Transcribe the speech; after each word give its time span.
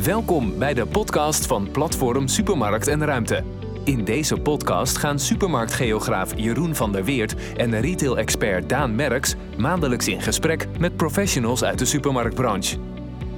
Welkom 0.00 0.58
bij 0.58 0.74
de 0.74 0.86
podcast 0.86 1.46
van 1.46 1.70
Platform 1.70 2.28
Supermarkt 2.28 2.86
en 2.86 3.04
Ruimte. 3.04 3.44
In 3.84 4.04
deze 4.04 4.36
podcast 4.36 4.96
gaan 4.96 5.18
supermarktgeograaf 5.18 6.32
Jeroen 6.36 6.74
van 6.74 6.92
der 6.92 7.04
Weert 7.04 7.34
en 7.56 7.80
retail-expert 7.80 8.68
Daan 8.68 8.94
Merks 8.94 9.34
maandelijks 9.58 10.08
in 10.08 10.22
gesprek 10.22 10.66
met 10.78 10.96
professionals 10.96 11.64
uit 11.64 11.78
de 11.78 11.84
supermarktbranche. 11.84 12.76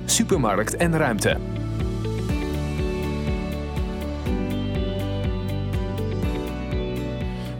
Supermarkt 0.04 0.76
en 0.76 0.96
Ruimte. 0.96 1.36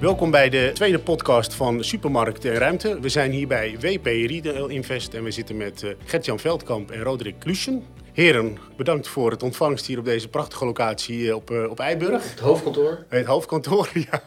Welkom 0.01 0.31
bij 0.31 0.49
de 0.49 0.71
tweede 0.75 0.99
podcast 0.99 1.55
van 1.55 1.85
Supermarkt 1.85 2.45
en 2.45 2.55
Ruimte. 2.55 3.01
We 3.01 3.09
zijn 3.09 3.31
hier 3.31 3.47
bij 3.47 3.77
WP 3.81 4.07
Retail 4.07 4.67
Invest 4.67 5.15
en 5.15 5.25
we 5.25 5.31
zitten 5.31 5.57
met 5.57 5.83
uh, 5.83 5.91
Gert-Jan 6.05 6.39
Veldkamp 6.39 6.91
en 6.91 7.03
Roderick 7.03 7.39
Kluschen. 7.39 7.94
Heren, 8.15 8.59
bedankt 8.77 9.09
voor 9.09 9.31
het 9.31 9.43
ontvangst 9.43 9.87
hier 9.87 9.99
op 9.99 10.05
deze 10.05 10.29
prachtige 10.29 10.65
locatie 10.65 11.29
eh, 11.29 11.35
op, 11.35 11.51
uh, 11.51 11.71
op 11.71 11.79
Eiburg. 11.79 12.31
Het 12.31 12.41
hoofdkantoor. 12.41 13.05
Het 13.09 13.27
hoofdkantoor, 13.27 13.91
ja. 14.11 14.23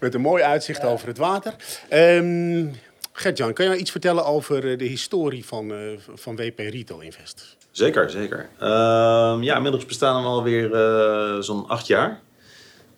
met 0.00 0.14
een 0.14 0.20
mooi 0.20 0.42
uitzicht 0.42 0.84
over 0.84 1.08
het 1.08 1.18
water. 1.18 1.54
Um, 1.92 2.74
Gert-Jan, 3.12 3.52
kan 3.52 3.66
je 3.66 3.76
iets 3.76 3.90
vertellen 3.90 4.24
over 4.24 4.78
de 4.78 4.84
historie 4.84 5.44
van, 5.44 5.70
uh, 5.70 5.78
van 6.14 6.36
WP 6.36 6.58
Retail 6.58 7.00
Invest? 7.00 7.56
Zeker, 7.70 8.10
zeker. 8.10 8.48
Uh, 8.60 8.68
ja, 9.40 9.56
inmiddels 9.56 9.86
bestaan 9.86 10.22
we 10.22 10.28
alweer 10.28 10.70
uh, 10.72 11.42
zo'n 11.42 11.68
acht 11.68 11.86
jaar. 11.86 12.20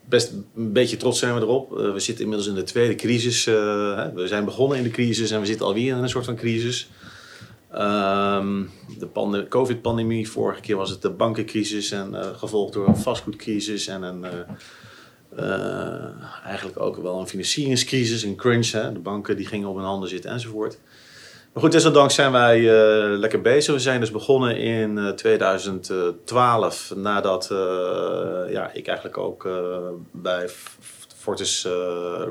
Best 0.05 0.33
een 0.57 0.73
beetje 0.73 0.97
trots 0.97 1.19
zijn 1.19 1.35
we 1.35 1.41
erop. 1.41 1.73
Uh, 1.73 1.93
we 1.93 2.01
zitten 2.01 2.25
inmiddels 2.25 2.49
in 2.49 2.55
de 2.55 2.63
tweede 2.63 2.95
crisis. 2.95 3.45
we 3.45 4.25
zijn 4.25 4.45
begonnen 4.45 4.79
in 4.79 4.85
de 4.85 4.91
crisis 4.91 5.31
en 5.31 5.41
we 5.41 5.47
zitten 5.47 5.67
alweer 5.67 5.97
in 5.97 6.03
een 6.03 6.09
soort 6.09 6.25
van 6.25 6.37
crisis. 6.37 6.91
Um, 7.75 8.71
de 8.99 9.47
COVID-pandemie, 9.49 10.31
vorige 10.31 10.61
keer 10.61 10.77
was 10.77 10.91
het 10.91 11.03
de 11.03 11.11
bankencrisis 11.11 11.91
en 11.91 12.15
gevolgd 12.37 12.73
door 12.73 12.89
een 12.89 12.97
vastgoedcrisis 12.97 13.87
en 13.87 14.03
een 14.03 14.25
uh, 15.39 16.45
eigenlijk 16.45 16.81
ook 16.81 16.97
wel 16.97 17.21
een 17.21 17.29
financieringscrisis, 17.29 18.23
een 18.23 18.37
crunch. 18.37 18.71
Hè? 18.71 18.93
De 18.93 18.99
banken 18.99 19.37
die 19.37 19.47
gingen 19.47 19.69
op 19.69 19.77
hun 19.77 19.85
handen 19.85 20.09
zitten 20.09 20.31
enzovoort. 20.31 20.79
Maar 21.53 21.63
goed, 21.63 21.73
desondanks 21.73 22.15
zijn 22.15 22.33
wij 22.33 22.61
lekker 23.17 23.41
bezig. 23.41 23.75
We 23.75 23.81
zijn 23.81 24.01
dus 24.01 24.11
begonnen 24.11 24.57
in 24.57 24.97
uh, 24.97 25.09
2012, 25.09 26.93
nadat 26.97 27.47
ja, 28.51 28.71
ik 28.73 28.87
eigenlijk 28.87 29.19
ook 29.19 29.49
bij 30.11 30.49
Fortis 31.17 31.65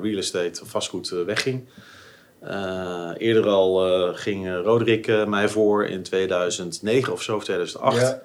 Real 0.02 0.18
Estate 0.18 0.66
vastgoed 0.66 1.10
wegging. 1.10 1.68
Eerder 3.18 3.48
al 3.48 4.14
ging 4.14 4.62
Roderick 4.64 5.28
mij 5.28 5.50
voor 5.50 5.86
in 5.86 6.04
2009 6.04 7.14
of 7.14 7.22
zo, 7.22 7.36
of 7.36 7.44
2008. 7.44 8.00
Ja. 8.00 8.22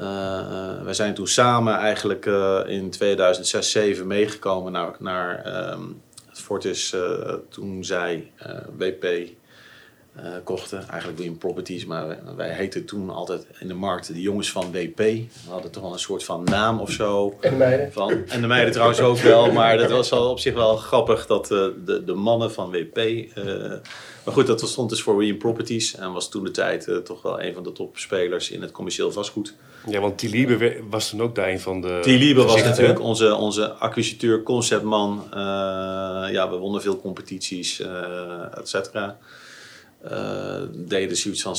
Uh, 0.00 0.82
wij 0.82 0.94
zijn 0.94 1.14
toen 1.14 1.26
samen 1.26 1.74
eigenlijk 1.74 2.26
uh, 2.26 2.60
in 2.66 2.90
2006, 2.90 3.70
2007 3.70 4.06
meegekomen 4.06 4.72
naar, 4.72 4.96
naar 4.98 5.46
um, 5.72 6.02
het 6.28 6.40
Fortis 6.40 6.92
uh, 6.92 7.32
toen 7.48 7.84
zij 7.84 8.32
WP 8.76 9.06
kochten. 10.44 10.88
Eigenlijk 10.88 11.18
Win 11.18 11.38
Properties, 11.38 11.84
maar 11.84 12.06
wij, 12.06 12.18
wij 12.36 12.52
heten 12.52 12.84
toen 12.84 13.10
altijd 13.10 13.46
in 13.58 13.68
de 13.68 13.74
markt 13.74 14.06
de 14.06 14.20
jongens 14.20 14.50
van 14.50 14.72
WP. 14.72 14.96
We 14.96 15.26
hadden 15.48 15.70
toch 15.70 15.82
wel 15.82 15.92
een 15.92 15.98
soort 15.98 16.24
van 16.24 16.44
naam 16.44 16.80
of 16.80 16.90
zo. 16.90 17.36
En 17.40 17.50
de 17.50 17.56
meiden. 17.56 17.92
Van, 17.92 18.12
en 18.28 18.40
de 18.40 18.46
meiden 18.46 18.72
trouwens 18.72 19.00
ook 19.00 19.18
wel, 19.18 19.52
maar 19.52 19.78
dat 19.78 19.90
was 19.90 20.12
al 20.12 20.30
op 20.30 20.38
zich 20.38 20.54
wel 20.54 20.76
grappig 20.76 21.26
dat 21.26 21.46
de, 21.46 22.02
de 22.06 22.14
mannen 22.14 22.52
van 22.52 22.70
WP 22.70 23.26
maar 24.28 24.36
goed, 24.36 24.46
dat 24.46 24.68
stond 24.68 24.90
dus 24.90 25.02
voor 25.02 25.16
Win 25.16 25.36
Properties 25.36 25.94
en 25.94 26.12
was 26.12 26.30
toen 26.30 26.44
de 26.44 26.50
tijd 26.50 26.86
uh, 26.86 26.96
toch 26.96 27.22
wel 27.22 27.42
een 27.42 27.54
van 27.54 27.62
de 27.62 27.72
topspelers 27.72 28.50
in 28.50 28.62
het 28.62 28.70
commercieel 28.70 29.12
vastgoed. 29.12 29.54
Ja, 29.86 30.00
want 30.00 30.22
Liebe 30.22 30.76
was 30.90 31.10
toen 31.10 31.22
ook 31.22 31.34
daar 31.34 31.48
een 31.48 31.60
van 31.60 31.80
de. 31.80 32.00
Liebe 32.04 32.44
was 32.44 32.62
natuurlijk 32.62 33.00
onze, 33.00 33.34
onze 33.34 33.70
acquisiteur, 33.70 34.42
conceptman. 34.42 35.24
Uh, 35.26 35.34
ja, 36.30 36.50
we 36.50 36.56
wonnen 36.56 36.82
veel 36.82 37.00
competities, 37.00 37.80
uh, 37.80 38.58
et 38.58 38.68
cetera. 38.68 39.18
Deden 40.70 41.16
zoiets 41.16 41.42
van 41.42 41.56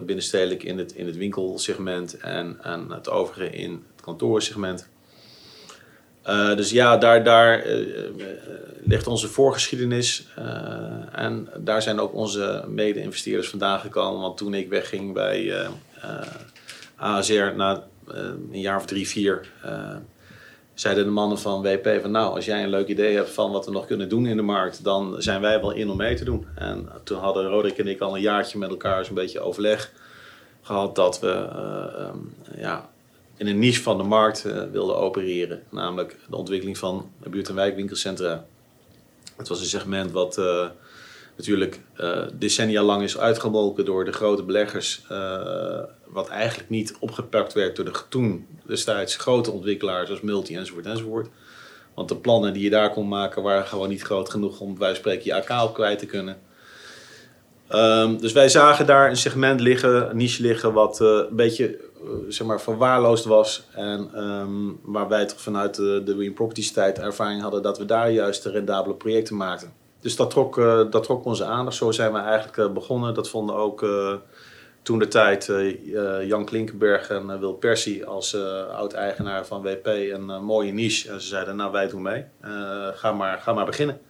70% 0.00 0.04
binnenstedelijk 0.04 0.62
in 0.62 0.78
het, 0.78 0.92
in 0.92 1.06
het 1.06 1.16
winkelsegment 1.16 2.16
en, 2.16 2.58
en 2.62 2.90
het 2.90 3.10
overige 3.10 3.50
in 3.50 3.70
het 3.70 4.04
kantoorsegment. 4.04 4.88
Uh, 6.26 6.56
dus 6.56 6.70
ja, 6.70 6.96
daar, 6.96 7.24
daar 7.24 7.66
ligt 8.84 9.06
onze 9.06 9.28
voorgeschiedenis. 9.28 10.26
En 11.12 11.48
daar 11.56 11.82
zijn 11.82 12.00
ook 12.00 12.14
onze 12.14 12.64
mede-investeerders 12.68 13.48
vandaan 13.48 13.80
gekomen. 13.80 14.20
Want 14.20 14.36
toen 14.36 14.54
ik 14.54 14.68
wegging 14.68 15.12
bij 15.12 15.68
ASR 16.96 17.52
na 17.56 17.84
een 18.08 18.60
jaar 18.60 18.76
of 18.76 18.86
drie, 18.86 19.08
vier, 19.08 19.46
zeiden 20.74 21.04
de 21.04 21.10
mannen 21.10 21.38
van 21.38 21.62
WP 21.62 21.98
van 22.00 22.10
nou, 22.10 22.34
als 22.34 22.44
jij 22.44 22.62
een 22.62 22.68
leuk 22.68 22.88
idee 22.88 23.16
hebt 23.16 23.30
van 23.30 23.52
wat 23.52 23.64
we 23.64 23.72
nog 23.72 23.86
kunnen 23.86 24.08
doen 24.08 24.26
in 24.26 24.36
de 24.36 24.42
markt, 24.42 24.84
dan 24.84 25.14
zijn 25.18 25.40
wij 25.40 25.60
wel 25.60 25.70
in 25.70 25.90
om 25.90 25.96
mee 25.96 26.14
te 26.14 26.24
doen. 26.24 26.46
En 26.54 26.88
toen 27.04 27.18
hadden 27.18 27.48
Roderick 27.48 27.78
en 27.78 27.88
ik 27.88 28.00
al 28.00 28.14
een 28.14 28.22
jaartje 28.22 28.58
met 28.58 28.70
elkaar 28.70 29.04
zo'n 29.04 29.14
beetje 29.14 29.40
overleg 29.40 29.92
gehad 30.62 30.94
dat 30.94 31.20
we 31.20 31.48
um, 31.98 32.34
ja, 32.56 32.88
in 33.36 33.46
een 33.46 33.58
niche 33.58 33.82
van 33.82 33.96
de 33.96 34.02
markt 34.02 34.44
uh, 34.46 34.62
wilden 34.72 34.96
opereren. 34.96 35.62
Namelijk 35.70 36.16
de 36.28 36.36
ontwikkeling 36.36 36.78
van 36.78 37.10
buurt- 37.30 37.48
en 37.48 37.54
wijkwinkelcentra. 37.54 38.44
Het 39.36 39.48
was 39.48 39.60
een 39.60 39.66
segment 39.66 40.10
wat 40.10 40.38
uh, 40.38 40.66
natuurlijk 41.36 41.80
uh, 42.00 42.22
decennia 42.34 42.82
lang 42.82 43.02
is 43.02 43.18
uitgemolken 43.18 43.84
door 43.84 44.04
de 44.04 44.12
grote 44.12 44.42
beleggers. 44.42 45.02
wat 46.06 46.28
eigenlijk 46.28 46.70
niet 46.70 46.96
opgepakt 47.00 47.52
werd 47.52 47.76
door 47.76 47.84
de 47.84 47.92
toen 48.08 48.46
destijds 48.66 49.16
grote 49.16 49.50
ontwikkelaars 49.50 50.06
zoals 50.06 50.22
Multi 50.22 50.56
enzovoort 50.56 50.86
enzovoort. 50.86 51.28
Want 51.94 52.08
de 52.08 52.16
plannen 52.16 52.52
die 52.52 52.62
je 52.62 52.70
daar 52.70 52.90
kon 52.90 53.08
maken 53.08 53.42
waren 53.42 53.66
gewoon 53.66 53.88
niet 53.88 54.02
groot 54.02 54.30
genoeg 54.30 54.60
om 54.60 54.78
bij 54.78 54.94
spreken 54.94 55.24
je 55.24 55.34
AK 55.34 55.62
op 55.62 55.74
kwijt 55.74 55.98
te 55.98 56.06
kunnen. 56.06 56.36
Um, 57.70 58.20
dus 58.20 58.32
wij 58.32 58.48
zagen 58.48 58.86
daar 58.86 59.10
een 59.10 59.16
segment 59.16 59.60
liggen, 59.60 60.10
een 60.10 60.16
niche 60.16 60.42
liggen, 60.42 60.72
wat 60.72 61.00
een 61.00 61.26
beetje 61.30 61.78
zeg 62.28 62.46
maar, 62.46 62.60
verwaarloosd 62.60 63.24
was. 63.24 63.66
En 63.72 64.22
um, 64.22 64.78
waar 64.82 65.08
wij 65.08 65.26
toch 65.26 65.40
vanuit 65.40 65.74
de, 65.74 66.02
de 66.04 66.14
Win 66.14 66.32
Properties 66.32 66.72
tijd 66.72 66.98
ervaring 66.98 67.42
hadden 67.42 67.62
dat 67.62 67.78
we 67.78 67.84
daar 67.84 68.10
juist 68.10 68.42
de 68.42 68.50
rendabele 68.50 68.94
projecten 68.94 69.36
maakten. 69.36 69.72
Dus 70.04 70.16
dat 70.16 70.30
trok, 70.30 70.56
uh, 70.56 70.80
dat 70.90 71.02
trok 71.02 71.24
onze 71.24 71.44
aandacht. 71.44 71.76
Zo 71.76 71.90
zijn 71.90 72.12
we 72.12 72.18
eigenlijk 72.18 72.56
uh, 72.56 72.70
begonnen. 72.70 73.14
Dat 73.14 73.28
vonden 73.28 73.56
ook 73.56 73.82
uh, 73.82 74.14
toen 74.82 74.98
de 74.98 75.08
tijd 75.08 75.52
Jan 76.26 76.44
Klinkenberg 76.44 77.08
en 77.08 77.40
Wil 77.40 77.52
Persie 77.52 78.06
als 78.06 78.36
oud-eigenaar 78.72 79.46
van 79.46 79.62
WP 79.62 79.86
een 79.86 80.44
mooie 80.44 80.72
niche. 80.72 81.10
En 81.10 81.20
ze 81.20 81.26
zeiden, 81.26 81.56
nou 81.56 81.72
wij 81.72 81.88
doen 81.88 82.02
mee. 82.02 82.24
ga, 82.94 83.12
maar, 83.12 83.38
ga 83.38 83.52
maar 83.52 83.64
beginnen. 83.64 84.00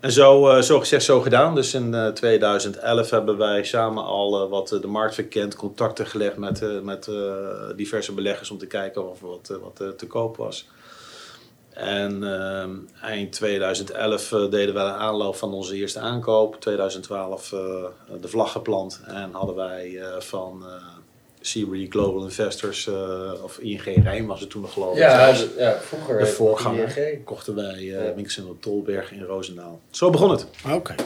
En 0.00 0.12
zo, 0.12 0.60
zo 0.60 0.78
gezegd, 0.78 1.04
zo 1.04 1.20
gedaan. 1.20 1.54
Dus 1.54 1.74
in 1.74 1.92
uh, 1.92 2.08
2011 2.08 3.10
hebben 3.10 3.36
wij 3.36 3.64
samen 3.64 4.04
al 4.04 4.48
wat 4.48 4.68
de 4.68 4.86
markt 4.86 5.14
verkend, 5.14 5.56
contacten 5.56 6.06
gelegd 6.06 6.36
met, 6.36 6.82
met 6.82 7.10
diverse 7.76 8.12
beleggers 8.12 8.50
om 8.50 8.58
te 8.58 8.66
kijken 8.66 9.10
of 9.10 9.20
wat, 9.20 9.58
wat 9.62 9.98
te 9.98 10.06
koop 10.06 10.36
was. 10.36 10.68
En 11.76 12.24
eind 13.02 13.32
2011 13.32 14.28
deden 14.28 14.74
we 14.74 14.80
een 14.80 14.86
aanloop 14.86 15.36
van 15.36 15.52
onze 15.52 15.74
eerste 15.74 16.00
aankoop. 16.00 16.60
2012 16.60 17.48
de 18.20 18.28
vlag 18.28 18.52
geplant 18.52 19.00
en 19.06 19.32
hadden 19.32 19.54
wij 19.54 20.00
van 20.18 20.64
Seabury 21.46 21.86
Global 21.88 22.22
Investors, 22.22 22.86
uh, 22.86 23.32
of 23.42 23.58
ING 23.58 23.82
Rijn 23.82 24.26
was 24.26 24.40
het 24.40 24.50
toen 24.50 24.62
nog 24.62 24.72
geloof 24.72 24.92
ik. 24.92 24.98
Ja, 24.98 25.32
de, 25.32 25.54
ja 25.58 25.78
vroeger. 25.80 26.18
De 26.18 26.26
voorganger. 26.26 26.98
ING. 26.98 27.24
Kochten 27.24 27.54
wij 27.54 27.78
uh, 27.78 28.26
ja. 28.26 28.42
Tolberg 28.60 29.12
in 29.12 29.22
Roosendaal. 29.22 29.80
Zo 29.90 30.10
begon 30.10 30.30
het. 30.30 30.46
Oké. 30.64 30.74
Okay. 30.74 30.96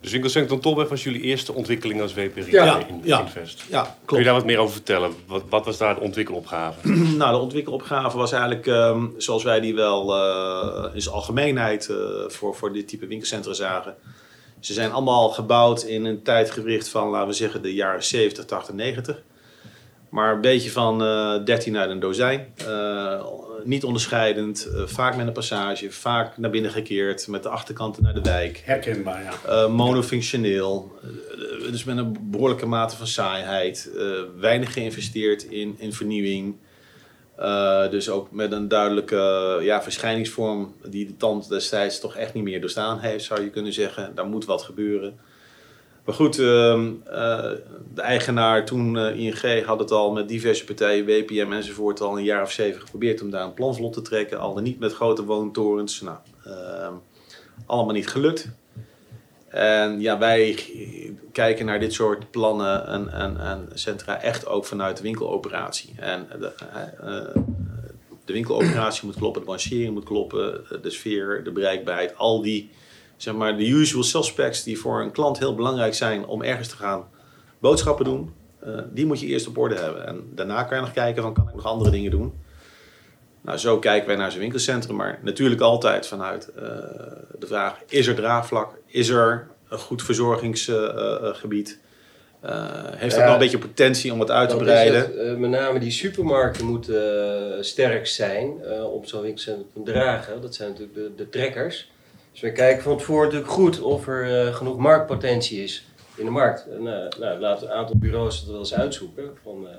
Dus 0.00 0.10
winkelcentrum 0.10 0.60
Tolberg 0.60 0.88
was 0.88 1.02
jullie 1.02 1.20
eerste 1.20 1.52
ontwikkeling 1.52 2.00
als 2.00 2.14
WP 2.14 2.36
ja. 2.50 2.86
in 2.86 3.00
ja. 3.04 3.20
Invest. 3.20 3.64
Ja, 3.68 3.80
klopt. 3.82 4.04
Kun 4.04 4.18
je 4.18 4.24
daar 4.24 4.34
wat 4.34 4.44
meer 4.44 4.58
over 4.58 4.72
vertellen? 4.72 5.14
Wat, 5.26 5.42
wat 5.48 5.64
was 5.64 5.78
daar 5.78 5.94
de 5.94 6.00
ontwikkelopgave? 6.00 6.88
nou, 7.16 7.32
de 7.32 7.38
ontwikkelopgave 7.38 8.16
was 8.16 8.32
eigenlijk 8.32 8.66
um, 8.66 9.14
zoals 9.16 9.42
wij 9.42 9.60
die 9.60 9.74
wel 9.74 10.16
uh, 10.16 10.94
in 10.94 11.02
zijn 11.02 11.14
algemeenheid 11.14 11.90
voor, 12.26 12.54
voor 12.54 12.72
dit 12.72 12.88
type 12.88 13.06
winkelcentra 13.06 13.52
zagen. 13.52 13.94
Ze 14.60 14.72
zijn 14.72 14.92
allemaal 14.92 15.28
gebouwd 15.28 15.82
in 15.82 16.04
een 16.04 16.22
tijdgewricht 16.22 16.88
van, 16.88 17.08
laten 17.08 17.28
we 17.28 17.34
zeggen, 17.34 17.62
de 17.62 17.74
jaren 17.74 18.04
70, 18.04 18.44
80, 18.44 18.74
90. 18.74 19.22
Maar 20.08 20.34
een 20.34 20.40
beetje 20.40 20.70
van 20.70 21.02
uh, 21.02 21.44
13 21.44 21.76
uit 21.76 21.90
een 21.90 22.00
dozijn. 22.00 22.54
Uh, 23.58 23.64
niet 23.64 23.84
onderscheidend, 23.84 24.68
uh, 24.72 24.86
vaak 24.86 25.16
met 25.16 25.26
een 25.26 25.32
passage, 25.32 25.92
vaak 25.92 26.36
naar 26.38 26.50
binnen 26.50 26.70
gekeerd, 26.70 27.28
met 27.28 27.42
de 27.42 27.48
achterkanten 27.48 28.02
naar 28.02 28.14
de 28.14 28.20
wijk. 28.20 28.62
Herkenbaar, 28.64 29.22
ja. 29.22 29.64
Uh, 29.64 29.70
monofunctioneel, 29.70 30.98
dus 31.70 31.84
met 31.84 31.96
een 31.96 32.16
behoorlijke 32.20 32.66
mate 32.66 32.96
van 32.96 33.06
saaiheid. 33.06 33.90
weinig 34.38 34.72
geïnvesteerd 34.72 35.42
in, 35.42 35.74
in 35.78 35.92
vernieuwing. 35.92 36.56
dus 37.90 38.10
ook 38.10 38.30
met 38.30 38.52
een 38.52 38.68
duidelijke 38.68 39.58
ja, 39.62 39.82
verschijningsvorm 39.82 40.74
die 40.84 41.06
de 41.06 41.16
tand 41.16 41.48
destijds 41.48 42.00
toch 42.00 42.16
echt 42.16 42.34
niet 42.34 42.44
meer 42.44 42.60
doorstaan 42.60 42.98
heeft, 42.98 43.24
zou 43.24 43.42
je 43.42 43.50
kunnen 43.50 43.72
zeggen. 43.72 44.14
Daar 44.14 44.26
moet 44.26 44.44
wat 44.44 44.62
gebeuren. 44.62 45.18
Maar 46.08 46.16
goed, 46.16 46.38
ehm, 46.38 46.92
eh, 47.04 47.50
de 47.94 48.02
eigenaar 48.02 48.64
toen 48.64 48.98
eh, 48.98 49.18
ING 49.18 49.64
had 49.64 49.78
het 49.78 49.90
al 49.90 50.12
met 50.12 50.28
diverse 50.28 50.64
partijen, 50.64 51.04
WPM 51.04 51.52
enzovoort, 51.52 52.00
al 52.00 52.18
een 52.18 52.24
jaar 52.24 52.42
of 52.42 52.52
zeven 52.52 52.80
geprobeerd 52.80 53.22
om 53.22 53.30
daar 53.30 53.44
een 53.44 53.54
plan 53.54 53.74
vlot 53.74 53.92
te 53.92 54.02
trekken. 54.02 54.38
Al 54.38 54.54
dan 54.54 54.62
niet 54.62 54.78
met 54.78 54.94
grote 54.94 55.24
woontorens. 55.24 56.00
Nou, 56.00 56.16
ehm, 56.44 56.92
allemaal 57.66 57.94
niet 57.94 58.08
gelukt. 58.08 58.48
En 59.48 60.00
ja, 60.00 60.18
wij 60.18 60.58
kijken 61.32 61.66
naar 61.66 61.80
dit 61.80 61.92
soort 61.92 62.30
plannen 62.30 62.86
en, 62.86 63.12
en, 63.12 63.40
en 63.40 63.68
centra 63.74 64.22
echt 64.22 64.46
ook 64.46 64.64
vanuit 64.64 64.96
de 64.96 65.02
winkeloperatie. 65.02 65.94
En 65.96 66.26
de, 66.40 66.52
eh, 66.72 67.16
eh, 67.16 67.34
de 68.24 68.32
winkeloperatie 68.32 69.06
moet 69.06 69.16
kloppen, 69.16 69.40
de 69.40 69.46
branchering 69.46 69.94
moet 69.94 70.04
kloppen, 70.04 70.64
de 70.82 70.90
sfeer, 70.90 71.44
de 71.44 71.52
bereikbaarheid, 71.52 72.16
al 72.16 72.42
die, 72.42 72.70
zeg 73.18 73.34
maar, 73.34 73.56
de 73.56 73.66
usual 73.68 74.02
suspects 74.02 74.62
die 74.62 74.78
voor 74.78 75.00
een 75.00 75.10
klant 75.12 75.38
heel 75.38 75.54
belangrijk 75.54 75.94
zijn 75.94 76.26
om 76.26 76.42
ergens 76.42 76.68
te 76.68 76.76
gaan 76.76 77.08
boodschappen 77.58 78.04
doen, 78.04 78.32
eh, 78.60 78.78
die 78.92 79.06
moet 79.06 79.20
je 79.20 79.26
eerst 79.26 79.46
op 79.46 79.58
orde 79.58 79.74
hebben. 79.74 80.06
En 80.06 80.22
daarna 80.34 80.62
kan 80.62 80.76
je 80.76 80.82
nog 80.82 80.92
kijken 80.92 81.22
van, 81.22 81.34
kan 81.34 81.48
ik 81.48 81.54
nog 81.54 81.64
andere 81.64 81.90
dingen 81.90 82.10
doen? 82.10 82.32
Nou, 83.40 83.58
zo 83.58 83.78
kijken 83.78 84.08
wij 84.08 84.16
naar 84.16 84.28
zijn 84.30 84.40
winkelcentrum, 84.42 84.96
maar 84.96 85.18
natuurlijk 85.22 85.60
altijd 85.60 86.06
vanuit 86.06 86.48
eh, 86.48 86.62
de 87.38 87.46
vraag, 87.46 87.82
is 87.88 88.06
er 88.06 88.14
draagvlak? 88.14 88.78
Is 88.86 89.08
er 89.08 89.46
een 89.68 89.78
goed 89.78 90.02
verzorgingsgebied? 90.02 91.78
heeft 92.40 93.14
dat 93.14 93.20
Ja. 93.20 93.24
nog 93.24 93.32
een 93.32 93.38
beetje 93.38 93.58
potentie 93.58 94.12
om 94.12 94.20
het 94.20 94.30
uit 94.30 94.48
te 94.48 94.56
breiden? 94.56 95.00
het, 95.00 95.16
eh, 95.16 95.34
met 95.34 95.50
name 95.50 95.78
die 95.78 95.90
supermarkten 95.90 96.66
moeten 96.66 97.56
eh, 97.56 97.62
sterk 97.62 98.06
zijn 98.06 98.62
eh, 98.64 98.92
om 98.92 99.04
zo'n 99.04 99.22
winkelcentrum 99.22 99.84
te 99.84 99.92
dragen. 99.92 100.40
Dat 100.42 100.54
zijn 100.54 100.68
natuurlijk 100.70 100.96
de, 100.98 101.10
de 101.16 101.28
trekkers. 101.28 101.90
Dus 102.40 102.50
we 102.50 102.56
kijken 102.56 102.82
van 102.82 102.96
tevoren 102.98 103.24
natuurlijk 103.24 103.52
goed 103.52 103.80
of 103.80 104.06
er 104.06 104.46
eh, 104.46 104.54
genoeg 104.54 104.76
marktpotentie 104.76 105.62
is 105.62 105.84
in 106.16 106.24
de 106.24 106.30
markt. 106.30 106.66
En, 106.70 106.78
eh, 106.78 107.18
nou, 107.18 107.38
laten 107.38 107.66
we 107.66 107.72
een 107.72 107.78
aantal 107.78 107.96
bureaus 107.96 108.40
dat 108.40 108.50
wel 108.50 108.58
eens 108.58 108.74
uitzoeken. 108.74 109.30
Van 109.42 109.68
eh, 109.68 109.74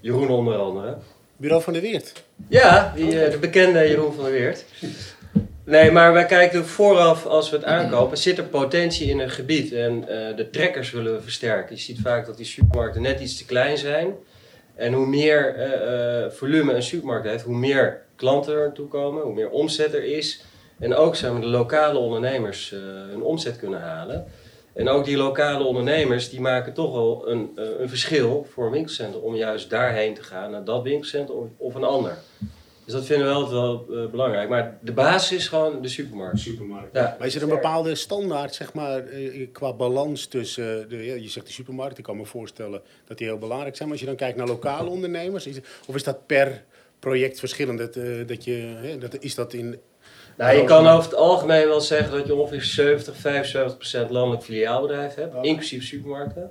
Jeroen 0.00 0.28
onder 0.28 0.56
andere. 0.56 0.96
Bureau 1.36 1.62
van 1.62 1.72
de 1.72 1.80
Weert. 1.80 2.12
Ja, 2.48 2.92
die, 2.96 3.10
de 3.10 3.38
bekende 3.40 3.88
Jeroen 3.88 4.12
van 4.12 4.24
der 4.24 4.32
Weert. 4.32 4.64
Nee, 5.64 5.90
maar 5.90 6.12
wij 6.12 6.26
kijken 6.26 6.66
vooraf 6.66 7.26
als 7.26 7.50
we 7.50 7.56
het 7.56 7.64
aankopen, 7.64 8.18
zit 8.18 8.38
er 8.38 8.44
potentie 8.44 9.08
in 9.08 9.18
een 9.18 9.30
gebied 9.30 9.72
en 9.72 10.00
de 10.36 10.48
trekkers 10.50 10.90
willen 10.90 11.14
we 11.14 11.22
versterken. 11.22 11.74
Je 11.74 11.82
ziet 11.82 12.00
vaak 12.02 12.26
dat 12.26 12.36
die 12.36 12.46
supermarkten 12.46 13.02
net 13.02 13.20
iets 13.20 13.36
te 13.36 13.44
klein 13.44 13.78
zijn. 13.78 14.14
En 14.74 14.92
hoe 14.92 15.06
meer 15.06 15.56
volume 16.30 16.72
een 16.72 16.82
supermarkt 16.82 17.26
heeft, 17.26 17.44
hoe 17.44 17.56
meer 17.56 18.02
klanten 18.16 18.54
er 18.54 18.60
naartoe 18.60 18.88
komen, 18.88 19.22
hoe 19.22 19.34
meer 19.34 19.50
omzet 19.50 19.94
er 19.94 20.04
is. 20.04 20.44
En 20.82 20.94
ook 20.94 21.16
zijn 21.16 21.34
we 21.34 21.40
de 21.40 21.46
lokale 21.46 21.98
ondernemers 21.98 22.72
eh, 22.72 22.80
hun 23.10 23.22
omzet 23.22 23.58
kunnen 23.58 23.80
halen. 23.80 24.26
En 24.72 24.88
ook 24.88 25.04
die 25.04 25.16
lokale 25.16 25.64
ondernemers 25.64 26.30
die 26.30 26.40
maken 26.40 26.72
toch 26.72 26.92
wel 26.92 27.28
een, 27.28 27.52
eh, 27.56 27.64
een 27.78 27.88
verschil 27.88 28.46
voor 28.52 28.64
een 28.64 28.72
winkelcentrum 28.72 29.22
om 29.22 29.34
juist 29.34 29.70
daarheen 29.70 30.14
te 30.14 30.22
gaan, 30.22 30.50
naar 30.50 30.64
dat 30.64 30.82
winkelcentrum 30.82 31.38
of, 31.38 31.48
of 31.56 31.74
een 31.74 31.84
ander. 31.84 32.18
Dus 32.84 32.94
dat 32.94 33.04
vinden 33.04 33.26
we 33.26 33.32
altijd 33.32 33.52
wel 33.52 33.86
eh, 33.90 34.10
belangrijk. 34.10 34.48
Maar 34.48 34.78
de 34.80 34.92
basis 34.92 35.38
is 35.38 35.48
gewoon 35.48 35.82
de 35.82 35.88
supermarkt. 35.88 36.38
Supermarkt. 36.38 36.94
Ja. 36.94 37.16
Maar 37.18 37.26
is 37.26 37.34
er 37.34 37.42
een 37.42 37.48
bepaalde 37.48 37.94
standaard, 37.94 38.54
zeg 38.54 38.72
maar, 38.74 39.06
eh, 39.06 39.48
qua 39.52 39.72
balans 39.72 40.26
tussen, 40.26 40.88
de, 40.88 41.04
ja, 41.04 41.14
je 41.14 41.28
zegt 41.28 41.46
de 41.46 41.52
supermarkt, 41.52 41.98
ik 41.98 42.04
kan 42.04 42.16
me 42.16 42.24
voorstellen 42.24 42.82
dat 43.04 43.18
die 43.18 43.26
heel 43.26 43.38
belangrijk 43.38 43.76
zijn. 43.76 43.88
Maar 43.88 43.98
als 43.98 44.06
je 44.06 44.10
dan 44.10 44.20
kijkt 44.26 44.38
naar 44.38 44.46
lokale 44.46 44.90
ondernemers, 44.90 45.46
is, 45.46 45.58
of 45.86 45.94
is 45.94 46.04
dat 46.04 46.26
per 46.26 46.64
project 46.98 47.38
verschillend? 47.38 47.78
Dat, 47.78 47.94
dat 48.28 48.44
je, 48.44 48.74
hè, 48.82 48.98
dat, 48.98 49.18
is 49.18 49.34
dat 49.34 49.52
in... 49.52 49.80
Nou, 50.36 50.56
je 50.56 50.64
kan 50.64 50.86
over 50.88 51.04
het 51.10 51.14
algemeen 51.14 51.68
wel 51.68 51.80
zeggen 51.80 52.18
dat 52.18 52.26
je 52.26 52.34
ongeveer 52.34 52.62
70, 52.62 53.16
75 53.16 53.76
procent 53.76 54.10
landelijk 54.10 54.42
filiaalbedrijf 54.42 55.14
hebt, 55.14 55.34
Ja. 55.34 55.42
inclusief 55.42 55.84
supermarkten. 55.84 56.50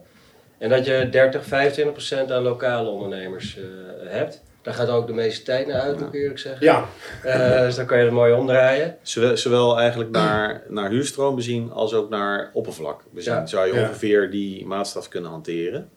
En 0.57 0.69
dat 0.69 0.85
je 0.85 1.07
30, 1.11 1.45
25 1.45 1.93
procent 1.93 2.31
aan 2.31 2.41
lokale 2.43 2.89
ondernemers 2.89 3.57
eh, 3.57 3.63
hebt. 4.11 4.43
Daar 4.61 4.73
gaat 4.73 4.89
ook 4.89 5.07
de 5.07 5.13
meeste 5.13 5.43
tijd 5.43 5.67
naar 5.67 5.81
uit, 5.81 5.99
moet 5.99 6.07
ik 6.07 6.21
eerlijk 6.21 6.39
zeggen. 6.39 6.65
Ja, 6.65 6.85
Eh, 7.23 7.59
dus 7.59 7.75
dan 7.75 7.85
kan 7.85 7.97
je 7.97 8.03
het 8.03 8.13
mooi 8.13 8.33
omdraaien. 8.33 8.97
Zowel, 9.01 9.37
zowel 9.37 9.79
eigenlijk 9.79 10.09
naar, 10.11 10.63
naar 10.67 10.89
huurstroom 10.89 11.35
bezien 11.35 11.71
als 11.71 11.93
ook 11.93 12.09
naar 12.09 12.49
oppervlak 12.53 13.01
bezien. 13.11 13.33
Ja. 13.33 13.45
Zou 13.45 13.67
je 13.67 13.73
Ja. 13.73 13.81
ongeveer 13.81 14.29
die 14.31 14.65
maatstaf 14.65 15.07
kunnen 15.07 15.29
hanteren. 15.31 15.89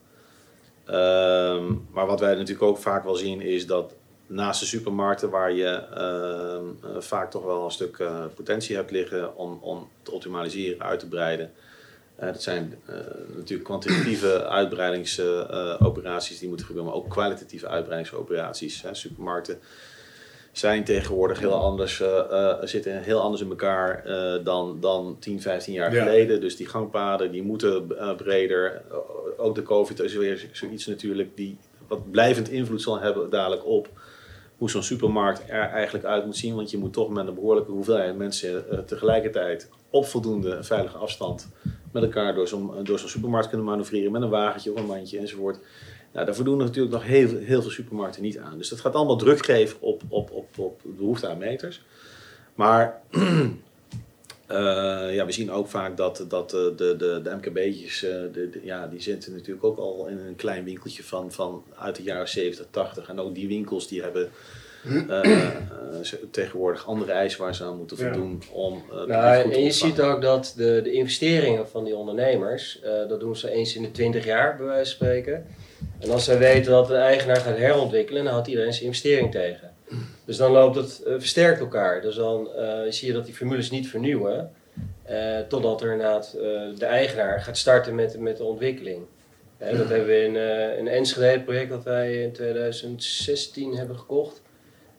Ehm, 0.86 1.64
maar 1.90 2.06
wat 2.06 2.20
wij 2.20 2.34
natuurlijk 2.34 2.62
ook 2.62 2.78
vaak 2.78 3.04
wel 3.04 3.14
zien 3.14 3.40
is 3.40 3.66
dat 3.66 3.94
naast 4.26 4.60
de 4.60 4.66
supermarkten 4.66 5.30
waar 5.30 5.52
je 5.52 5.68
ehm, 5.94 6.94
eh, 6.94 7.00
vaak 7.00 7.30
toch 7.30 7.44
wel 7.44 7.64
een 7.64 7.70
stuk 7.70 7.98
eh, 7.98 8.24
potentie 8.34 8.76
hebt 8.76 8.90
liggen 8.90 9.36
om, 9.36 9.58
om 9.60 9.88
te 10.02 10.10
optimaliseren, 10.12 10.82
uit 10.82 11.00
te 11.00 11.08
breiden. 11.08 11.52
Eh, 12.16 12.26
dat 12.26 12.42
zijn 12.42 12.78
natuurlijk 13.36 13.64
kwantitatieve 13.64 14.46
uitbreidingsoperaties 14.48 16.38
die 16.38 16.48
moeten 16.48 16.66
gebeuren, 16.66 16.90
maar 16.90 17.00
ook 17.00 17.10
kwalitatieve 17.10 17.68
uitbreidingsoperaties. 17.68 18.82
Hè. 18.82 18.94
Supermarkten 18.94 19.58
zijn 20.52 20.84
tegenwoordig 20.84 21.38
heel 21.38 21.54
anders, 21.54 22.02
zitten 22.62 23.02
heel 23.02 23.20
anders 23.20 23.42
in 23.42 23.48
elkaar 23.48 24.02
dan, 24.44 24.80
dan 24.80 25.16
10, 25.20 25.40
15 25.40 25.72
jaar 25.74 25.94
Ja. 25.94 26.02
geleden. 26.04 26.40
Dus 26.40 26.56
die 26.56 26.68
gangpaden 26.68 27.32
die 27.32 27.42
moeten 27.42 27.86
breder. 28.16 28.82
Ook 29.36 29.54
de 29.54 29.62
COVID 29.62 30.00
is 30.00 30.14
weer 30.14 30.48
zoiets 30.52 30.86
natuurlijk 30.86 31.36
die 31.36 31.58
wat 31.88 32.10
blijvend 32.10 32.48
invloed 32.48 32.82
zal 32.82 33.00
hebben 33.00 33.30
dadelijk 33.30 33.66
op 33.66 33.88
hoe 34.58 34.70
zo'n 34.70 34.82
supermarkt 34.82 35.42
er 35.48 35.62
eigenlijk 35.62 36.04
uit 36.04 36.24
moet 36.24 36.36
zien. 36.36 36.54
Want 36.54 36.70
je 36.70 36.78
moet 36.78 36.92
toch 36.92 37.10
met 37.10 37.26
een 37.26 37.34
behoorlijke 37.34 37.70
hoeveelheid 37.70 38.16
mensen 38.16 38.70
eh, 38.70 38.78
tegelijkertijd 38.78 39.68
op 39.90 40.06
voldoende 40.06 40.62
veilige 40.62 40.96
afstand 40.96 41.48
met 41.92 42.02
elkaar 42.02 42.34
door 42.34 42.48
zo'n 42.48 42.84
door 42.84 42.98
zo'n 42.98 43.08
supermarkt 43.08 43.48
kunnen 43.48 43.66
manoeuvreren 43.66 44.12
met 44.12 44.22
een 44.22 44.28
wagentje 44.28 44.72
of 44.72 44.78
een 44.78 44.86
mandje 44.86 45.18
enzovoort. 45.18 45.58
Nou, 46.12 46.26
daar 46.26 46.34
voldoen 46.34 46.58
natuurlijk 46.58 46.94
nog 46.94 47.04
heel, 47.04 47.38
heel 47.38 47.62
veel 47.62 47.70
supermarkten 47.70 48.22
niet 48.22 48.38
aan. 48.38 48.58
Dus 48.58 48.68
dat 48.68 48.80
gaat 48.80 48.94
allemaal 48.94 49.16
druk 49.16 49.44
geven 49.44 49.80
op, 49.80 50.02
op, 50.08 50.30
op, 50.30 50.58
op 50.58 50.80
behoefte 50.82 51.28
aan 51.28 51.38
meters. 51.38 51.82
Maar 52.54 53.00
eh, 54.46 55.14
ja, 55.14 55.26
we 55.26 55.32
zien 55.32 55.50
ook 55.50 55.68
vaak 55.68 55.96
dat, 55.96 56.24
dat 56.28 56.52
eh, 56.54 56.60
de, 56.76 56.94
de, 56.96 57.20
de 57.22 57.34
MKB'tjes, 57.36 58.02
eh, 58.04 58.10
de, 58.10 58.50
de- 58.50 58.60
ja, 58.62 58.86
die 58.86 59.00
zitten 59.02 59.32
natuurlijk 59.32 59.64
ook 59.64 59.78
al 59.78 60.06
in 60.06 60.18
een 60.18 60.36
klein 60.36 60.64
winkeltje 60.64 61.02
van, 61.04 61.32
van 61.32 61.64
uit 61.78 61.96
de 61.96 62.02
jaren 62.02 62.28
70, 62.28 62.66
80. 62.70 63.08
En 63.08 63.20
ook 63.20 63.34
die 63.34 63.48
winkels 63.48 63.88
die 63.88 64.02
hebben 64.02 64.30
ze- 66.02 66.30
tegenwoordig 66.30 66.86
andere 66.86 67.12
eisen 67.12 67.40
waar 67.40 67.54
ze 67.54 67.64
aan 67.64 67.76
moeten 67.76 67.96
Ja. 67.96 68.02
voldoen 68.12 68.42
om 68.52 68.82
eh, 68.90 68.98
het 68.98 69.08
Nou, 69.08 69.42
goed 69.42 69.50
te 69.52 69.56
en 69.58 69.64
je 69.64 69.70
ziet 69.70 70.00
ook 70.00 70.22
dat 70.22 70.54
de, 70.56 70.80
de 70.84 70.92
investeringen 70.92 71.68
van 71.68 71.84
die 71.84 71.96
ondernemers, 71.96 72.80
eh, 72.80 73.08
dat 73.08 73.20
doen 73.20 73.36
ze 73.36 73.50
eens 73.50 73.74
in 73.76 73.82
de 73.82 73.90
20 73.90 74.24
jaar, 74.24 74.56
bij 74.56 74.66
wijze 74.66 74.96
van 74.96 75.06
spreken. 75.06 75.46
En 75.98 76.10
als 76.10 76.24
zij 76.24 76.38
weten 76.38 76.70
dat 76.72 76.86
de 76.86 76.94
eigenaar 76.94 77.36
gaat 77.36 77.56
herontwikkelen, 77.56 78.24
dan 78.24 78.32
houdt 78.32 78.48
iedereen 78.48 78.72
zijn 78.72 78.84
investering 78.86 79.30
tegen. 79.30 79.73
Dus 80.24 80.36
dan 80.36 80.50
loopt 80.50 80.76
het 80.76 81.02
eh, 81.02 81.12
versterkt 81.18 81.60
elkaar. 81.60 82.00
Dus 82.00 82.14
dan 82.14 82.54
eh, 82.54 82.78
zie 82.88 83.06
je 83.08 83.14
dat 83.14 83.24
die 83.24 83.34
formules 83.34 83.70
niet 83.70 83.88
vernieuwen, 83.88 84.52
eh, 85.02 85.38
totdat 85.48 85.82
er 85.82 85.92
inderdaad 85.92 86.32
de 86.78 86.86
eigenaar 86.86 87.40
gaat 87.40 87.56
starten 87.56 87.94
met, 87.94 88.18
met 88.18 88.36
de 88.36 88.44
ontwikkeling. 88.44 89.02
Dat 89.58 89.88
hebben 89.88 90.06
we 90.06 90.22
in 90.22 90.34
een 90.78 90.88
Enschede 90.88 91.40
project 91.42 91.70
dat 91.70 91.84
wij 91.84 92.22
in 92.22 92.32
2016 92.32 93.76
hebben 93.76 93.98
gekocht. 93.98 94.42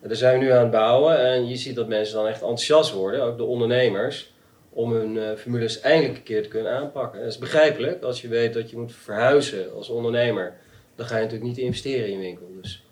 En 0.01 0.07
daar 0.07 0.17
zijn 0.17 0.39
we 0.39 0.45
nu 0.45 0.51
aan 0.51 0.61
het 0.61 0.71
bouwen 0.71 1.19
en 1.19 1.47
je 1.47 1.55
ziet 1.55 1.75
dat 1.75 1.87
mensen 1.87 2.15
dan 2.15 2.27
echt 2.27 2.41
enthousiast 2.41 2.91
worden, 2.93 3.23
ook 3.23 3.37
de 3.37 3.43
ondernemers, 3.43 4.33
om 4.69 4.91
hun 4.91 5.37
formules 5.37 5.79
eindelijk 5.79 6.17
een 6.17 6.23
keer 6.23 6.43
te 6.43 6.49
kunnen 6.49 6.71
aanpakken. 6.71 7.19
Dat 7.19 7.29
is 7.29 7.37
begrijpelijk, 7.37 8.03
als 8.03 8.21
je 8.21 8.27
weet 8.27 8.53
dat 8.53 8.69
je 8.69 8.77
moet 8.77 8.93
verhuizen 8.93 9.73
als 9.73 9.89
ondernemer, 9.89 10.53
dan 10.95 11.05
ga 11.05 11.15
je 11.15 11.23
natuurlijk 11.23 11.49
niet 11.49 11.65
investeren 11.65 12.09
in 12.09 12.21
je. 12.21 12.37
Dus. 12.61 12.84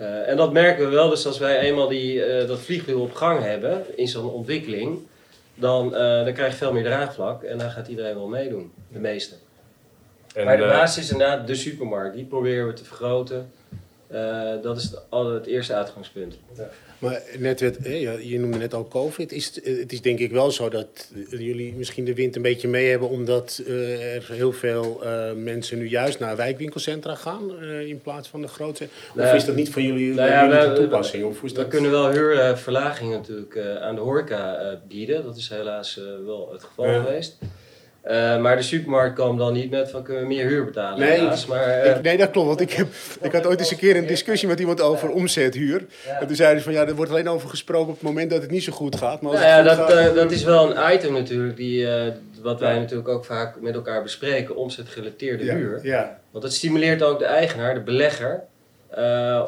Eh, 0.00 0.28
en 0.28 0.36
dat 0.36 0.52
merken 0.52 0.84
we 0.84 0.90
wel, 0.94 1.08
dus 1.08 1.26
als 1.26 1.38
wij 1.38 1.58
eenmaal 1.58 1.88
die, 1.88 2.24
eh, 2.24 2.48
dat 2.48 2.60
vliegwiel 2.60 3.00
op 3.00 3.14
gang 3.14 3.42
hebben 3.42 3.84
in 3.96 4.08
zo'n 4.08 4.30
ontwikkeling, 4.30 4.98
dan, 5.54 5.94
eh, 5.94 6.24
dan 6.24 6.32
krijg 6.32 6.52
je 6.52 6.58
veel 6.58 6.72
meer 6.72 6.84
draagvlak 6.84 7.42
en 7.42 7.58
dan 7.58 7.70
gaat 7.70 7.88
iedereen 7.88 8.14
wel 8.14 8.28
meedoen, 8.28 8.72
de 8.88 8.98
meeste. 8.98 9.34
En, 10.34 10.44
maar 10.44 10.56
de 10.56 10.62
basis 10.62 11.04
is 11.04 11.10
inderdaad 11.10 11.46
de 11.46 11.54
supermarkt, 11.54 12.14
die 12.14 12.24
proberen 12.24 12.66
we 12.66 12.72
te 12.72 12.84
vergroten. 12.84 13.52
Eh, 14.06 14.52
dat 14.62 14.76
is 14.76 14.82
het, 14.84 15.02
het 15.10 15.46
eerste 15.46 15.74
uitgangspunt. 15.74 16.38
Maar 17.00 17.22
net 17.38 17.60
werd, 17.60 17.76
je 18.22 18.38
noemde 18.38 18.58
net 18.58 18.74
al 18.74 18.88
COVID. 18.88 19.32
Is, 19.32 19.46
het- 19.46 19.64
het 19.78 19.92
is 19.92 20.00
denk 20.00 20.18
ik 20.18 20.30
wel 20.30 20.50
zo 20.50 20.68
dat 20.68 21.10
eh, 21.30 21.40
jullie 21.40 21.74
misschien 21.74 22.04
de 22.04 22.14
wind 22.14 22.36
een 22.36 22.42
beetje 22.42 22.68
mee 22.68 22.88
hebben... 22.90 23.08
omdat 23.08 23.62
eh, 23.66 24.14
er 24.14 24.28
heel 24.32 24.52
veel 24.52 25.04
eh, 25.04 25.32
mensen 25.32 25.78
nu 25.78 25.88
juist 25.88 26.18
naar 26.18 26.36
wijkwinkelcentra 26.36 27.14
gaan... 27.14 27.60
eh, 27.60 27.80
in 27.88 28.00
plaats 28.00 28.28
van 28.28 28.40
de 28.42 28.48
grote... 28.48 28.84
Of 28.84 29.14
Nou 29.14 29.36
is 29.36 29.44
dat 29.44 29.54
niet 29.54 29.70
van 29.70 29.82
jullie, 29.82 30.14
nou 30.14 30.28
ja, 30.30 30.44
jullie 30.44 30.58
we- 30.60 30.64
van 30.66 30.74
toepassing? 30.74 31.24
Of 31.24 31.42
is 31.42 31.52
We 31.52 31.58
dat? 31.58 31.68
kunnen 31.68 31.90
wel 31.90 32.10
huurverlagingen 32.10 33.18
natuurlijk 33.18 33.54
eh, 33.54 33.76
aan 33.76 33.94
de 33.94 34.00
horeca 34.00 34.56
eh, 34.56 34.76
bieden. 34.88 35.22
Dat 35.24 35.36
is 35.36 35.48
helaas 35.48 35.98
eh, 35.98 36.04
wel 36.26 36.48
het 36.52 36.62
geval 36.64 36.86
Ja. 36.86 37.02
geweest. 37.02 37.38
Eh, 38.00 38.38
maar 38.38 38.56
de 38.56 38.62
supermarkt 38.62 39.14
kwam 39.14 39.36
dan 39.38 39.52
niet 39.52 39.70
met 39.70 39.90
van 39.90 40.02
kunnen 40.02 40.22
we 40.22 40.28
meer 40.28 40.46
huur 40.46 40.64
betalen 40.64 40.98
Nee, 40.98 41.18
helaas. 41.18 41.46
Maar, 41.46 41.62
eh, 41.68 41.96
Ik- 41.96 42.02
nee, 42.02 42.16
dat 42.16 42.30
klopt. 42.30 42.46
Want 42.48 42.60
ik, 42.60 42.72
heb, 42.72 42.86
ik 43.22 43.32
had 43.32 43.46
ooit 43.46 43.58
eens 43.60 43.70
een 43.70 43.76
keer 43.76 43.96
een 43.96 44.06
discussie 44.06 44.48
met 44.48 44.60
iemand 44.60 44.80
over 44.80 45.10
omzethuur. 45.10 45.86
ja. 46.06 46.20
En 46.20 46.26
toen 46.26 46.36
zeiden 46.36 46.58
ze 46.58 46.64
van 46.64 46.72
ja, 46.72 46.86
er 46.86 46.94
wordt 46.94 47.10
alleen 47.10 47.28
over 47.28 47.48
gesproken 47.48 47.88
op 47.88 47.94
het 47.94 48.02
moment 48.02 48.30
dat 48.30 48.42
het 48.42 48.50
niet 48.50 48.62
zo 48.62 48.72
goed 48.72 48.96
gaat. 48.96 49.20
Maar 49.20 49.30
als 49.30 49.40
Nou 49.40 49.50
ja, 49.52 49.56
goed 49.58 49.66
dat, 49.86 49.90
gaat, 49.90 50.08
eh, 50.08 50.14
dat 50.14 50.30
is 50.30 50.42
wel 50.44 50.76
een 50.76 50.94
item 50.94 51.12
natuurlijk 51.12 51.56
die, 51.56 51.86
wat 52.42 52.60
wij 52.60 52.78
natuurlijk 52.78 53.08
ook 53.08 53.24
vaak 53.24 53.60
met 53.60 53.74
elkaar 53.74 54.02
bespreken, 54.02 54.56
omzetgerelateerde 54.56 55.52
huur. 55.52 55.80
ja, 55.82 56.18
Want 56.30 56.44
het 56.44 56.52
stimuleert 56.52 57.02
ook 57.02 57.18
de 57.18 57.24
eigenaar, 57.24 57.74
de 57.74 57.80
belegger, 57.80 58.42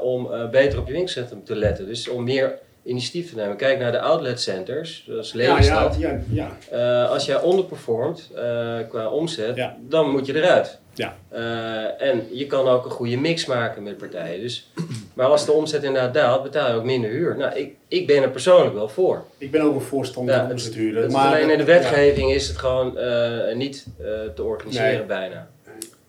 om 0.02 0.28
beter 0.50 0.78
op 0.78 0.86
je 0.86 0.92
winkelcentrum 0.92 1.44
te 1.44 1.56
letten. 1.56 1.86
Dus 1.86 2.08
om 2.08 2.24
meer 2.24 2.58
initiatief 2.84 3.30
te 3.30 3.36
nemen. 3.36 3.56
Kijk 3.56 3.78
naar 3.78 3.92
de 3.92 4.00
outletcenters, 4.00 5.04
zoals 5.06 5.32
ja, 5.32 5.36
Lelystad. 5.38 5.96
ja, 5.98 6.08
ja, 6.30 6.50
ja. 6.70 7.02
Eh, 7.04 7.10
als 7.10 7.26
jij 7.26 7.40
onderperformt 7.40 8.30
eh, 8.34 8.78
qua 8.88 9.08
omzet, 9.08 9.56
Ja. 9.56 9.76
dan 9.88 10.10
moet 10.10 10.26
je 10.26 10.34
eruit. 10.36 10.80
Ja. 10.94 11.14
Eh, 11.28 12.08
en 12.08 12.26
je 12.32 12.46
kan 12.46 12.68
ook 12.68 12.84
een 12.84 12.90
goede 12.90 13.16
mix 13.16 13.46
maken 13.46 13.82
met 13.82 13.96
partijen. 13.96 14.40
Dus, 14.40 14.70
maar 15.14 15.26
als 15.26 15.46
de 15.46 15.52
omzet 15.52 15.82
inderdaad 15.82 16.14
daalt, 16.14 16.42
betaal 16.42 16.68
je 16.68 16.74
ook 16.74 16.84
minder 16.84 17.10
huur. 17.10 17.36
Nou, 17.36 17.54
ik, 17.54 17.74
ik 17.88 18.06
ben 18.06 18.22
er 18.22 18.30
persoonlijk 18.30 18.74
wel 18.74 18.88
voor. 18.88 19.24
Ik 19.38 19.50
ben 19.50 19.60
ook 19.62 19.74
een 19.74 19.80
voorstander 19.80 20.34
van 20.34 20.42
het- 20.42 20.52
omzethuren. 20.52 21.02
Het 21.02 21.10
is 21.10 21.16
maar- 21.16 21.26
alleen 21.26 21.50
in 21.50 21.58
de 21.58 21.64
ja. 21.72 21.78
wetgeving 21.78 22.32
is 22.32 22.48
het 22.48 22.56
gewoon 22.58 22.98
eh, 22.98 23.54
niet 23.54 23.86
eh, 24.00 24.06
te 24.34 24.42
organiseren 24.42 24.96
Nee. 24.96 25.04
bijna. 25.06 25.48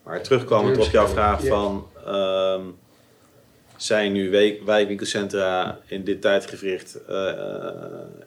Maar 0.04 0.22
terugkomend 0.22 0.78
op 0.78 0.92
jouw 0.92 1.08
vraag 1.08 1.44
Ja. 1.44 1.50
van... 1.50 1.88
ehm, 2.06 2.62
zijn 3.84 4.12
nu 4.12 4.30
wijk- 4.30 4.62
wijkwinkelcentra 4.66 5.80
in 5.86 6.04
dit 6.04 6.22
tijdgevricht 6.22 7.06
eh, 7.08 7.32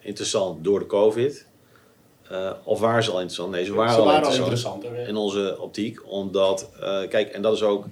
interessant 0.00 0.64
door 0.64 0.78
de 0.78 0.86
COVID? 0.86 1.46
Eh, 2.28 2.50
of 2.64 2.80
waren 2.80 3.02
ze 3.02 3.10
al 3.10 3.16
interessant? 3.20 3.50
Nee, 3.50 3.64
ze 3.64 3.74
waren, 3.74 3.92
Ze 3.92 3.98
al 3.98 4.04
waren 4.06 4.26
al 4.28 4.34
interessant 4.34 4.84
in 5.06 5.16
onze 5.16 5.56
optiek. 5.60 6.10
Omdat, 6.10 6.70
kijk, 7.08 7.28
en 7.28 7.42
dat 7.42 7.54
is 7.54 7.62
ook 7.62 7.84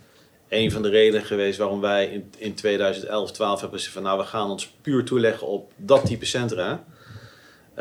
een 0.48 0.70
van 0.70 0.82
de 0.82 0.88
redenen 0.88 1.26
geweest 1.26 1.58
waarom 1.58 1.80
wij 1.80 2.06
in, 2.06 2.30
in 2.38 2.54
2011, 2.54 3.32
12 3.32 3.60
hebben 3.60 3.78
gezegd 3.78 3.94
van 3.94 4.04
nou, 4.04 4.18
we 4.18 4.24
gaan 4.24 4.50
ons 4.50 4.74
puur 4.82 5.04
toeleggen 5.04 5.46
op 5.46 5.72
dat 5.76 6.06
type 6.06 6.24
centra. 6.24 6.84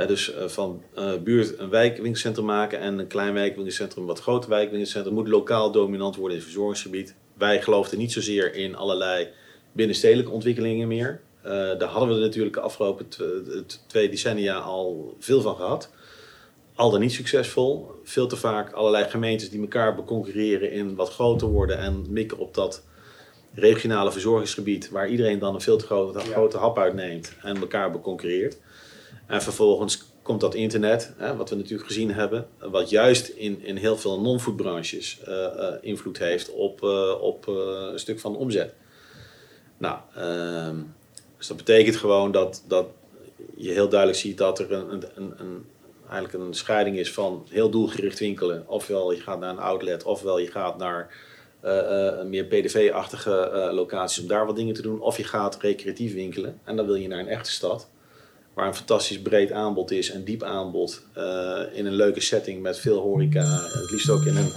Dus 0.07 0.33
van 0.45 0.81
buurt 1.23 1.59
een 1.59 1.69
wijkwinkelcentrum 1.69 2.45
maken 2.45 2.79
en 2.79 2.99
een 2.99 3.07
klein 3.07 3.33
wijkwinkelcentrum, 3.33 4.05
wat 4.05 4.19
groter 4.19 4.49
wijkwinkelcentrum, 4.49 5.13
moet 5.13 5.27
lokaal 5.27 5.71
dominant 5.71 6.15
worden 6.15 6.37
in 6.37 6.43
het 6.43 6.51
verzorgingsgebied. 6.51 7.15
Wij 7.37 7.61
geloofden 7.61 7.99
niet 7.99 8.11
zozeer 8.11 8.55
in 8.55 8.75
allerlei 8.75 9.27
binnenstedelijke 9.73 10.31
ontwikkelingen 10.31 10.87
meer. 10.87 11.21
Eh, 11.41 11.51
daar 11.51 11.89
hadden 11.89 12.15
we 12.15 12.21
natuurlijk 12.21 12.55
de 12.55 12.61
afgelopen 12.61 13.07
twee 13.87 14.09
decennia 14.09 14.57
al 14.57 15.15
veel 15.19 15.41
van 15.41 15.55
gehad. 15.55 15.89
Al 16.75 16.91
dan 16.91 16.99
niet 16.99 17.11
succesvol. 17.11 17.91
Veel 18.03 18.27
te 18.27 18.35
vaak 18.35 18.71
allerlei 18.71 19.09
gemeentes 19.09 19.49
die 19.49 19.61
elkaar 19.61 19.95
beconcurreren 19.95 20.71
in 20.71 20.95
wat 20.95 21.09
groter 21.09 21.47
worden 21.47 21.77
en 21.77 22.05
mikken 22.09 22.37
op 22.37 22.53
dat 22.53 22.83
regionale 23.53 24.11
verzorgingsgebied, 24.11 24.89
waar 24.89 25.09
iedereen 25.09 25.39
dan 25.39 25.53
een 25.53 25.61
veel 25.61 25.77
te 25.77 25.85
grote, 25.85 26.19
Ja. 26.19 26.25
grote 26.25 26.57
hap 26.57 26.77
uitneemt 26.77 27.33
en 27.41 27.57
elkaar 27.57 27.91
beconcurreert. 27.91 28.57
En 29.27 29.41
vervolgens 29.41 30.03
komt 30.21 30.41
dat 30.41 30.55
internet, 30.55 31.13
hè, 31.17 31.35
wat 31.35 31.49
we 31.49 31.55
natuurlijk 31.55 31.87
gezien 31.87 32.13
hebben, 32.13 32.47
wat 32.59 32.89
juist 32.89 33.27
in, 33.27 33.61
in 33.63 33.75
heel 33.75 33.97
veel 33.97 34.21
non-foodbranches 34.21 35.19
eh, 35.23 35.45
eh, 35.45 35.73
invloed 35.81 36.17
heeft 36.17 36.51
op, 36.51 36.83
op 37.21 37.47
een 37.47 37.99
stuk 37.99 38.19
van 38.19 38.31
de 38.31 38.37
omzet. 38.37 38.73
Nou, 39.83 39.97
ehm, 40.15 40.75
dus 41.37 41.47
dat 41.47 41.57
betekent 41.57 41.95
gewoon 41.95 42.31
dat, 42.31 42.63
dat 42.67 42.85
je 43.55 43.71
heel 43.71 43.89
duidelijk 43.89 44.19
ziet 44.19 44.37
dat 44.37 44.59
er 44.59 44.71
een, 44.71 44.91
een, 44.91 45.03
een, 45.15 45.33
een- 45.39 45.65
eigenlijk 46.09 46.43
een 46.45 46.53
scheiding 46.53 46.97
is 46.97 47.13
van 47.13 47.45
heel 47.49 47.69
doelgericht 47.69 48.19
winkelen. 48.19 48.63
Ofwel 48.67 49.11
je 49.11 49.19
gaat 49.21 49.39
naar 49.39 49.49
een 49.49 49.59
outlet, 49.59 50.03
ofwel 50.03 50.37
je 50.37 50.51
gaat 50.51 50.77
naar 50.77 51.09
eh, 51.59 52.07
eh, 52.19 52.25
meer 52.25 52.45
PDV-achtige 52.45 53.35
eh, 53.39 53.73
locaties 53.73 54.21
om 54.21 54.27
daar 54.27 54.45
wat 54.45 54.55
dingen 54.55 54.73
te 54.73 54.81
doen. 54.81 54.99
Of 55.01 55.17
je 55.17 55.23
gaat 55.23 55.57
recreatief 55.61 56.13
winkelen 56.13 56.59
en 56.63 56.75
dan 56.75 56.85
wil 56.85 56.95
je 56.95 57.07
naar 57.07 57.19
een 57.19 57.27
echte 57.27 57.51
stad. 57.51 57.87
Waar 58.53 58.67
een 58.67 58.75
fantastisch 58.75 59.21
breed 59.21 59.51
aanbod 59.51 59.91
is, 59.91 60.13
een 60.13 60.23
diep 60.23 60.43
aanbod. 60.43 61.01
in 61.73 61.85
een 61.85 61.95
leuke 61.95 62.21
setting 62.21 62.61
met 62.61 62.79
veel 62.79 62.99
horeca. 62.99 63.43
Het 63.71 63.91
liefst 63.91 64.09
ook 64.09 64.23
in 64.25 64.35
een, 64.37 64.51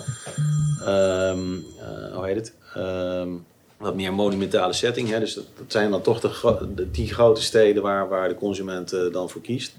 ehm, 0.84 1.56
eh, 1.80 2.14
hoe 2.14 2.26
heet 2.26 2.36
het? 2.36 2.54
Ehm, 2.74 3.32
wat 3.76 3.94
meer 3.94 4.14
monumentale 4.14 4.72
setting. 4.72 5.08
Hè? 5.08 5.20
Dus 5.20 5.34
dat, 5.34 5.44
zijn 5.66 5.90
dan 5.90 6.02
toch 6.02 6.20
de, 6.20 6.68
de 6.74 6.90
die 6.90 7.14
grote 7.14 7.42
steden 7.42 7.82
waar, 7.82 8.08
waar 8.08 8.28
de 8.28 8.34
consument 8.34 8.92
eh, 8.92 9.12
dan 9.12 9.30
voor 9.30 9.40
kiest. 9.40 9.76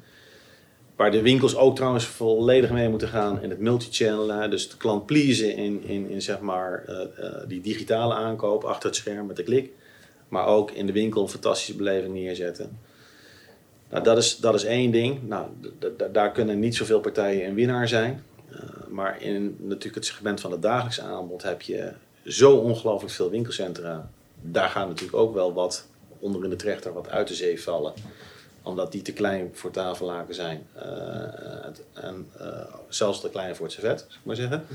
Waar 0.96 1.12
de 1.12 1.22
winkels 1.22 1.56
ook 1.56 1.76
trouwens 1.76 2.06
volledig 2.06 2.72
mee 2.72 2.90
moeten 2.90 3.08
gaan 3.08 3.42
in 3.42 3.50
het 3.50 3.60
multichannel. 3.60 4.30
hè. 4.30 4.50
Dus 4.50 4.70
de 4.70 4.78
klant 4.78 5.06
pleasen 5.06 5.56
in, 5.56 5.84
in, 5.84 6.10
in 6.10 6.22
zeg 6.22 6.40
maar, 6.40 6.84
eh, 6.88 7.02
eh, 7.02 7.48
die 7.48 7.62
digitale 7.62 8.14
aankoop 8.14 8.64
achter 8.64 8.90
het 8.90 8.98
scherm 8.98 9.26
met 9.26 9.36
de 9.36 9.44
klik. 9.44 9.72
Maar 10.28 10.46
ook 10.46 10.72
in 10.72 10.86
de 10.86 10.92
winkel 10.92 11.22
een 11.22 11.30
fantastische 11.30 11.76
beleving 11.76 12.14
neerzetten. 12.14 12.80
Nou, 13.90 14.04
dat 14.04 14.18
is, 14.18 14.38
dat 14.38 14.54
is 14.54 14.64
één 14.64 14.92
ding. 14.92 15.28
Nou, 15.28 15.48
daar 16.12 16.32
kunnen 16.32 16.60
niet 16.60 16.76
zoveel 16.76 17.00
partijen 17.00 17.48
een 17.48 17.56
winnaar 17.56 17.88
zijn. 17.88 18.24
Maar 18.90 19.22
in 19.22 19.56
natuurlijk 19.60 19.96
het 19.96 20.06
segment 20.06 20.42
van 20.42 20.52
het 20.52 20.62
dagelijks 20.62 21.02
aanbod 21.02 21.44
heb 21.44 21.62
je 21.62 21.94
zo 22.28 22.56
ongelooflijk 22.56 23.14
veel 23.14 23.30
winkelcentra. 23.30 24.10
Daar 24.42 24.70
gaat 24.70 24.88
natuurlijk 24.88 25.18
ook 25.18 25.34
wel 25.34 25.54
wat 25.54 25.88
onder 26.20 26.44
in 26.44 26.50
de 26.50 26.56
trechter 26.56 26.94
wat 26.94 27.10
uit 27.10 27.28
de 27.28 27.34
zee 27.34 27.62
vallen. 27.62 27.94
Omdat 28.62 28.92
die 28.92 29.02
te 29.02 29.14
klein 29.14 29.50
voor 29.54 29.72
tafellaken 29.72 30.36
zijn. 30.36 30.68
Eh, 30.74 30.84
en 31.94 32.30
eh, 32.38 32.48
zelfs 32.90 33.22
te 33.22 33.30
klein 33.30 33.56
voor 33.56 33.66
het 33.66 33.74
servet, 33.74 34.00
zou 34.00 34.20
ik 34.20 34.26
maar 34.26 34.36
zeggen. 34.36 34.66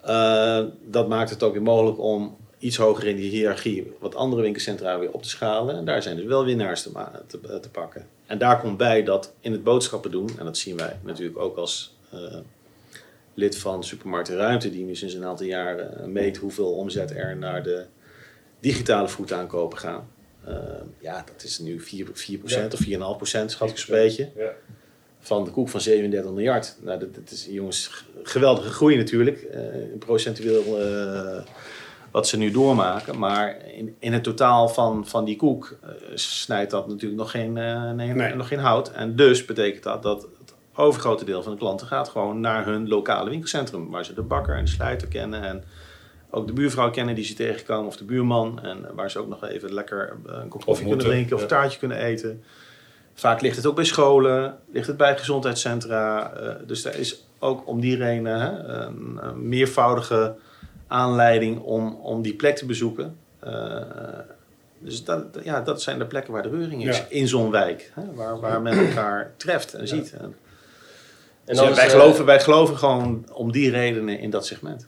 Eh, 0.00 0.64
dat 0.90 1.08
maakt 1.08 1.30
het 1.30 1.42
ook 1.42 1.52
weer 1.52 1.62
mogelijk 1.62 1.98
om 1.98 2.36
iets 2.58 2.76
hoger 2.76 3.06
in 3.06 3.16
die 3.16 3.30
hiërarchie 3.30 3.92
wat 3.98 4.14
andere 4.14 4.42
winkelcentra 4.42 4.98
weer 4.98 5.10
op 5.10 5.22
te 5.22 5.28
schalen. 5.28 5.76
En 5.76 5.84
daar 5.84 6.02
zijn 6.02 6.16
dus 6.16 6.24
wel 6.24 6.44
winnaars 6.44 6.82
te, 6.82 6.90
te, 7.60 7.70
pakken. 7.70 8.06
En 8.26 8.38
daar 8.38 8.60
komt 8.60 8.76
bij 8.76 9.04
dat 9.04 9.32
in 9.40 9.52
het 9.52 9.64
boodschappen 9.64 10.10
doen, 10.10 10.30
en 10.38 10.44
dat 10.44 10.56
zien 10.56 10.76
wij 10.76 10.98
natuurlijk 11.02 11.38
ook 11.38 11.56
als 11.56 11.94
lid 13.34 13.58
van 13.58 13.84
Supermarkt 13.84 14.28
en 14.28 14.36
Ruimte, 14.36 14.70
die 14.70 14.84
nu 14.84 14.94
sinds 14.96 15.14
een 15.14 15.24
aantal 15.24 15.46
jaren 15.46 15.98
eh, 15.98 16.06
meet 16.06 16.36
hoeveel 16.36 16.72
omzet 16.72 17.10
er 17.10 17.36
naar 17.36 17.62
de 17.62 17.84
digitale 18.60 19.08
voetaankopen 19.08 19.78
gaan. 19.78 20.08
Eh, 20.44 20.54
ja, 20.98 21.24
dat 21.32 21.42
is 21.42 21.58
nu 21.58 21.80
4, 21.80 22.06
4% 22.06 22.72
of 22.72 22.80
4,5% 22.84 23.44
schat 23.50 23.70
ik 23.70 23.78
zo'n 23.78 23.94
beetje 23.94 24.30
Ja. 24.36 24.50
van 25.20 25.44
de 25.44 25.50
koek 25.50 25.68
van 25.68 25.80
37 25.80 26.30
miljard. 26.32 26.76
Nou, 26.80 26.98
dat, 26.98 27.14
dat 27.14 27.30
is 27.30 27.46
jongens 27.50 28.04
geweldige 28.22 28.68
groei 28.70 28.96
natuurlijk, 28.96 29.42
eh, 29.42 29.60
procentueel 29.98 30.64
wat 32.10 32.28
ze 32.28 32.36
nu 32.36 32.50
doormaken. 32.50 33.18
Maar 33.18 33.56
in, 33.66 33.96
in 33.98 34.12
het 34.12 34.22
totaal 34.22 34.68
van, 34.68 35.06
van 35.06 35.24
die 35.24 35.36
koek 35.36 35.78
snijdt 36.14 36.70
dat 36.70 36.88
natuurlijk 36.88 37.20
nog 37.20 37.30
geen, 37.30 37.52
nee, 37.96 38.12
Nee. 38.14 38.34
nog 38.34 38.48
geen 38.48 38.58
hout. 38.58 38.92
En 38.92 39.16
dus 39.16 39.44
betekent 39.44 39.82
dat 39.82 40.02
dat 40.02 40.22
het 40.38 40.51
overgrote 40.74 41.24
deel 41.24 41.42
van 41.42 41.52
de 41.52 41.58
klanten 41.58 41.86
gaat 41.86 42.08
gewoon 42.08 42.40
naar 42.40 42.64
hun 42.64 42.88
lokale 42.88 43.30
winkelcentrum. 43.30 43.90
Waar 43.90 44.04
ze 44.04 44.14
de 44.14 44.22
bakker 44.22 44.56
en 44.56 44.64
de 44.64 44.70
sluiter 44.70 45.08
kennen 45.08 45.42
en 45.42 45.64
ook 46.30 46.46
de 46.46 46.52
buurvrouw 46.52 46.90
kennen 46.90 47.14
die 47.14 47.24
ze 47.24 47.34
tegenkomen 47.34 47.86
of 47.86 47.96
de 47.96 48.04
buurman. 48.04 48.60
En 48.62 48.86
waar 48.94 49.10
ze 49.10 49.18
ook 49.18 49.28
nog 49.28 49.44
even 49.44 49.72
lekker 49.74 50.16
eh, 50.26 50.32
een 50.42 50.48
kop 50.48 50.64
koffie 50.64 50.86
kunnen 50.88 51.06
drinken 51.06 51.36
of 51.36 51.42
een 51.42 51.48
taartje 51.48 51.78
kunnen 51.78 51.96
eten. 51.98 52.42
Vaak 53.14 53.40
ligt 53.40 53.56
het 53.56 53.66
ook 53.66 53.74
bij 53.74 53.84
scholen, 53.84 54.58
ligt 54.72 54.86
het 54.86 54.96
bij 54.96 55.18
gezondheidscentra. 55.18 56.32
eh, 56.32 56.54
dus 56.66 56.84
er 56.84 56.98
is 56.98 57.24
ook 57.38 57.66
om 57.68 57.80
die 57.80 57.96
reden 57.96 58.40
hè, 58.40 58.58
een, 58.62 59.18
een 59.22 59.48
meervoudige 59.48 60.34
aanleiding 60.86 61.60
om, 61.60 61.94
om 61.94 62.22
die 62.22 62.34
plek 62.34 62.56
te 62.56 62.66
bezoeken. 62.66 63.16
Eh, 63.38 63.76
dus 64.78 65.04
dat, 65.04 65.24
ja, 65.42 65.60
dat 65.60 65.82
zijn 65.82 65.98
de 65.98 66.06
plekken 66.06 66.32
waar 66.32 66.42
de 66.42 66.48
reuring 66.48 66.86
is 66.88 66.98
Ja. 66.98 67.04
in 67.08 67.28
zo'n 67.28 67.50
wijk. 67.50 67.92
Hè, 67.94 68.02
waar, 68.14 68.40
waar 68.40 68.62
men 68.62 68.86
elkaar 68.88 69.32
treft 69.36 69.74
en 69.74 69.88
ziet. 69.88 70.12
En, 70.12 70.34
En 71.44 71.54
dus 71.56 71.64
ja, 71.64 71.74
wij, 71.74 71.84
eh, 71.84 71.90
geloven, 71.90 72.24
wij 72.24 72.40
geloven 72.40 72.76
gewoon 72.76 73.26
om 73.32 73.52
die 73.52 73.70
redenen 73.70 74.18
in 74.18 74.30
dat 74.30 74.46
segment. 74.46 74.86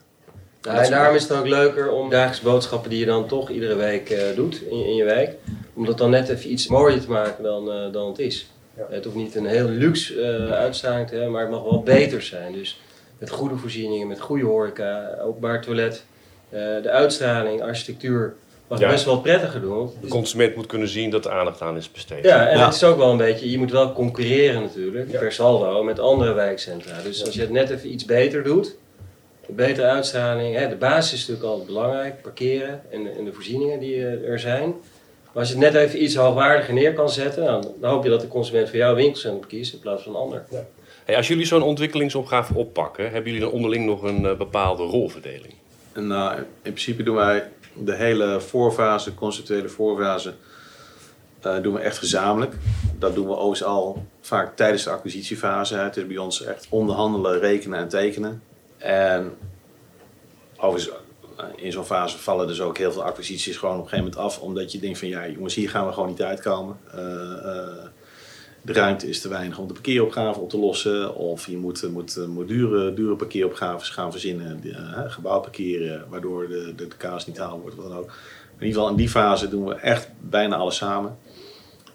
Ja, 0.64 0.82
en 0.82 0.90
daarom 0.90 1.16
is 1.16 1.22
het 1.22 1.32
ook 1.32 1.46
leuker 1.46 1.90
om 1.90 2.10
dagelijks 2.10 2.40
boodschappen 2.40 2.90
die 2.90 2.98
je 2.98 3.06
dan 3.06 3.26
toch 3.26 3.50
iedere 3.50 3.74
week 3.74 4.10
eh, 4.10 4.36
doet 4.36 4.62
in 4.62 4.78
je, 4.78 4.84
in 4.84 4.94
je 4.94 5.04
wijk, 5.04 5.36
om 5.74 5.86
dat 5.86 5.98
dan 5.98 6.10
net 6.10 6.28
even 6.28 6.52
iets 6.52 6.66
mooier 6.66 7.00
te 7.00 7.10
maken 7.10 7.44
dan, 7.44 7.72
eh, 7.72 7.92
dan 7.92 8.08
het 8.08 8.18
is. 8.18 8.48
Ja. 8.76 8.86
Het 8.90 9.04
hoeft 9.04 9.16
niet 9.16 9.34
een 9.34 9.46
heel 9.46 9.68
luxe 9.68 10.20
eh 10.20 10.50
uitstraling 10.50 11.08
te 11.08 11.14
hebben, 11.14 11.32
maar 11.32 11.40
het 11.40 11.50
mag 11.50 11.62
wel 11.62 11.82
beter 11.82 12.22
zijn. 12.22 12.52
Dus 12.52 12.80
met 13.18 13.30
goede 13.30 13.56
voorzieningen, 13.56 14.06
met 14.06 14.20
goede 14.20 14.44
horeca, 14.44 15.18
openbaar 15.22 15.62
toilet, 15.62 16.04
eh, 16.48 16.60
de 16.82 16.90
uitstraling, 16.90 17.62
architectuur 17.62 18.34
mag 18.68 18.78
Ja. 18.78 18.88
best 18.88 19.04
wel 19.04 19.20
prettiger 19.20 19.60
doen. 19.60 19.90
De 20.00 20.08
consument 20.08 20.54
moet 20.56 20.66
kunnen 20.66 20.88
zien 20.88 21.10
dat 21.10 21.24
er 21.24 21.30
aandacht 21.30 21.60
aan 21.62 21.76
is 21.76 21.90
besteed. 21.90 22.24
Ja, 22.24 22.48
en 22.48 22.58
Ja. 22.58 22.64
het 22.64 22.74
is 22.74 22.84
ook 22.84 22.96
wel 22.96 23.10
een 23.10 23.16
beetje, 23.16 23.50
je 23.50 23.58
moet 23.58 23.70
wel 23.70 23.92
concurreren 23.92 24.60
natuurlijk, 24.62 25.10
Ja. 25.12 25.18
per 25.18 25.32
saldo, 25.32 25.82
met 25.82 25.98
andere 26.00 26.32
wijkcentra. 26.32 27.02
Dus 27.02 27.18
Ja. 27.18 27.24
als 27.24 27.34
je 27.34 27.40
het 27.40 27.50
net 27.50 27.70
even 27.70 27.92
iets 27.92 28.04
beter 28.04 28.42
doet, 28.42 28.76
een 29.48 29.54
betere 29.54 29.86
uitstraling, 29.86 30.56
hè, 30.56 30.68
de 30.68 30.76
basis 30.76 31.12
is 31.12 31.18
natuurlijk 31.20 31.46
altijd 31.48 31.66
belangrijk, 31.66 32.22
parkeren 32.22 32.82
en, 32.90 33.16
en 33.18 33.24
de 33.24 33.32
voorzieningen 33.32 33.80
die 33.80 33.94
eh, 33.96 34.28
er 34.28 34.38
zijn. 34.40 34.74
Maar 35.32 35.42
als 35.42 35.52
je 35.52 35.58
het 35.58 35.72
net 35.72 35.82
even 35.82 36.02
iets 36.02 36.14
hoogwaardiger 36.14 36.74
neer 36.74 36.92
kan 36.94 37.10
zetten, 37.10 37.44
dan, 37.44 37.72
dan 37.80 37.90
hoop 37.90 38.04
je 38.04 38.10
dat 38.10 38.20
de 38.20 38.28
consument 38.28 38.68
voor 38.68 38.78
jouw 38.78 38.94
winkelcentrum 38.94 39.46
kiest 39.46 39.72
in 39.72 39.78
plaats 39.78 40.02
van 40.02 40.14
een 40.14 40.20
ander. 40.20 40.44
Hey, 41.04 41.16
als 41.16 41.28
jullie 41.28 41.46
zo'n 41.46 41.62
ontwikkelingsopgave 41.62 42.54
oppakken, 42.54 43.04
hebben 43.04 43.24
jullie 43.32 43.40
dan 43.46 43.50
onderling 43.54 43.86
nog 43.86 44.02
een 44.02 44.26
eh, 44.26 44.36
bepaalde 44.36 44.82
rolverdeling? 44.82 45.54
En 45.92 46.06
nou, 46.06 46.36
in 46.38 46.44
principe 46.62 47.02
doen 47.02 47.14
wij 47.16 47.44
de 47.74 47.94
hele 47.94 48.40
voorfase, 48.40 49.14
conceptuele 49.14 49.68
voorfase, 49.68 50.34
eh, 51.40 51.62
doen 51.62 51.74
we 51.74 51.80
echt 51.80 51.98
gezamenlijk. 51.98 52.54
dat 52.98 53.14
doen 53.14 53.26
we 53.26 53.32
overigens 53.32 53.64
al 53.64 54.06
vaak 54.20 54.56
tijdens 54.56 54.84
de 54.84 54.90
acquisitiefase. 54.90 55.76
Het 55.76 55.96
is 55.96 56.06
bij 56.06 56.16
ons 56.16 56.42
echt 56.42 56.66
onderhandelen, 56.68 57.38
rekenen 57.38 57.78
en 57.78 57.88
tekenen. 57.88 58.42
En 58.78 59.36
overigens, 60.56 60.96
eh, 61.36 61.44
in 61.56 61.72
zo'n 61.72 61.84
fase 61.84 62.18
vallen 62.18 62.46
dus 62.46 62.60
ook 62.60 62.78
heel 62.78 62.92
veel 62.92 63.04
acquisities 63.04 63.56
gewoon 63.56 63.74
op 63.74 63.82
een 63.82 63.88
gegeven 63.88 64.10
moment 64.10 64.24
af. 64.24 64.40
Omdat 64.40 64.72
je 64.72 64.78
denkt 64.78 64.98
van 64.98 65.08
ja 65.08 65.28
jongens, 65.28 65.54
hier 65.54 65.70
gaan 65.70 65.86
we 65.86 65.92
gewoon 65.92 66.08
niet 66.08 66.22
uitkomen. 66.22 66.78
Eh, 66.92 67.84
de 68.64 68.72
ruimte 68.72 69.08
is 69.08 69.20
te 69.20 69.28
weinig 69.28 69.58
om 69.58 69.66
de 69.66 69.72
parkeeropgave 69.72 70.40
op 70.40 70.50
te 70.50 70.58
lossen. 70.58 71.14
Of 71.14 71.46
je 71.46 71.56
moet, 71.56 71.90
moet, 71.90 72.26
moet 72.28 72.48
dure, 72.48 72.94
dure 72.94 73.16
parkeeropgaves 73.16 73.88
gaan 73.88 74.10
verzinnen. 74.10 74.60
Uh, 74.64 75.00
gebouw 75.06 75.40
parkeren, 75.40 76.04
waardoor 76.08 76.48
de, 76.48 76.72
de, 76.76 76.88
de 76.88 76.96
kaas 76.96 77.26
niet 77.26 77.38
haal 77.38 77.60
wordt. 77.60 77.76
Wat 77.76 77.88
dan 77.88 77.96
ook. 77.96 78.12
In 78.58 78.66
ieder 78.66 78.74
geval 78.74 78.88
in 78.88 78.96
die 78.96 79.08
fase 79.08 79.48
doen 79.48 79.64
we 79.64 79.74
echt 79.74 80.08
bijna 80.20 80.56
alles 80.56 80.76
samen. 80.76 81.16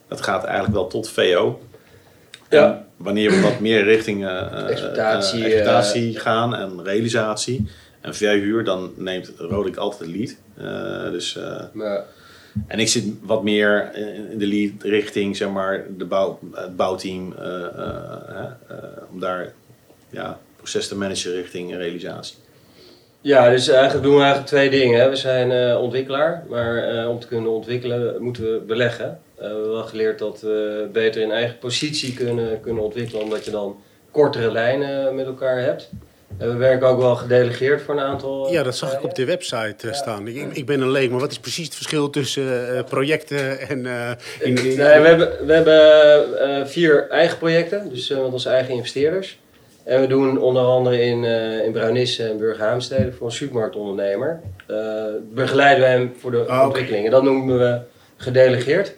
Dat 0.08 0.22
gaat 0.22 0.44
eigenlijk 0.44 0.74
wel 0.74 0.88
tot 0.88 1.10
VO. 1.10 1.62
Ja. 2.50 2.66
En 2.66 2.86
wanneer 2.98 3.30
we 3.30 3.42
wat 3.42 3.60
meer 3.60 3.84
richting 3.84 4.24
uh, 4.24 4.70
Exploitatie, 4.70 5.40
uh, 5.40 5.46
exploitatie 5.46 6.20
gaan 6.20 6.56
en 6.56 6.84
realisatie 6.84 7.68
en 8.02 8.16
verhuur, 8.16 8.64
dan 8.64 8.94
neemt 8.96 9.32
Roderick 9.38 9.78
altijd 9.78 10.00
het 10.00 10.18
lead. 10.18 10.36
Dus, 11.12 11.40
maar, 11.74 12.06
en 12.68 12.80
ik 12.80 12.88
zit 12.88 13.06
wat 13.22 13.44
meer 13.44 13.96
in 14.32 14.38
de 14.38 14.48
lead 14.48 14.72
richting 14.80 15.38
zeg 15.38 15.50
maar, 15.50 15.86
de 15.98 16.06
bouw, 16.06 16.40
het 16.54 16.76
bouwteam, 16.76 17.36
om 19.12 19.20
daar 19.20 19.54
ja, 20.10 20.40
proces 20.56 20.88
te 20.88 20.98
managen 20.98 21.32
richting 21.32 21.76
realisatie. 21.76 22.38
Ja, 23.22 23.50
dus 23.50 23.68
eigenlijk 23.68 24.04
doen 24.04 24.16
we 24.16 24.22
eigenlijk 24.22 24.50
twee 24.50 24.70
dingen. 24.70 25.10
We 25.10 25.16
zijn 25.16 25.78
ontwikkelaar, 25.78 26.44
maar 26.50 27.08
om 27.08 27.20
te 27.20 27.28
kunnen 27.28 27.52
ontwikkelen 27.52 28.22
moeten 28.24 28.44
we 28.44 28.60
beleggen. 28.60 29.20
We 29.36 29.46
hebben 29.46 29.70
wel 29.70 29.84
geleerd 29.84 30.20
dat 30.20 30.42
we 30.42 30.90
beter 30.92 31.22
in 31.22 31.32
eigen 31.32 31.58
positie 31.58 32.14
kunnen, 32.14 32.60
kunnen 32.62 32.84
ontwikkelen, 32.84 33.24
omdat 33.24 33.46
je 33.46 33.52
dan 33.52 33.80
kortere 34.12 34.52
lijnen 34.52 35.16
met 35.16 35.26
elkaar 35.26 35.62
hebt. 35.62 35.90
En 36.38 36.48
we 36.48 36.56
werken 36.56 36.88
ook 36.88 37.00
wel 37.00 37.16
gedelegeerd 37.16 37.82
voor 37.82 37.94
een 37.94 38.04
aantal. 38.04 38.52
Ja, 38.52 38.64
dat 38.64 38.76
zag 38.76 38.94
ik 38.94 39.04
op 39.04 39.16
de 39.16 39.26
website 39.26 39.94
staan. 39.94 40.28
Ik, 40.28 40.48
ik, 40.54 40.66
ben 40.66 40.82
een 40.82 40.92
leek, 40.92 41.10
maar 41.10 41.20
wat 41.20 41.32
is 41.32 41.40
precies 41.40 41.66
het 41.66 41.76
verschil 41.76 42.10
tussen 42.10 42.84
projecten 42.84 43.60
en. 43.60 43.86
In, 44.40 44.58
in... 44.58 44.64
Nee, 44.64 44.76
we 44.76 45.08
hebben, 45.08 45.46
we 45.46 45.54
hebben 45.54 46.68
vier 46.70 47.10
eigen 47.10 47.38
projecten, 47.38 47.90
dus 47.90 48.10
met 48.10 48.20
onze 48.20 48.50
eigen 48.50 48.74
investeerders. 48.74 49.40
En 49.84 50.02
we 50.02 50.08
doen 50.08 50.40
onder 50.42 50.64
andere 50.64 51.02
in, 51.02 51.24
in 51.66 51.72
Bruinisse 51.72 52.24
en 52.24 52.38
Burghaamstede 52.38 53.12
voor 53.12 53.28
een 53.28 53.34
supermarktondernemer. 53.34 54.42
Begeleiden 55.34 55.84
we 55.84 55.90
hem 55.90 56.14
voor 56.20 56.32
de 56.32 56.46
Ah, 56.46 56.58
oké. 56.58 56.66
ontwikkeling. 56.66 57.06
En 57.06 57.12
dat 57.12 57.24
noemen 57.24 57.60
we 57.60 57.80
gedelegeerd. 58.18 58.96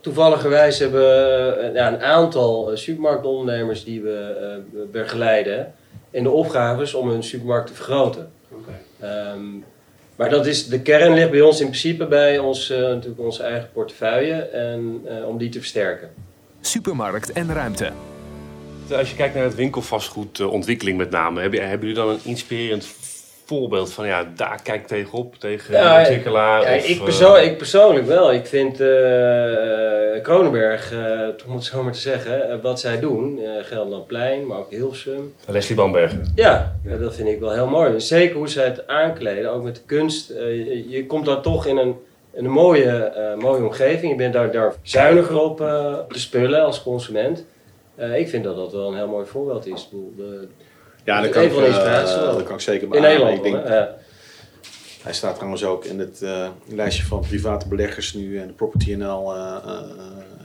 Toevalligerwijs 0.00 0.78
hebben 0.78 1.00
we 1.00 1.70
ja, 1.74 1.88
een 1.88 2.00
aantal 2.02 2.70
supermarktondernemers 2.74 3.84
die 3.84 4.02
we 4.02 4.60
begeleiden 4.92 5.74
in 6.16 6.22
de 6.22 6.30
opgaves 6.30 6.94
om 6.94 7.08
hun 7.08 7.22
supermarkt 7.22 7.66
te 7.66 7.74
vergroten. 7.74 8.30
Um, 9.02 9.64
maar 10.16 10.30
dat 10.30 10.46
is, 10.46 10.68
de 10.68 10.80
kern 10.80 11.14
ligt 11.14 11.30
bij 11.30 11.40
ons 11.40 11.60
in 11.60 11.66
principe 11.66 12.06
bij 12.06 12.38
ons, 12.38 12.68
natuurlijk 12.68 13.20
onze 13.20 13.42
eigen 13.42 13.68
portefeuille 13.72 14.34
en 14.34 15.02
om 15.26 15.38
die 15.38 15.48
te 15.48 15.58
versterken. 15.58 16.10
Supermarkt 16.60 17.32
en 17.32 17.52
ruimte. 17.52 17.92
Als 18.90 19.10
je 19.10 19.16
kijkt 19.16 19.34
naar 19.34 19.44
het 19.44 19.54
winkelvastgoedontwikkeling 19.54 20.98
met 20.98 21.10
name, 21.10 21.40
hebben, 21.40 21.68
hebben 21.68 21.88
jullie 21.88 22.02
dan 22.04 22.12
een 22.12 22.20
inspirerend 22.24 22.84
voorbeeld 23.46 23.92
van 23.92 24.06
ja, 24.06 24.32
daar 24.36 24.60
kijk 24.62 24.86
tegenop, 24.86 25.34
tegen 25.34 25.74
Ja, 25.74 25.98
ontwikkelaar? 25.98 26.62
Ja, 26.70 26.76
of, 26.76 26.88
ik, 26.88 26.96
eh, 26.98 27.02
persoon, 27.04 27.38
ik 27.40 27.56
persoonlijk 27.56 28.06
wel. 28.06 28.32
Ik 28.32 28.46
vind 28.46 28.80
eh 28.80 30.22
Kronenberg, 30.22 30.92
eh, 30.92 31.28
om 31.48 31.54
het 31.54 31.64
zo 31.64 31.82
maar 31.82 31.92
te 31.92 31.98
zeggen, 31.98 32.60
wat 32.62 32.80
zij 32.80 33.00
doen, 33.00 33.40
Gelderlandplein, 33.62 34.46
maar 34.46 34.58
ook 34.58 34.70
Hilversum. 34.70 35.34
Leslie 35.46 35.76
Bambergen. 35.76 36.32
Ja, 36.34 36.76
ja, 36.84 36.96
dat 36.96 37.14
vind 37.14 37.28
ik 37.28 37.40
wel 37.40 37.52
heel 37.52 37.66
mooi. 37.66 38.00
Zeker 38.00 38.36
hoe 38.36 38.48
zij 38.48 38.64
het 38.64 38.86
aankleden, 38.86 39.50
ook 39.52 39.62
met 39.62 39.74
de 39.74 39.80
kunst. 39.86 40.28
Je, 40.28 40.88
je 40.88 41.06
komt 41.06 41.26
daar 41.26 41.40
toch 41.40 41.66
in 41.66 41.76
een, 41.76 41.94
een 42.34 42.50
mooie, 42.50 43.12
mooie 43.38 43.62
omgeving. 43.64 44.10
Je 44.12 44.18
bent 44.18 44.32
daar, 44.32 44.50
daar 44.52 44.74
zuiniger 44.82 45.40
op 45.40 45.58
de 45.58 46.04
spullen 46.18 46.64
als 46.64 46.82
consument. 46.82 47.44
Ik 48.16 48.28
vind 48.28 48.44
dat 48.44 48.56
dat 48.56 48.72
wel 48.72 48.88
een 48.88 48.96
heel 48.96 49.08
mooi 49.08 49.26
voorbeeld 49.26 49.66
is. 49.66 49.82
Ik 49.82 49.88
bedoel, 49.90 50.12
de- 50.16 50.48
Ja, 51.06 51.20
Dat 51.20 51.30
kan, 51.30 51.42
ik, 51.42 51.52
eh, 51.56 52.04
dat 52.34 52.42
kan 52.42 52.54
ik 52.54 52.60
zeker 52.60 52.82
in 52.82 52.88
beamen. 52.88 53.08
Nederland. 53.10 53.36
Ik 53.36 53.42
denk, 53.42 53.54
hoor, 53.56 53.64
hè? 53.64 53.76
Ja. 53.78 53.94
Hij 55.02 55.12
staat 55.14 55.34
trouwens 55.34 55.64
ook 55.64 55.84
in 55.84 55.98
het 55.98 56.22
eh, 56.22 56.48
lijstje 56.68 57.04
van 57.04 57.20
private 57.20 57.68
beleggers 57.68 58.12
nu 58.14 58.38
en 58.40 58.46
de 58.46 58.52
Property 58.52 58.92
NL 58.94 59.34
eh, 59.34 59.56
eh, 59.64 59.80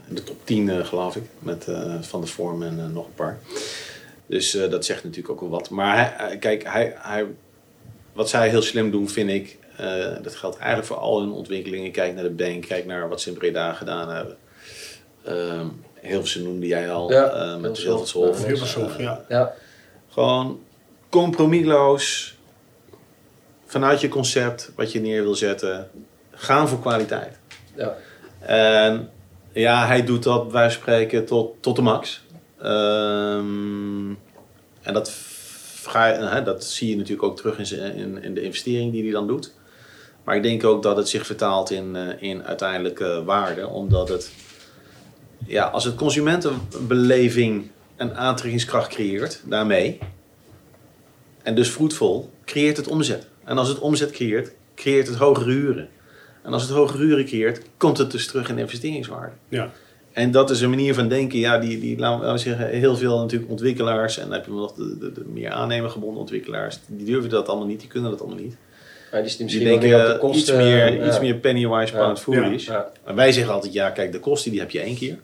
in 0.08 0.14
de 0.14 0.22
top 0.24 0.36
10 0.44 0.68
eh, 0.70 0.84
geloof 0.84 1.16
ik. 1.16 1.22
Met 1.38 1.68
eh, 1.68 1.94
Van 2.00 2.20
de 2.20 2.26
Vorm 2.26 2.62
en 2.62 2.92
nog 2.92 3.06
een 3.06 3.14
paar. 3.14 3.38
Dus 4.26 4.54
eh, 4.54 4.70
dat 4.70 4.84
zegt 4.84 5.04
natuurlijk 5.04 5.30
ook 5.30 5.40
wel 5.40 5.48
wat. 5.58 5.70
Maar 5.70 6.14
hij, 6.16 6.38
kijk, 6.38 6.64
hij, 6.64 6.94
hij, 6.98 7.26
wat 8.12 8.28
zij 8.28 8.48
heel 8.48 8.62
slim 8.62 8.90
doen 8.90 9.08
vind 9.08 9.30
ik, 9.30 9.58
eh, 9.76 10.06
dat 10.22 10.34
geldt 10.34 10.56
eigenlijk 10.56 10.86
voor 10.88 10.96
al 10.96 11.20
hun 11.20 11.30
ontwikkelingen. 11.32 11.90
Kijk 11.92 12.14
naar 12.14 12.24
de 12.24 12.30
Bank, 12.30 12.66
kijk 12.66 12.86
naar 12.86 13.08
wat 13.08 13.20
ze 13.20 13.28
in 13.28 13.34
Breda 13.38 13.72
gedaan 13.72 14.08
hebben. 14.10 14.36
Ehm 15.24 15.66
Hilversum 16.00 16.42
noemde 16.42 16.66
jij 16.66 16.90
al, 16.90 17.10
Ja, 17.12 17.28
eh, 17.32 17.56
met 17.56 17.76
de 17.76 17.82
Hilversum. 17.82 18.46
Hilvershof, 18.46 18.98
ja. 18.98 19.24
Ja. 19.28 19.52
Gewoon 20.12 20.60
compromisloos 21.08 22.36
vanuit 23.66 24.00
je 24.00 24.08
concept 24.08 24.72
wat 24.76 24.92
je 24.92 25.00
neer 25.00 25.22
wil 25.22 25.34
zetten, 25.34 25.90
gaan 26.30 26.68
voor 26.68 26.80
kwaliteit. 26.80 27.38
Ja. 27.74 27.96
En 28.38 29.10
ja, 29.52 29.86
hij 29.86 30.04
doet 30.04 30.22
dat 30.22 30.46
van 30.50 30.70
spreken 30.70 31.24
tot, 31.24 31.54
tot 31.60 31.76
de 31.76 31.82
max. 31.82 32.22
Ehm, 32.58 34.10
en 34.82 34.92
dat, 34.92 35.12
hè, 35.92 36.42
dat 36.42 36.64
zie 36.64 36.88
je 36.88 36.96
natuurlijk 36.96 37.22
ook 37.22 37.36
terug 37.36 37.58
in, 37.58 37.94
in, 37.94 38.22
in 38.22 38.34
de 38.34 38.42
investering 38.42 38.92
die 38.92 39.02
hij 39.02 39.12
dan 39.12 39.26
doet. 39.26 39.54
Maar 40.24 40.36
ik 40.36 40.42
denk 40.42 40.64
ook 40.64 40.82
dat 40.82 40.96
het 40.96 41.08
zich 41.08 41.26
vertaalt 41.26 41.70
in, 41.70 41.96
eh, 41.96 42.30
in 42.30 42.44
uiteindelijke 42.44 43.24
waarde, 43.24 43.68
omdat 43.68 44.08
het, 44.08 44.32
ja, 45.46 45.64
als 45.64 45.84
het 45.84 45.94
consumentenbeleving 45.94 47.70
een 48.02 48.16
aantrekkingskracht 48.16 48.88
creëert, 48.88 49.42
daarmee, 49.44 49.98
en 51.42 51.54
dus 51.54 51.68
fruitvol, 51.68 52.30
creëert 52.44 52.76
het 52.76 52.88
omzet. 52.88 53.26
En 53.44 53.58
als 53.58 53.68
het 53.68 53.78
omzet 53.78 54.10
creëert, 54.10 54.52
creëert 54.74 55.06
het 55.06 55.16
hogere 55.16 55.50
huren. 55.50 55.88
En 56.42 56.52
als 56.52 56.62
het 56.62 56.70
hogere 56.70 57.04
huren 57.04 57.24
creëert, 57.24 57.62
komt 57.76 57.98
het 57.98 58.10
dus 58.10 58.26
terug 58.26 58.48
in 58.48 58.58
investeringswaarde. 58.58 59.32
Ja. 59.48 59.70
En 60.12 60.30
dat 60.30 60.50
is 60.50 60.60
een 60.60 60.70
manier 60.70 60.94
van 60.94 61.08
denken, 61.08 61.38
ja, 61.38 61.58
die, 61.58 61.80
die 61.80 61.98
laten 61.98 62.32
we 62.32 62.38
zeggen, 62.38 62.68
heel 62.68 62.96
veel 62.96 63.18
natuurlijk 63.18 63.50
ontwikkelaars, 63.50 64.18
en 64.18 64.22
dan 64.24 64.32
heb 64.32 64.44
je 64.44 64.50
nog 64.50 64.72
de, 64.72 64.98
de, 64.98 65.12
de 65.12 65.24
meer 65.32 65.50
aannemergebonden 65.50 66.20
ontwikkelaars, 66.20 66.78
die 66.86 67.06
durven 67.06 67.30
dat 67.30 67.48
allemaal 67.48 67.66
niet, 67.66 67.80
die 67.80 67.88
kunnen 67.88 68.10
dat 68.10 68.20
allemaal 68.20 68.38
niet. 68.42 68.56
Maar 69.12 69.22
die 69.22 69.46
Die 69.46 69.64
denken 69.64 69.88
meer 69.88 70.00
op 70.00 70.06
de 70.06 70.12
eh, 70.12 70.18
kosten. 70.18 70.38
iets, 70.38 70.50
meer, 70.64 70.92
ja. 70.94 71.06
iets 71.06 71.20
meer 71.20 71.34
pennywise, 71.34 71.92
pound 71.92 72.16
Ja. 72.18 72.22
foolish. 72.22 72.66
Ja. 72.66 72.92
En 73.04 73.14
wij 73.14 73.32
zeggen 73.32 73.52
altijd, 73.54 73.72
ja, 73.72 73.90
kijk, 73.90 74.12
de 74.12 74.20
kosten 74.20 74.50
die 74.50 74.60
heb 74.60 74.70
je 74.70 74.80
één 74.80 74.96
keer. 74.96 75.18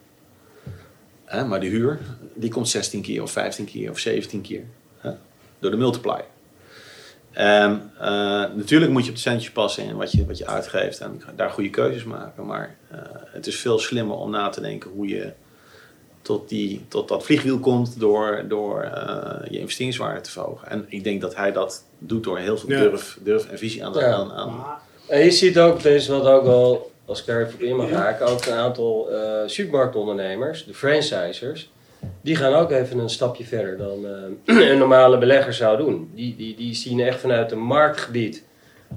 Hè, 1.25 1.45
maar 1.45 1.59
de 1.59 1.67
huur, 1.67 1.99
die 2.39 2.49
komt 2.51 2.69
16 2.69 3.01
keer 3.01 3.21
of 3.21 3.31
15 3.31 3.65
keer 3.65 3.89
of 3.91 3.99
17 3.99 4.41
keer. 4.41 4.63
Hè, 4.97 5.11
door 5.59 5.71
de 5.71 5.77
multiplier. 5.77 6.25
En 7.31 7.91
eh, 7.99 8.07
natuurlijk 8.55 8.91
moet 8.91 9.03
je 9.03 9.09
op 9.09 9.15
de 9.15 9.21
centjes 9.21 9.51
passen 9.51 9.83
in 9.83 9.95
wat 9.95 10.11
je, 10.11 10.25
wat 10.25 10.37
je 10.37 10.47
uitgeeft 10.47 10.99
en 10.99 11.21
daar 11.35 11.49
goede 11.49 11.69
keuzes 11.69 12.03
maken. 12.03 12.45
Maar 12.45 12.75
eh, 12.91 12.99
het 13.25 13.47
is 13.47 13.55
veel 13.59 13.79
slimmer 13.79 14.15
om 14.17 14.29
na 14.31 14.49
te 14.49 14.61
denken 14.61 14.89
hoe 14.91 15.07
je 15.07 15.31
tot, 16.21 16.49
die, 16.49 16.85
tot 16.87 17.07
dat 17.07 17.23
vliegwiel 17.25 17.59
komt 17.59 17.99
door, 17.99 18.43
door 18.47 18.81
eh, 18.81 19.51
je 19.51 19.59
investeringswaarde 19.59 20.21
te 20.21 20.31
verhogen. 20.31 20.69
En 20.69 20.85
ik 20.87 21.03
denk 21.03 21.21
dat 21.21 21.35
hij 21.35 21.51
dat 21.51 21.83
doet 21.97 22.23
door 22.23 22.37
heel 22.39 22.57
veel 22.57 22.69
Ja. 22.69 22.79
durf, 22.79 23.17
durf 23.23 23.45
en 23.49 23.57
visie 23.57 23.85
aan, 23.85 23.93
de- 23.93 23.99
Ja. 23.99 24.11
aan, 24.13 24.31
aan 24.31 24.65
En 25.07 25.23
je 25.23 25.31
ziet 25.31 25.59
ook, 25.59 25.81
is 25.83 26.07
wat 26.07 26.25
ook 26.25 26.43
wel, 26.43 26.91
als 27.05 27.19
ik 27.19 27.25
daar 27.25 27.41
even 27.41 27.53
op 27.53 27.61
in 27.61 27.75
mag 27.75 27.89
haken, 27.89 28.27
ook 28.27 28.45
een 28.45 28.53
aantal 28.53 29.09
eh, 29.11 29.41
supermarktondernemers, 29.45 30.65
de 30.65 30.73
franchisers, 30.73 31.71
die 32.21 32.35
gaan 32.35 32.53
ook 32.53 32.71
even 32.71 32.99
een 32.99 33.09
stapje 33.09 33.43
verder 33.43 33.77
dan 33.77 34.05
eh, 34.45 34.69
een 34.71 34.77
normale 34.77 35.17
belegger 35.17 35.53
zou 35.53 35.77
doen. 35.77 36.11
Die, 36.15 36.35
die, 36.35 36.55
die 36.55 36.75
zien 36.75 36.99
echt 36.99 37.19
vanuit 37.19 37.51
een 37.51 37.59
marktgebied 37.59 38.43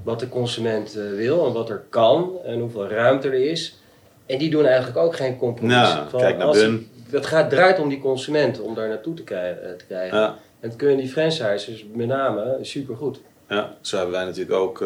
wat 0.03 0.19
de 0.19 0.29
consument 0.29 0.95
eh, 0.97 1.03
wil 1.15 1.45
en 1.47 1.53
wat 1.53 1.69
er 1.69 1.83
kan 1.89 2.31
en 2.45 2.59
hoeveel 2.59 2.87
ruimte 2.87 3.27
er 3.27 3.33
is. 3.49 3.77
En 4.25 4.37
die 4.37 4.49
doen 4.49 4.65
eigenlijk 4.65 4.97
ook 4.97 5.15
geen 5.15 5.37
compromis. 5.37 5.75
Nou, 5.75 6.09
Van 6.09 6.19
kijk 6.19 6.37
naar 6.37 6.51
Bun. 6.51 6.89
Het 7.09 7.25
gaat, 7.25 7.49
draait 7.49 7.79
om 7.79 7.89
die 7.89 7.99
consument, 7.99 8.61
om 8.61 8.75
daar 8.75 8.87
naartoe 8.87 9.13
te, 9.13 9.23
krijgen- 9.23 9.63
eh, 9.63 9.71
te 9.77 9.85
krijgen. 9.85 10.17
Ja. 10.17 10.27
En 10.59 10.69
dat 10.69 10.77
kunnen 10.77 10.97
die 10.97 11.07
franchisers 11.09 11.85
met 11.93 12.07
name 12.07 12.57
supergoed. 12.61 13.19
Ja, 13.49 13.75
zo 13.81 13.95
hebben 13.97 14.15
wij 14.15 14.25
natuurlijk 14.25 14.51
ook 14.59 14.81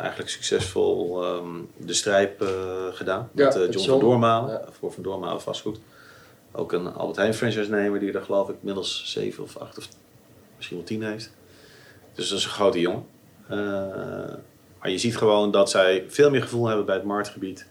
eigenlijk 0.00 0.28
succesvol 0.30 1.22
ehm, 1.24 1.46
de 1.76 1.94
strijp 1.94 2.44
gedaan. 2.92 3.28
Ja, 3.34 3.44
met 3.44 3.72
John 3.74 3.88
van 3.88 3.98
Doormalen, 4.00 4.50
Ja. 4.52 4.62
voor 4.70 4.92
Van 4.92 5.02
Doormalen 5.02 5.40
vastgoed. 5.40 5.78
Ook 6.52 6.72
een 6.72 6.94
Albert 6.94 7.16
Heijn 7.16 7.34
franchise 7.34 7.70
nemer 7.70 8.00
die 8.00 8.12
er 8.12 8.22
geloof 8.22 8.48
ik 8.48 8.56
inmiddels 8.58 9.02
zeven 9.06 9.42
of 9.42 9.56
acht 9.56 9.78
of 9.78 9.88
misschien 10.56 10.76
wel 10.76 10.86
tien 10.86 11.02
heeft. 11.02 11.32
Dus 12.14 12.28
dat 12.28 12.38
is 12.38 12.44
een 12.44 12.50
grote 12.50 12.80
jongen. 12.80 13.06
Eh, 13.48 13.58
maar 14.78 14.90
je 14.90 14.98
ziet 14.98 15.16
gewoon 15.16 15.50
dat 15.50 15.70
zij 15.70 16.04
veel 16.08 16.30
meer 16.30 16.42
gevoel 16.42 16.66
hebben 16.66 16.86
bij 16.86 16.94
het 16.94 17.04
marktgebied. 17.04 17.66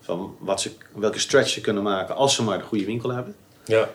van 0.00 0.36
wat 0.38 0.60
ze, 0.60 0.70
welke 0.94 1.18
stretch 1.18 1.48
ze 1.48 1.60
kunnen 1.60 1.82
maken 1.82 2.16
als 2.16 2.34
ze 2.34 2.42
maar 2.42 2.58
de 2.58 2.64
goede 2.64 2.84
winkel 2.84 3.10
hebben. 3.10 3.34
Ja. 3.64 3.88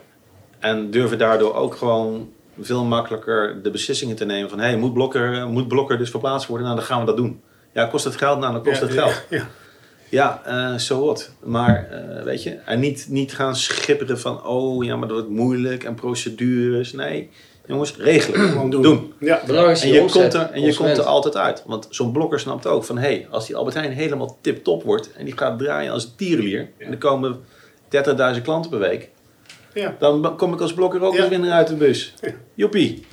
En 0.59 0.91
durven 0.91 1.17
daardoor 1.17 1.53
ook 1.53 1.75
gewoon 1.75 2.33
veel 2.59 2.83
makkelijker 2.83 3.61
de 3.63 3.71
beslissingen 3.71 4.15
te 4.15 4.25
nemen 4.25 4.49
van... 4.49 4.59
hé, 4.59 4.65
hey, 4.65 4.77
moet, 4.77 4.93
blokker, 4.93 5.47
moet 5.47 5.67
blokker 5.67 5.97
dus 5.97 6.09
verplaatst 6.09 6.47
worden? 6.47 6.65
Nou, 6.65 6.79
dan 6.79 6.87
gaan 6.87 6.99
we 6.99 7.05
dat 7.05 7.17
doen. 7.17 7.41
Ja, 7.73 7.85
kost 7.85 8.05
het 8.05 8.15
geld? 8.15 8.39
Nou, 8.39 8.53
dan 8.53 8.63
kost 8.63 8.81
het 8.81 8.91
geld. 8.91 9.23
Ja, 9.29 9.47
Ja, 10.09 10.41
eh 10.45 10.75
zo 10.79 11.05
wat. 11.05 11.31
Maar, 11.43 11.87
eh, 11.91 12.23
weet 12.23 12.43
je, 12.43 12.49
en 12.65 12.79
niet, 12.79 13.05
niet 13.09 13.33
gaan 13.33 13.55
schipperen 13.55 14.19
van... 14.19 14.45
oh, 14.45 14.83
ja, 14.83 14.95
maar 14.95 15.07
dat 15.07 15.17
wordt 15.17 15.33
moeilijk 15.33 15.83
en 15.83 15.95
procedures. 15.95 16.93
Nee, 16.93 17.29
jongens, 17.65 17.95
regelen. 17.97 18.39
gewoon 18.51 18.69
doen. 18.69 18.81
doen. 18.81 19.13
Ja, 19.19 19.41
En 19.47 19.89
je, 19.89 20.01
omzet, 20.01 20.11
komt 20.11 20.33
er, 20.33 20.49
en 20.51 20.61
je 20.61 20.75
komt 20.75 20.97
er 20.97 21.03
altijd 21.03 21.37
uit. 21.37 21.63
Want 21.65 21.87
zo'n 21.89 22.11
blokker 22.11 22.39
snapt 22.39 22.67
ook 22.67 22.83
van... 22.83 22.97
hé, 22.97 23.07
hey, 23.07 23.27
als 23.29 23.47
die 23.47 23.55
Albert 23.55 23.75
Heijn 23.75 23.91
helemaal 23.91 24.37
tip-top 24.41 24.83
wordt... 24.83 25.11
en 25.13 25.25
die 25.25 25.37
gaat 25.37 25.59
draaien 25.59 25.91
als 25.91 26.03
een 26.03 26.15
tierenlier... 26.15 26.69
en 26.77 26.91
er 26.91 26.97
komen 26.97 27.39
30.000 28.35 28.41
klanten 28.43 28.69
per 28.69 28.79
week... 28.79 29.09
ja. 29.73 29.95
dan 29.99 30.35
kom 30.37 30.53
ik 30.53 30.61
als 30.61 30.73
blokker 30.73 31.01
ook 31.01 31.13
Ja. 31.13 31.19
als 31.19 31.29
winnaar 31.29 31.51
uit 31.51 31.67
de 31.67 31.75
bus. 31.75 32.13
Ja. 32.21 32.31
Joepie. 32.53 33.05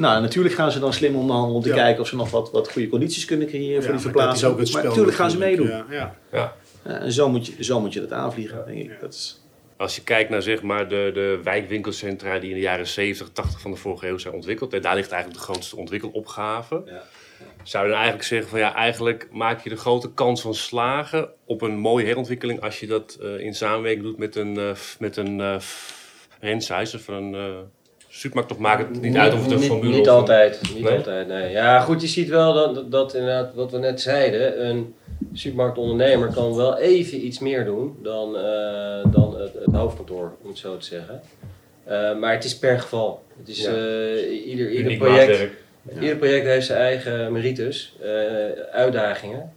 Nou, 0.00 0.20
natuurlijk 0.22 0.54
gaan 0.54 0.70
ze 0.72 0.78
dan 0.78 0.92
slim 0.92 1.16
onderhandelen 1.16 1.56
om 1.56 1.62
te 1.62 1.68
Ja. 1.68 1.74
kijken... 1.74 2.00
of 2.02 2.08
ze 2.08 2.16
nog 2.16 2.30
wat, 2.30 2.50
wat 2.50 2.72
goede 2.72 2.88
condities 2.88 3.24
kunnen 3.24 3.46
creëren 3.48 3.82
voor 3.82 3.82
die 3.82 3.90
dat 3.90 3.96
is 3.96 4.02
verplaatsing. 4.02 4.52
ook 4.52 4.58
het 4.58 4.68
spel. 4.68 4.80
maar 4.80 4.90
natuurlijk 4.90 5.16
gaan 5.16 5.30
ze 5.30 5.38
meedoen. 5.38 5.66
Ja, 5.66 5.84
ja. 5.90 6.14
ja. 6.32 6.54
Ja, 6.84 6.90
en 6.98 7.12
zo 7.12 7.28
moet, 7.28 7.46
je, 7.46 7.64
zo 7.64 7.80
moet 7.80 7.92
je 7.92 8.00
dat 8.00 8.12
aanvliegen, 8.12 8.62
denk 8.66 8.78
ik. 8.78 9.00
Dat 9.00 9.12
is, 9.12 9.40
Als 9.76 9.96
je 9.96 10.02
kijkt 10.02 10.30
naar 10.30 10.42
zeg 10.42 10.62
maar, 10.62 10.88
de, 10.88 11.10
de 11.14 11.40
wijkwinkelcentra 11.44 12.38
die 12.38 12.48
in 12.48 12.54
de 12.54 12.60
jaren 12.60 12.86
70, 12.86 13.28
80 13.32 13.60
van 13.60 13.70
de 13.70 13.76
vorige 13.76 14.08
eeuw 14.08 14.18
zijn 14.18 14.34
ontwikkeld. 14.34 14.72
En 14.72 14.82
daar 14.82 14.94
ligt 14.94 15.10
eigenlijk 15.10 15.40
de 15.46 15.52
grootste 15.52 15.76
ontwikkelopgave. 15.76 16.82
Ja. 16.86 17.02
Zou 17.62 17.82
je 17.84 17.88
dan 17.90 17.98
eigenlijk 17.98 18.28
zeggen 18.28 18.48
van 18.50 18.58
ja, 18.58 18.74
eigenlijk 18.74 19.28
maak 19.32 19.60
je 19.64 19.68
de 19.68 19.76
grote 19.76 20.12
kans 20.12 20.40
van 20.40 20.54
slagen 20.54 21.28
op 21.44 21.62
een 21.62 21.76
mooie 21.78 22.06
herontwikkeling 22.06 22.60
als 22.60 22.80
je 22.80 22.86
dat 22.86 23.18
eh, 23.22 23.38
in 23.38 23.54
samenwerking 23.54 24.04
doet 24.04 24.18
met 24.18 24.36
een, 24.36 24.58
eh, 24.58 24.74
f- 24.74 24.96
met 24.98 25.16
een 25.16 25.38
uh, 25.38 25.58
franchise 26.38 26.96
of 26.96 27.08
een 27.08 27.34
eh, 27.34 27.42
supermarkt. 28.12 28.52
Of 28.52 28.58
maakt 28.58 28.88
het 28.88 29.02
niet 29.02 29.16
uit 29.16 29.32
of 29.34 29.42
het 29.42 29.50
een 29.50 29.58
Niet- 29.58 29.66
formule 29.66 29.90
Niet 29.96 30.00
of 30.00 30.06
een- 30.06 30.12
altijd. 30.20 30.60
Niet 30.74 30.82
Nee? 30.84 30.96
altijd, 30.96 31.28
nee. 31.28 31.50
Ja, 31.50 31.80
goed, 31.80 32.00
je 32.00 32.06
ziet 32.06 32.28
wel 32.28 32.52
dat, 32.52 32.74
dat, 32.74 32.90
dat 32.90 33.14
inderdaad, 33.14 33.54
wat 33.54 33.70
we 33.70 33.78
net 33.78 34.00
zeiden, 34.00 34.66
een 34.66 34.94
supermarktondernemer 35.32 36.32
kan 36.32 36.56
wel 36.56 36.78
even 36.78 37.24
iets 37.26 37.38
meer 37.38 37.64
doen 37.64 37.96
dan, 38.02 38.36
eh, 38.36 39.12
dan 39.12 39.40
het, 39.40 39.52
het 39.64 39.74
hoofdkantoor, 39.74 40.32
om 40.42 40.48
het 40.48 40.58
zo 40.58 40.76
te 40.76 40.84
zeggen. 40.86 41.20
Eh, 41.84 42.16
maar 42.16 42.32
het 42.32 42.44
is 42.44 42.58
per 42.58 42.80
geval. 42.80 43.22
Het 43.38 43.48
is, 43.48 43.62
Ja. 43.62 43.70
eh, 43.70 44.46
ieder, 44.46 44.70
ieder, 44.70 44.96
project, 44.96 45.48
ieder 46.00 46.16
project 46.16 46.46
heeft 46.46 46.66
zijn 46.66 46.78
eigen 46.80 47.32
merites, 47.32 47.96
uitdagingen. 48.72 49.52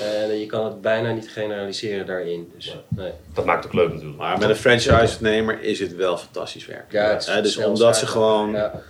En 0.00 0.38
je 0.38 0.46
kan 0.46 0.64
het 0.64 0.80
bijna 0.80 1.12
niet 1.12 1.28
generaliseren 1.30 2.06
daarin. 2.06 2.50
Dus, 2.54 2.76
nee. 2.88 3.12
Dat 3.34 3.44
maakt 3.44 3.64
het 3.64 3.72
ook 3.72 3.78
leuk 3.80 3.92
natuurlijk. 3.92 4.18
maar 4.18 4.38
met 4.38 4.48
een 4.48 4.56
franchise-nemer 4.56 5.62
is 5.62 5.80
het 5.80 5.96
wel 5.96 6.16
fantastisch 6.16 6.66
werk. 6.66 6.92
Ja, 6.92 7.10
het 7.10 7.20
is 7.22 7.26
Hè, 7.28 7.42
dus 7.42 7.56
omdat 7.56 7.96
ze 7.96 8.06
gewoon 8.06 8.50
Ja. 8.52 8.80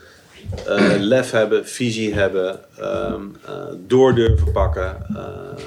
eh, 0.67 0.95
lef 0.99 1.31
hebben, 1.31 1.67
visie 1.67 2.15
hebben, 2.15 2.61
ehm, 2.79 3.23
eh, 3.47 3.53
door 3.87 4.15
durven 4.15 4.53
pakken, 4.53 5.07
eh, 5.17 5.65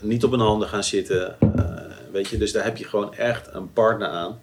niet 0.00 0.24
op 0.24 0.30
hun 0.30 0.40
handen 0.40 0.68
gaan 0.68 0.84
zitten. 0.84 1.36
eh, 1.56 1.64
weet 2.12 2.28
je, 2.28 2.36
dus 2.38 2.52
daar 2.52 2.64
heb 2.64 2.76
je 2.76 2.84
gewoon 2.84 3.14
echt 3.14 3.48
een 3.52 3.72
partner 3.72 4.08
aan. 4.08 4.40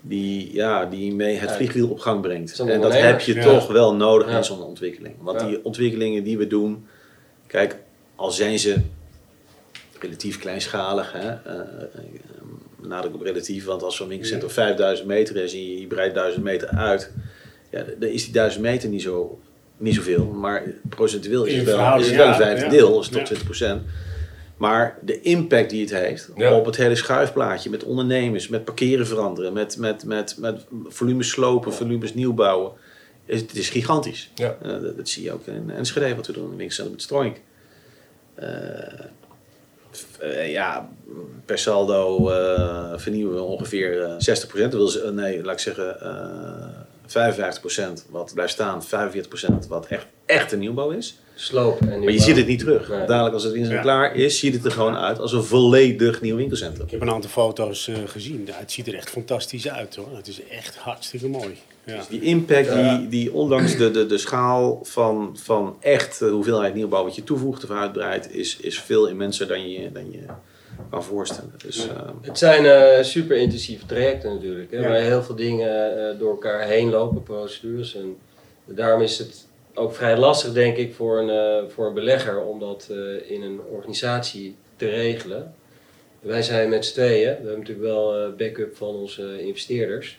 Die, 0.00 0.54
ja, 0.54 0.84
die 0.84 1.14
mee 1.14 1.36
het 1.36 1.52
vliegwiel 1.52 1.88
op 1.90 1.98
gang 1.98 2.20
brengt. 2.20 2.58
En 2.58 2.80
dat 2.80 2.92
heb 2.92 3.20
je 3.20 3.34
ja. 3.34 3.42
toch 3.42 3.66
wel 3.66 3.94
nodig 3.94 4.30
Ja. 4.30 4.36
in 4.36 4.44
zo'n 4.44 4.62
ontwikkeling. 4.62 5.14
Want 5.20 5.40
Ja. 5.40 5.46
die 5.46 5.64
ontwikkelingen 5.64 6.24
die 6.24 6.38
we 6.38 6.46
doen, 6.46 6.86
kijk, 7.46 7.76
al 8.16 8.30
zijn 8.30 8.58
ze 8.58 8.76
relatief 10.00 10.38
kleinschalig, 10.38 11.12
hè, 11.12 11.28
eh, 11.28 11.60
nadruk 12.82 13.14
op 13.14 13.22
relatief, 13.22 13.64
want 13.64 13.82
als 13.82 13.96
zo'n 13.96 14.08
winkelcentrum 14.08 14.50
5000 14.50 15.08
meter 15.08 15.36
is 15.36 15.52
en 15.52 15.58
je, 15.72 15.80
je 15.80 15.86
breidt 15.86 16.14
1000 16.14 16.44
meter 16.44 16.68
uit, 16.68 17.12
ja, 17.70 17.84
dan 17.98 18.08
is 18.08 18.24
die 18.24 18.32
1000 18.32 18.62
meter 18.62 18.88
niet, 18.88 19.02
zo, 19.02 19.40
niet 19.76 19.94
zoveel, 19.94 20.24
maar 20.24 20.62
procentueel 20.88 21.44
is 21.44 21.56
het 21.56 21.64
wel, 21.64 21.98
is 22.00 22.06
het 22.06 22.16
wel 22.16 22.28
een 22.28 22.34
vijfde 22.34 22.64
ja. 22.64 22.70
deel, 22.70 23.00
is 23.00 23.06
tot 23.08 23.18
Ja. 23.18 23.24
20 23.24 23.44
procent. 23.44 23.82
Maar 24.56 24.98
de 25.02 25.20
impact 25.20 25.70
die 25.70 25.80
het 25.80 25.90
heeft 25.90 26.30
Ja. 26.36 26.54
op 26.54 26.64
het 26.66 26.76
hele 26.76 26.94
schuifplaatje, 26.94 27.70
met 27.70 27.84
ondernemers, 27.84 28.48
met 28.48 28.64
parkeren 28.64 29.06
veranderen, 29.06 29.52
met, 29.52 29.76
met, 29.78 30.04
met, 30.04 30.36
met 30.38 30.64
volumes 30.86 31.28
slopen, 31.28 31.72
volumes 31.72 32.14
nieuw 32.14 32.32
bouwen, 32.32 32.72
is, 33.26 33.40
het 33.40 33.54
is 33.56 33.68
gigantisch. 33.70 34.30
Ja. 34.34 34.56
Eh, 34.62 34.68
dat, 34.68 34.96
dat 34.96 35.08
zie 35.08 35.22
je 35.22 35.32
ook 35.32 35.46
in 35.46 35.70
Enschede, 35.70 36.14
wat 36.14 36.26
we 36.26 36.32
doen 36.32 36.44
in 36.44 36.50
de 36.50 36.56
winkelcentrum 36.56 36.94
met 36.94 37.04
Stroink. 37.04 37.36
Eh, 38.34 38.48
eh, 40.18 40.50
ja, 40.50 40.88
per 41.44 41.58
saldo 41.58 42.30
eh, 42.30 42.92
vernieuwen 42.96 43.34
we 43.34 43.42
ongeveer 43.42 44.02
eh 44.02 44.12
60%. 44.12 44.70
Dat 44.70 44.72
wil 44.72 45.12
nee, 45.12 45.44
laat 45.44 45.54
ik 45.54 45.60
zeggen 45.60 46.00
eh 46.00 46.86
55% 47.08 48.10
wat 48.10 48.34
blijft 48.34 48.52
staan, 48.52 48.82
45% 48.82 48.88
wat 49.68 49.86
echt, 49.86 50.06
echt 50.26 50.52
een 50.52 50.58
nieuwbouw 50.58 50.90
is. 50.90 51.18
Sloop. 51.40 51.80
En 51.80 52.00
Maar 52.04 52.12
je 52.12 52.18
ziet 52.20 52.36
het 52.36 52.46
niet 52.46 52.58
terug. 52.58 52.88
Nee. 52.88 53.06
Dadelijk 53.06 53.34
als 53.34 53.42
het 53.42 53.52
winkelcentrum 53.52 53.92
Ja. 53.92 54.00
klaar 54.08 54.16
is, 54.16 54.38
ziet 54.38 54.54
het 54.54 54.64
er 54.64 54.70
gewoon 54.70 54.96
uit 54.96 55.18
als 55.18 55.32
een 55.32 55.42
volledig 55.42 56.20
nieuw 56.20 56.36
winkelcentrum. 56.36 56.84
Ik 56.84 56.90
heb 56.90 57.00
een 57.00 57.10
aantal 57.10 57.30
foto's 57.30 57.88
eh, 57.88 57.94
gezien. 58.06 58.42
Ja, 58.46 58.52
Het 58.56 58.72
ziet 58.72 58.86
er 58.86 58.94
echt 58.94 59.10
fantastisch 59.10 59.68
uit 59.68 59.96
hoor. 59.96 60.16
Het 60.16 60.28
is 60.28 60.40
echt 60.50 60.76
hartstikke 60.76 61.28
mooi. 61.28 61.56
Ja. 61.84 61.96
Dus 61.96 62.06
die 62.06 62.20
impact, 62.20 62.72
die, 62.74 63.08
die 63.08 63.32
ondanks 63.32 63.76
de, 63.76 63.90
de, 63.90 64.06
de 64.06 64.18
schaal 64.18 64.80
van, 64.82 65.36
van 65.42 65.76
echt 65.80 66.18
de 66.18 66.28
hoeveelheid 66.28 66.74
nieuwbouw 66.74 67.04
wat 67.04 67.14
je 67.16 67.24
toevoegt 67.24 67.64
of 67.64 67.70
uitbreidt, 67.70 68.34
is, 68.34 68.56
is 68.56 68.80
veel 68.80 69.06
immenser 69.08 69.46
dan 69.46 69.70
je, 69.70 69.92
dan 69.92 70.10
je 70.10 70.18
kan 70.90 71.04
voorstellen. 71.04 71.52
Dus, 71.64 71.88
eh, 71.88 71.96
Het 72.20 72.38
zijn 72.38 72.66
eh, 72.66 73.02
super 73.04 73.36
intensieve 73.36 73.86
trajecten 73.86 74.34
natuurlijk, 74.34 74.70
hè, 74.70 74.78
Ja. 74.80 74.88
waar 74.88 75.00
heel 75.00 75.22
veel 75.22 75.34
dingen 75.34 75.98
eh, 76.10 76.18
door 76.18 76.30
elkaar 76.30 76.66
heen 76.66 76.90
lopen, 76.90 77.22
procedures. 77.22 77.94
En 77.96 78.16
daarom 78.64 79.02
is 79.02 79.18
het 79.18 79.46
ook 79.78 79.94
vrij 79.94 80.16
lastig, 80.16 80.52
denk 80.52 80.76
ik, 80.76 80.94
voor 80.94 81.18
een, 81.18 81.30
eh, 81.30 81.70
voor 81.74 81.86
een 81.86 81.94
belegger 81.94 82.42
om 82.42 82.60
dat 82.60 82.88
eh, 82.90 83.30
in 83.30 83.42
een 83.42 83.60
organisatie 83.72 84.56
te 84.76 84.88
regelen. 84.88 85.54
Wij 86.20 86.42
zijn 86.42 86.68
met 86.68 86.84
z'n 86.84 86.92
tweeën, 86.92 87.20
we 87.28 87.34
hebben 87.34 87.58
natuurlijk 87.58 87.86
wel 87.86 88.14
eh, 88.16 88.28
backup 88.36 88.76
van 88.76 88.94
onze 88.94 89.42
investeerders. 89.46 90.18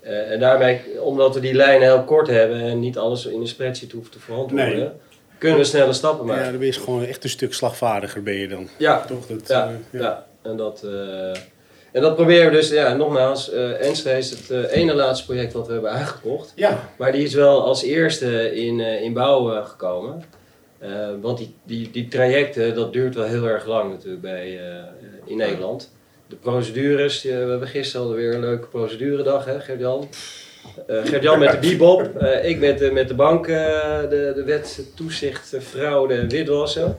En 0.00 0.40
daarmee, 0.40 0.80
omdat 1.02 1.34
we 1.34 1.40
die 1.40 1.54
lijnen 1.54 1.88
heel 1.88 2.04
kort 2.04 2.26
hebben 2.26 2.60
en 2.60 2.80
niet 2.80 2.98
alles 2.98 3.26
in 3.26 3.40
een 3.40 3.46
spreadsheet 3.48 3.92
hoeft 3.92 4.12
te 4.12 4.18
verantwoorden, 4.18 4.78
Nee. 4.78 4.88
kunnen 5.38 5.58
we 5.58 5.64
snelle 5.64 5.92
stappen 5.92 6.26
Ja, 6.26 6.32
maken. 6.32 6.50
dan 6.50 6.58
ben 6.58 6.66
je 6.66 6.72
gewoon 6.72 7.04
echt 7.04 7.24
een 7.24 7.30
stuk 7.30 7.54
slagvaardiger 7.54 8.22
ben 8.22 8.34
je 8.34 8.48
dan. 8.48 8.68
Ja, 8.78 9.04
Toch? 9.04 9.26
Dat, 9.26 9.48
ja, 9.48 9.72
ja. 9.90 10.26
En, 10.42 10.56
dat, 10.56 10.86
en 11.92 12.02
dat 12.02 12.14
proberen 12.14 12.50
we 12.50 12.56
dus, 12.56 12.68
ja, 12.68 12.94
nogmaals, 12.94 13.50
eh 13.50 13.86
Enschede 13.86 14.18
is 14.18 14.30
het 14.30 14.50
eh, 14.50 14.76
ene 14.76 14.94
laatste 14.94 15.24
project 15.24 15.52
wat 15.52 15.66
we 15.66 15.72
hebben 15.72 15.90
aangekocht. 15.90 16.52
ja. 16.54 16.88
Maar 16.98 17.12
die 17.12 17.22
is 17.24 17.34
wel 17.34 17.62
als 17.62 17.82
eerste 17.82 18.54
in, 18.54 18.80
eh, 18.80 19.02
in 19.02 19.12
bouw 19.12 19.62
gekomen. 19.64 20.24
Want 21.20 21.38
die, 21.38 21.54
die, 21.64 21.90
die 21.90 22.08
trajecten, 22.08 22.74
dat 22.74 22.92
duurt 22.92 23.14
wel 23.14 23.24
heel 23.24 23.46
erg 23.46 23.66
lang 23.66 23.90
natuurlijk 23.90 24.22
bij, 24.22 24.60
in 25.24 25.36
Nederland. 25.36 25.92
De 26.26 26.36
procedures, 26.36 27.22
we 27.22 27.30
hebben 27.30 27.68
gisteren 27.68 28.06
alweer 28.06 28.34
een 28.34 28.40
leuke 28.40 28.66
proceduredag, 28.66 29.44
hè 29.44 29.60
Gert-Jan? 29.60 30.08
Gert-Jan 30.86 31.38
met 31.38 31.50
de 31.50 31.58
bibop, 31.58 32.16
eh, 32.16 32.48
ik 32.48 32.58
met, 32.58 32.78
de 32.78 32.90
met 32.92 33.08
de 33.08 33.14
bank, 33.14 33.46
de, 33.46 34.32
de 34.34 34.42
wet 34.44 34.80
toezicht, 34.94 35.56
fraude, 35.60 36.26
witwassen. 36.26 36.98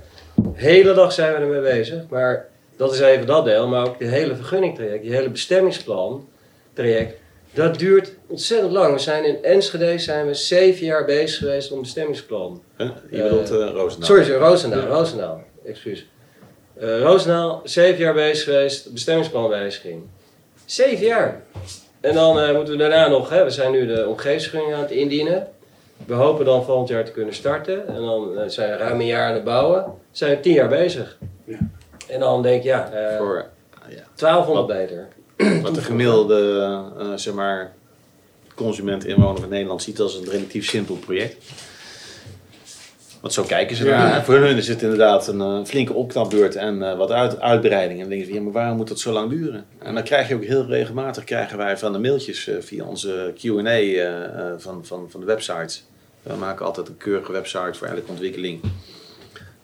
Hele 0.54 0.94
dag 0.94 1.12
zijn 1.14 1.34
we 1.34 1.40
ermee 1.40 1.62
bezig, 1.62 2.02
maar 2.10 2.50
dat 2.78 2.94
is 2.94 3.00
even 3.00 3.26
dat 3.26 3.46
deel. 3.46 3.68
Maar 3.68 3.88
ook 3.88 4.00
de 4.00 4.06
hele 4.06 4.36
vergunningtraject, 4.36 5.04
die 5.04 5.14
hele 5.14 5.30
bestemmingsplan 5.30 6.28
traject, 6.74 7.14
dat 7.54 7.80
duurt 7.80 8.14
ontzettend 8.28 8.72
lang. 8.72 8.94
We 8.94 9.00
zijn 9.00 9.26
in 9.26 9.44
Enschede 9.44 10.00
zijn 10.00 10.26
we 10.26 10.34
zeven 10.34 10.86
jaar 10.86 11.06
bezig 11.06 11.38
geweest 11.38 11.72
om 11.72 11.82
bestemmingsplan. 11.82 12.64
hè? 12.76 12.84
je 12.84 13.24
bedoelt 13.24 13.52
eh 13.52 13.58
Roosendaal. 13.58 14.10
Sorry, 14.10 14.24
sorry, 14.24 14.40
Roosendaal, 14.40 14.88
Roosendaal, 14.88 15.42
excuus. 15.66 16.08
Eh 16.80 17.00
Roosendaal, 17.02 17.62
zeven 17.64 18.00
jaar 18.00 18.14
bezig 18.14 18.44
geweest, 18.44 18.92
bestemmingsplanwijziging. 18.94 20.04
Zeven 20.66 21.06
jaar. 21.06 21.42
En 22.02 22.14
dan 22.14 22.40
eh, 22.40 22.56
moeten 22.56 22.74
we 22.74 22.80
daarna 22.80 23.08
nog, 23.08 23.30
hè, 23.30 23.44
we 23.44 23.50
zijn 23.50 23.72
nu 23.72 23.88
de 23.88 24.08
omgevingsvergunning 24.08 24.76
aan 24.76 24.82
het 24.82 24.92
indienen. 24.92 25.48
We 26.06 26.14
hopen 26.14 26.46
dan 26.46 26.64
volgend 26.64 26.90
jaar 26.90 27.06
te 27.06 27.12
kunnen 27.12 27.34
starten. 27.34 27.88
En 27.88 28.02
dan 28.02 28.38
eh, 28.38 28.44
zijn 28.48 28.72
we 28.72 28.78
ruim 28.78 29.00
een 29.00 29.06
jaar 29.06 29.28
aan 29.28 29.34
het 29.34 29.44
bouwen. 29.44 29.86
Zijn 30.12 30.36
we 30.36 30.40
tien 30.42 30.54
jaar 30.54 30.68
bezig. 30.68 31.18
Ja. 31.46 31.58
En 32.14 32.20
dan 32.20 32.42
denk 32.42 32.58
ik, 32.58 32.64
ja, 32.64 32.92
eh 32.92 33.18
Voor 33.18 33.46
ja, 33.90 34.04
1200 34.16 34.68
meter. 34.80 35.08
wat 35.62 35.76
de 35.76 35.82
gemiddelde 35.82 36.62
eh, 37.00 37.12
zeg 37.16 37.34
maar, 37.34 37.74
consument 38.56 39.06
inwoner 39.06 39.40
van 39.42 39.50
Nederland 39.50 39.84
ziet 39.84 40.00
als 40.00 40.16
een 40.16 40.30
relatief 40.30 40.66
simpel 40.70 40.96
project. 40.96 41.36
Want 43.22 43.34
zo 43.36 43.44
kijken 43.44 43.76
ze 43.76 43.86
Ja. 43.86 43.98
naar. 44.10 44.24
Voor 44.24 44.36
hun 44.36 44.58
is 44.58 44.68
het 44.68 44.82
inderdaad 44.82 45.28
een 45.28 45.42
eh, 45.42 45.60
flinke 45.66 45.94
opknapbeurt 45.94 46.56
en 46.56 46.90
eh, 46.90 46.98
wat 46.98 47.12
uit, 47.12 47.40
uitbreiding. 47.40 47.94
En 47.94 48.00
dan 48.00 48.10
denken 48.10 48.28
ze, 48.28 48.34
ja, 48.34 48.42
maar 48.42 48.52
waarom 48.52 48.78
moet 48.78 48.88
dat 48.88 49.00
zo 49.00 49.12
lang 49.12 49.30
duren? 49.30 49.66
En 49.80 49.94
dan 49.94 50.04
krijg 50.04 50.28
je 50.28 50.36
ook 50.36 50.44
heel 50.44 50.66
regelmatig 50.66 51.24
krijgen 51.24 51.58
wij 51.58 51.78
van 51.78 51.94
de 51.94 52.00
mailtjes 52.00 52.48
eh, 52.48 52.56
via 52.60 52.86
onze 52.86 53.34
Q&A 53.42 53.64
eh, 53.70 54.24
eh, 54.24 54.54
van, 54.58 54.86
van, 54.86 55.08
van 55.10 55.20
de 55.20 55.26
websites. 55.26 55.84
We 56.24 56.34
maken 56.36 56.66
altijd 56.66 56.88
een 56.88 56.98
keurige 56.98 57.32
website 57.32 57.74
voor 57.74 57.88
elke 57.88 58.10
ontwikkeling. 58.10 58.62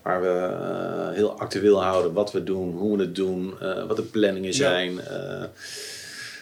Waar 0.01 0.21
we 0.21 0.27
eh, 0.27 1.15
heel 1.15 1.39
actueel 1.39 1.83
houden 1.83 2.13
wat 2.13 2.31
we 2.31 2.43
doen, 2.43 2.77
hoe 2.77 2.97
we 2.97 3.03
het 3.03 3.15
doen, 3.15 3.53
eh, 3.59 3.85
wat 3.85 3.95
de 3.95 4.01
planningen 4.03 4.53
zijn. 4.53 4.99
eh, 4.99 5.43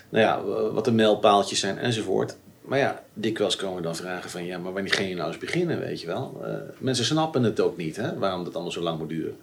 nou 0.10 0.24
ja, 0.26 0.43
wat 0.72 0.86
de 0.86 0.91
mijlpaaltjes 0.91 1.60
zijn 1.60 1.78
enzovoort. 1.78 2.36
Maar 2.62 2.80
ja, 2.80 3.04
dikwijls 3.13 3.56
komen 3.56 3.76
we 3.76 3.82
dan 3.82 3.96
vragen 3.96 4.30
van 4.30 4.46
ja, 4.46 4.58
maar 4.58 4.74
wanneer 4.74 4.93
ga 4.93 5.02
je 5.02 5.15
nou 5.15 5.28
eens 5.28 5.38
beginnen, 5.38 5.80
weet 5.80 6.02
je 6.02 6.08
wel? 6.08 6.41
Mensen 6.78 7.06
snappen 7.06 7.43
het 7.43 7.60
ook 7.60 7.78
niet, 7.78 7.96
hè, 7.96 8.17
waarom 8.17 8.43
dat 8.43 8.54
allemaal 8.54 8.72
zo 8.72 8.82
lang 8.82 9.00
moet 9.00 9.10
duren. 9.10 9.38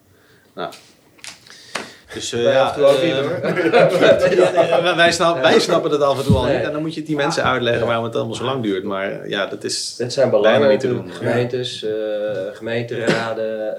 Nou, 0.55 0.73
dus 2.15 2.33
eh, 2.33 2.43
Wij 2.43 2.53
ja, 2.53 2.63
af 2.63 2.69
en 2.69 2.75
toe 2.83 2.85
ook 2.85 3.03
niet, 3.03 3.13
hoor. 3.13 3.41
wij, 4.83 4.95
wij, 4.97 5.13
snap- 5.13 5.41
wij 5.43 5.59
snappen 5.61 5.91
het 5.91 6.01
af 6.03 6.19
en 6.19 6.25
toe 6.25 6.37
al 6.37 6.45
Nee. 6.45 6.57
niet. 6.57 6.67
En 6.67 6.73
dan 6.73 6.81
moet 6.83 6.93
je 6.95 6.99
het 7.01 7.09
die 7.09 7.17
mensen 7.17 7.45
uitleggen 7.45 7.87
waarom 7.87 8.05
het 8.05 8.17
allemaal 8.17 8.35
zo 8.35 8.45
lang 8.45 8.63
duurt. 8.63 8.85
Maar 8.85 9.11
eh, 9.21 9.29
ja, 9.31 9.47
dat 9.47 9.65
is... 9.65 9.95
Het 9.99 10.13
zijn 10.13 10.31
Bijna 10.31 10.43
belangen 10.47 10.69
niet 10.69 10.81
te 10.81 10.89
doen. 10.89 11.11
Gemeentes, 11.13 11.85
eh, 11.85 11.91
gemeenteraden. 12.53 13.75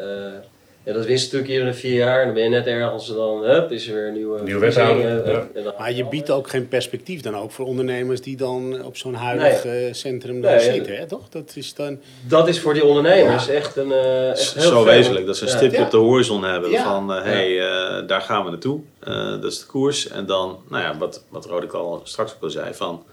Ja, 0.86 0.94
dat 0.94 1.06
wist 1.06 1.24
natuurlijk 1.24 1.52
iedere 1.52 1.74
vier 1.74 1.94
jaar. 1.94 2.20
En 2.20 2.26
dan 2.26 2.34
ben 2.34 2.44
je 2.44 2.50
net 2.50 2.66
ergens 2.68 3.10
en 3.10 3.16
dan 3.16 3.44
hup, 3.44 3.72
is 3.72 3.88
er 3.88 3.94
weer 3.94 4.08
een 4.08 4.14
nieuwe 4.14 4.42
Nieuwe 4.44 4.60
wethouder, 4.60 5.24
eh, 5.24 5.34
ja. 5.56 5.62
dan- 5.64 5.74
Maar 5.78 5.92
je 5.94 6.06
biedt 6.08 6.32
ook 6.32 6.50
geen 6.50 6.68
perspectief 6.68 7.22
dan 7.22 7.36
ook 7.38 7.52
voor 7.52 7.66
ondernemers 7.66 8.22
die 8.22 8.38
dan 8.38 8.84
op 8.84 8.98
zo'n 8.98 9.14
huidig 9.14 9.66
eh, 9.66 9.74
centrum 9.94 10.42
dan 10.42 10.52
Nee, 10.52 10.60
zitten, 10.74 10.96
hè, 10.98 11.08
toch? 11.08 11.30
Dat 11.30 11.52
is 11.56 11.74
dan... 11.74 12.00
Dat 12.28 12.48
is 12.48 12.60
voor 12.60 12.74
die 12.74 12.86
ondernemers 12.86 13.48
echt 13.48 13.76
een 13.76 13.92
eh 13.92 14.30
echt 14.30 14.54
heel 14.54 14.64
zo 14.64 14.70
veel. 14.70 14.86
wezenlijk. 14.86 15.26
Dat 15.26 15.38
ze 15.38 15.44
een 15.44 15.50
Ja. 15.52 15.58
stipje 15.58 15.78
Ja. 15.78 15.84
op 15.84 15.92
de 15.92 15.98
horizon 15.98 16.44
hebben 16.44 16.70
Ja. 16.72 16.84
van... 16.84 17.10
hé, 17.10 17.22
hey, 17.22 17.60
eh, 17.60 18.08
daar 18.08 18.22
gaan 18.22 18.44
we 18.44 18.50
naartoe. 18.50 18.80
Eh, 19.00 19.30
dat 19.42 19.52
is 19.52 19.60
de 19.60 19.66
koers. 19.66 20.08
En 20.08 20.26
dan, 20.26 20.58
nou 20.70 20.84
ja, 20.84 20.98
wat, 20.98 21.24
wat 21.30 21.46
Rodek 21.46 21.72
al 21.74 22.02
straks 22.04 22.34
ook 22.36 22.44
al 22.44 22.50
zei 22.50 22.74
van... 22.74 23.04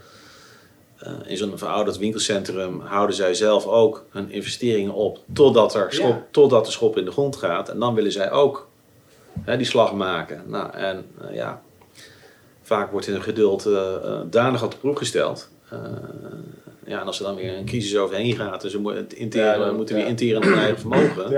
eh, 1.03 1.13
in 1.27 1.37
zo'n 1.37 1.59
verouderd 1.59 1.99
winkelcentrum 1.99 2.81
houden 2.81 3.17
zij 3.17 3.35
zelf 3.35 3.67
ook 3.67 4.05
hun 4.11 4.31
investeringen 4.31 4.93
op 4.95 5.19
totdat, 5.33 5.75
er 5.75 5.93
schop, 5.93 6.09
Ja. 6.09 6.27
totdat 6.31 6.65
de 6.65 6.71
schop 6.71 6.97
in 6.99 7.05
de 7.05 7.11
grond 7.11 7.37
gaat. 7.37 7.69
En 7.69 7.79
dan 7.79 7.95
willen 7.95 8.13
zij 8.13 8.31
ook 8.31 8.69
hè, 9.43 9.57
die 9.57 9.67
slag 9.67 9.93
maken. 9.95 10.43
Nou, 10.47 10.73
en 10.73 11.05
eh, 11.29 11.35
ja, 11.35 11.63
vaak 12.63 12.91
wordt 12.91 13.07
hun 13.07 13.23
geduld 13.23 13.67
eh, 13.67 14.21
danig 14.31 14.63
op 14.65 14.71
de 14.71 14.77
proef 14.77 14.97
gesteld. 14.97 15.51
Ja, 16.87 17.01
en 17.01 17.07
als 17.07 17.19
er 17.19 17.25
dan 17.25 17.35
weer 17.35 17.57
een 17.57 17.65
crisis 17.65 17.97
overheen 17.97 18.35
gaat 18.37 18.65
en 18.65 18.71
ze 18.71 18.79
moeten 18.81 19.17
interen, 19.17 19.59
Ja, 19.61 19.65
dan- 19.67 19.77
moeten 19.77 19.95
weer 19.95 20.05
ja. 20.05 20.11
interen 20.11 20.37
op 20.37 20.45
hun 20.45 20.59
eigen 20.59 20.79
vermogen. 20.79 21.31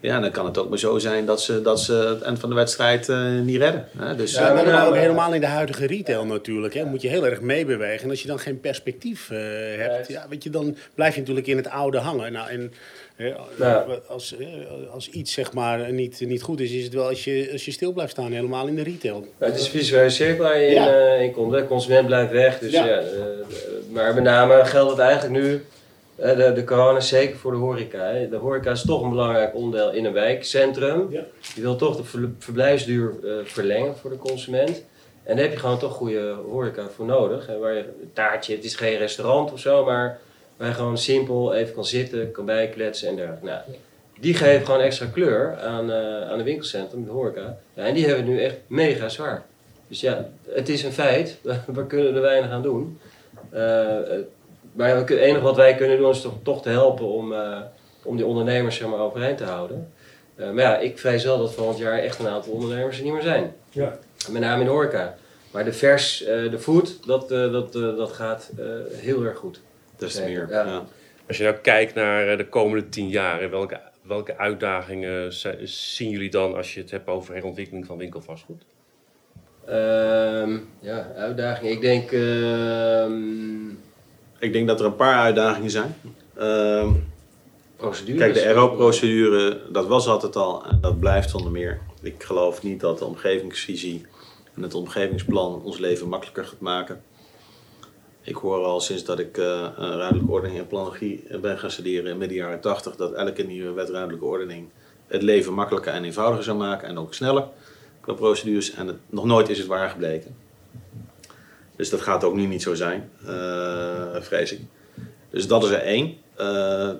Ja. 0.00 0.20
Dan 0.20 0.30
kan 0.30 0.44
het 0.44 0.58
ook 0.58 0.68
maar 0.68 0.78
zo 0.78 0.98
zijn 0.98 1.26
dat 1.26 1.42
ze, 1.42 1.62
dat 1.62 1.80
ze 1.80 1.92
het 1.92 2.22
eind 2.22 2.38
van 2.38 2.48
de 2.48 2.54
wedstrijd 2.54 3.08
eh, 3.08 3.30
niet 3.44 3.56
redden. 3.56 3.88
Hè? 3.98 4.16
Dus, 4.16 4.32
Ja, 4.34 4.48
eh, 4.48 4.54
maar, 4.54 4.64
dan 4.64 4.82
ook 4.82 4.94
helemaal 4.94 5.34
in 5.34 5.40
de 5.40 5.46
huidige 5.46 5.86
retail 5.86 6.24
natuurlijk. 6.26 6.74
Hè, 6.74 6.84
moet 6.84 7.02
je 7.02 7.08
heel 7.08 7.26
erg 7.26 7.40
meebewegen. 7.40 8.04
En 8.04 8.10
als 8.10 8.22
je 8.22 8.28
dan 8.28 8.38
geen 8.38 8.60
perspectief 8.60 9.30
eh, 9.30 9.38
hebt, 9.76 10.08
ja, 10.08 10.26
weet 10.28 10.42
je, 10.42 10.50
dan 10.50 10.76
blijf 10.94 11.14
je 11.14 11.20
natuurlijk 11.20 11.46
in 11.46 11.56
het 11.56 11.68
oude 11.68 11.98
hangen. 11.98 12.32
Nou, 12.32 12.48
en, 12.50 12.72
Ja. 13.58 13.84
als, 14.08 14.36
eh, 14.36 14.46
als 14.92 15.08
iets 15.10 15.32
zeg 15.32 15.52
maar 15.52 15.92
niet, 15.92 16.20
niet 16.20 16.42
goed 16.42 16.60
is, 16.60 16.70
is 16.72 16.84
het 16.84 16.94
wel 16.94 17.08
als 17.08 17.24
je, 17.24 17.48
als 17.52 17.64
je 17.64 17.70
stil 17.70 17.92
blijft 17.92 18.12
staan, 18.12 18.32
helemaal 18.32 18.66
in 18.66 18.74
de 18.76 18.82
retail. 18.82 19.26
Ja, 19.40 19.46
het 19.46 19.56
is 19.58 19.64
een 19.64 19.70
visuele 19.70 20.10
cirkel 20.10 20.44
waar 20.44 20.58
je 20.60 20.66
in, 20.74 20.82
eh, 20.82 21.22
in 21.22 21.32
komt. 21.32 21.52
De 21.52 21.66
consument 21.66 22.06
blijft 22.06 22.32
weg. 22.32 22.58
Dus, 22.58 22.72
Ja. 22.72 22.84
ja. 22.86 22.92
eh, 22.98 23.02
eh, 23.02 23.28
maar 23.90 24.14
met 24.14 24.22
name 24.24 24.64
geldt 24.64 24.90
het 24.90 25.00
eigenlijk 25.00 25.42
nu, 25.42 25.52
eh, 25.54 25.60
de, 26.20 26.52
de 26.54 26.64
corona, 26.64 27.00
zeker 27.00 27.36
voor 27.36 27.52
de 27.52 27.58
horeca. 27.58 27.98
Hè. 28.04 28.28
De 28.28 28.36
horeca 28.36 28.70
is 28.70 28.82
toch 28.84 29.02
een 29.02 29.10
belangrijk 29.10 29.54
onderdeel 29.54 29.92
in 29.92 30.04
een 30.04 30.12
wijkcentrum. 30.12 31.06
Ja. 31.10 31.22
Je 31.54 31.60
wil 31.60 31.76
toch 31.76 31.96
de 31.96 32.04
ver- 32.04 32.30
verblijfsduur 32.38 33.12
eh, 33.24 33.32
verlengen 33.44 33.96
voor 33.96 34.10
de 34.10 34.16
consument. 34.16 34.84
En 35.22 35.36
daar 35.36 35.44
heb 35.44 35.54
je 35.54 35.60
gewoon 35.60 35.78
toch 35.78 35.92
goede 35.92 36.34
horeca 36.50 36.88
voor 36.94 37.06
nodig. 37.06 37.46
Waar 37.60 37.74
je 37.74 37.84
een 38.02 38.10
taartje, 38.12 38.54
het 38.54 38.64
is 38.64 38.74
geen 38.74 38.96
restaurant 38.98 39.52
of 39.52 39.60
zo, 39.60 39.84
maar 39.84 40.18
waar 40.56 40.68
je 40.68 40.74
gewoon 40.74 40.98
simpel 40.98 41.54
even 41.54 41.74
kan 41.74 41.84
zitten, 41.84 42.30
kan 42.30 42.44
bijkletsen 42.44 43.08
en 43.08 43.16
dergelijke. 43.16 43.46
Nou, 43.46 43.60
die 44.20 44.34
geven 44.34 44.66
gewoon 44.66 44.80
extra 44.80 45.06
kleur 45.06 45.58
aan, 45.60 45.92
eh, 45.92 46.30
aan 46.30 46.38
de 46.38 46.44
winkelcentrum, 46.44 47.04
de 47.04 47.10
horeca. 47.10 47.58
Ja, 47.74 47.84
en 47.84 47.94
die 47.94 48.06
hebben 48.06 48.24
het 48.24 48.32
nu 48.34 48.42
echt 48.42 48.56
mega 48.66 49.08
zwaar. 49.08 49.42
Dus 49.88 50.00
ja, 50.00 50.28
het 50.48 50.68
is 50.68 50.82
een 50.82 50.92
feit. 50.92 51.36
We 51.74 51.86
kunnen 51.86 52.14
er 52.14 52.20
weinig 52.20 52.50
aan 52.50 52.62
doen. 52.62 52.98
Eh, 53.50 53.96
eh, 54.14 54.20
maar 54.72 54.96
we 54.98 55.04
kunnen- 55.04 55.24
het 55.24 55.32
enige 55.32 55.44
wat 55.46 55.56
wij 55.56 55.74
kunnen 55.74 55.98
doen 55.98 56.10
is 56.10 56.20
toch, 56.20 56.34
toch 56.42 56.62
te 56.62 56.68
helpen 56.68 57.06
om, 57.06 57.32
eh, 57.32 57.58
om 58.02 58.16
die 58.16 58.26
ondernemers 58.26 58.76
zeg 58.76 58.88
maar, 58.88 58.98
overeind 58.98 59.38
te 59.38 59.44
houden. 59.44 59.92
Eh, 60.34 60.50
maar 60.50 60.64
ja, 60.64 60.78
ik 60.78 60.98
vrees 60.98 61.24
wel 61.24 61.38
dat 61.38 61.54
volgend 61.54 61.78
jaar 61.78 61.98
echt 61.98 62.18
een 62.18 62.28
aantal 62.28 62.52
ondernemers 62.52 62.98
er 62.98 63.04
niet 63.04 63.12
meer 63.12 63.22
zijn. 63.22 63.54
Ja. 63.70 63.98
Met 64.30 64.42
name 64.42 64.58
in 64.60 64.66
de 64.66 64.72
horeca. 64.72 65.14
Maar 65.52 65.64
de 65.64 65.72
vers, 65.72 66.22
eh, 66.24 66.50
de 66.50 66.58
food, 66.58 67.06
dat, 67.06 67.30
eh, 67.30 67.52
dat, 67.52 67.74
eh, 67.74 67.96
dat 67.96 68.12
gaat 68.12 68.50
eh, 68.58 68.64
heel 68.92 69.24
erg 69.24 69.38
goed. 69.38 69.60
des 69.96 70.12
te 70.14 70.18
Zeker, 70.18 70.46
meer. 70.46 70.54
ja. 70.56 70.64
Ja. 70.66 70.82
Als 71.28 71.36
je 71.36 71.44
nou 71.44 71.56
kijkt 71.56 71.94
naar 71.94 72.36
de 72.36 72.48
komende 72.48 72.88
tien 72.88 73.08
jaar, 73.08 73.50
welke, 73.50 73.80
welke 74.02 74.36
uitdagingen 74.38 75.32
zi- 75.32 75.66
zien 75.66 76.10
jullie 76.10 76.30
dan 76.30 76.56
als 76.56 76.74
je 76.74 76.80
het 76.80 76.90
hebt 76.90 77.08
over 77.08 77.34
herontwikkeling 77.34 77.86
van 77.86 77.96
winkelvastgoed? 77.98 78.62
Ehm, 79.66 80.58
ja, 80.80 81.12
uitdaging. 81.16 81.70
Ik 81.70 81.80
denk. 81.80 82.12
ehm 82.12 83.12
Ik 84.40 84.52
denk 84.52 84.68
dat 84.68 84.80
er 84.80 84.86
een 84.86 84.96
paar 84.96 85.18
uitdagingen 85.18 85.70
zijn. 85.70 85.96
Ehm, 86.36 86.88
procedures. 87.76 88.20
Kijk, 88.20 88.34
de 88.34 88.52
RO-procedure, 88.52 89.60
dat 89.72 89.86
was 89.86 90.06
altijd 90.06 90.36
al 90.36 90.64
en 90.64 90.78
dat 90.80 91.00
blijft 91.00 91.30
zonder 91.30 91.52
meer. 91.52 91.80
Ik 92.02 92.22
geloof 92.22 92.62
niet 92.62 92.80
dat 92.80 92.98
de 92.98 93.04
omgevingsvisie 93.04 94.06
en 94.54 94.62
het 94.62 94.74
omgevingsplan 94.74 95.62
ons 95.62 95.78
leven 95.78 96.08
makkelijker 96.08 96.44
gaat 96.44 96.60
maken. 96.60 97.02
Ik 98.22 98.36
hoor 98.36 98.64
al 98.64 98.80
sinds 98.80 99.04
dat 99.04 99.18
ik 99.18 99.36
een 99.36 99.96
ruimtelijke 99.96 100.32
ordening 100.32 100.60
en 100.60 100.66
planologie 100.66 101.24
ben 101.40 101.58
gaan 101.58 101.70
studeren 101.70 102.10
in 102.10 102.18
midden 102.18 102.36
jaren 102.36 102.60
80 102.60 102.96
dat 102.96 103.12
elke 103.12 103.42
nieuwe 103.42 103.72
wet 103.72 103.88
ruimtelijke 103.88 104.26
ordening 104.26 104.68
het 105.06 105.22
leven 105.22 105.54
makkelijker 105.54 105.92
en 105.92 106.04
eenvoudiger 106.04 106.44
zou 106.44 106.58
maken 106.58 106.88
en 106.88 106.98
ook 106.98 107.14
sneller 107.14 107.44
qua 108.00 108.12
procedures. 108.12 108.74
En 108.74 108.86
het, 108.86 108.96
nog 109.06 109.24
nooit 109.24 109.48
is 109.48 109.58
het 109.58 109.66
waar 109.66 109.90
gebleken. 109.90 110.36
Dus 111.80 111.90
dat 111.90 112.00
gaat 112.00 112.24
ook 112.24 112.34
nu 112.34 112.46
niet 112.46 112.62
zo 112.62 112.74
zijn, 112.74 113.10
eh, 113.26 114.20
vrees 114.20 114.52
ik. 114.52 114.60
Dus 115.30 115.46
dat 115.46 115.64
is 115.64 115.70
er 115.70 115.82
één. 115.82 116.16
Eh, 116.36 116.90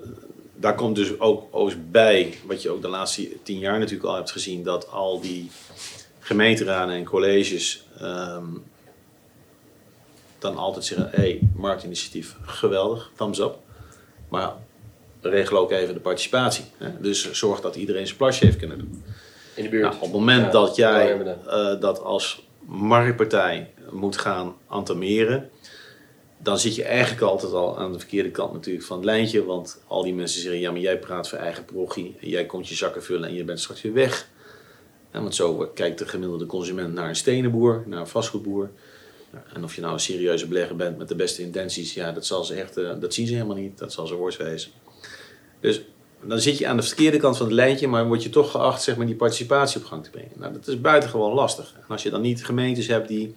daar 0.55 0.75
komt 0.75 0.95
dus 0.95 1.19
ook 1.19 1.47
ook 1.51 1.71
bij, 1.91 2.33
wat 2.45 2.61
je 2.61 2.69
ook 2.69 2.81
de 2.81 2.87
laatste 2.87 3.29
tien 3.43 3.59
jaar 3.59 3.79
natuurlijk 3.79 4.09
al 4.09 4.15
hebt 4.15 4.31
gezien, 4.31 4.63
dat 4.63 4.91
al 4.91 5.19
die 5.19 5.51
gemeenteraden 6.19 6.95
en 6.95 7.03
colleges 7.03 7.85
ehm, 7.99 8.45
dan 10.39 10.57
altijd 10.57 10.85
zeggen: 10.85 11.09
hé, 11.11 11.17
hey, 11.17 11.39
marktinitiatief, 11.55 12.35
geweldig, 12.41 13.11
thumbs 13.15 13.39
up. 13.39 13.57
Maar 14.29 14.53
regel 15.21 15.57
ook 15.57 15.71
even 15.71 15.93
de 15.93 15.99
participatie. 15.99 16.65
Hè? 16.77 17.01
Dus 17.01 17.31
zorg 17.31 17.61
dat 17.61 17.75
iedereen 17.75 18.05
zijn 18.05 18.17
plasje 18.17 18.45
heeft 18.45 18.57
kunnen 18.57 18.77
doen. 18.77 19.03
in 19.55 19.63
de 19.63 19.69
buurt. 19.69 19.83
Nou, 19.83 19.95
op 19.95 20.01
het 20.01 20.11
moment 20.11 20.45
Ja, 20.45 20.51
dat 20.51 20.75
jij 20.75 21.21
eh, 21.47 21.79
dat 21.79 22.03
als 22.03 22.49
marktpartij 22.65 23.69
moet 23.91 24.17
gaan 24.17 24.55
antameren, 24.67 25.49
dan 26.37 26.59
zit 26.59 26.75
je 26.75 26.83
eigenlijk 26.83 27.21
altijd 27.21 27.53
al 27.53 27.77
aan 27.77 27.91
de 27.91 27.99
verkeerde 27.99 28.31
kant 28.31 28.53
natuurlijk 28.53 28.85
van 28.85 28.97
het 28.97 29.05
lijntje. 29.05 29.43
Want 29.43 29.81
al 29.87 30.03
die 30.03 30.13
mensen 30.13 30.41
zeggen, 30.41 30.59
ja 30.59 30.71
maar 30.71 30.79
jij 30.79 30.99
praat 30.99 31.29
voor 31.29 31.37
eigen 31.37 31.65
parochie, 31.65 32.15
jij 32.19 32.45
komt 32.45 32.67
je 32.67 32.75
zakken 32.75 33.03
vullen 33.03 33.29
en 33.29 33.35
je 33.35 33.43
bent 33.43 33.59
straks 33.59 33.81
weer 33.81 33.93
weg. 33.93 34.29
En 35.11 35.21
want 35.21 35.35
zo 35.35 35.71
kijkt 35.73 35.99
de 35.99 36.07
gemiddelde 36.07 36.45
consument 36.45 36.93
naar 36.93 37.09
een 37.09 37.15
stenenboer, 37.15 37.83
naar 37.85 37.99
een 37.99 38.07
vastgoedboer. 38.07 38.69
En 39.53 39.63
of 39.63 39.75
je 39.75 39.81
nou 39.81 39.93
een 39.93 39.99
serieuze 39.99 40.47
belegger 40.47 40.75
bent 40.75 40.97
met 40.97 41.07
de 41.07 41.15
beste 41.15 41.41
intenties, 41.41 41.93
ja, 41.93 42.11
dat, 42.11 42.25
zal 42.25 42.43
ze 42.43 42.53
echt, 42.53 42.77
eh, 42.77 42.91
dat 42.99 43.13
zien 43.13 43.27
ze 43.27 43.33
helemaal 43.33 43.55
niet. 43.55 43.77
Dat 43.77 43.93
zal 43.93 44.07
ze 44.07 44.15
worst 44.15 44.37
wezen. 44.37 44.71
Dus 45.59 45.81
dan 46.23 46.39
zit 46.39 46.57
je 46.57 46.67
aan 46.67 46.77
de 46.77 46.83
verkeerde 46.83 47.17
kant 47.17 47.37
van 47.37 47.45
het 47.45 47.55
lijntje, 47.55 47.87
maar 47.87 48.07
word 48.07 48.23
je 48.23 48.29
toch 48.29 48.51
geacht 48.51 48.81
zeg 48.81 48.95
maar, 48.95 49.05
die 49.05 49.15
participatie 49.15 49.79
op 49.79 49.85
gang 49.85 50.03
te 50.03 50.09
brengen. 50.09 50.31
Nou, 50.35 50.53
dat 50.53 50.67
is 50.67 50.81
buitengewoon 50.81 51.33
lastig. 51.33 51.73
En 51.75 51.87
als 51.87 52.03
je 52.03 52.09
dan 52.09 52.21
niet 52.21 52.45
gemeentes 52.45 52.87
hebt 52.87 53.07
die 53.07 53.35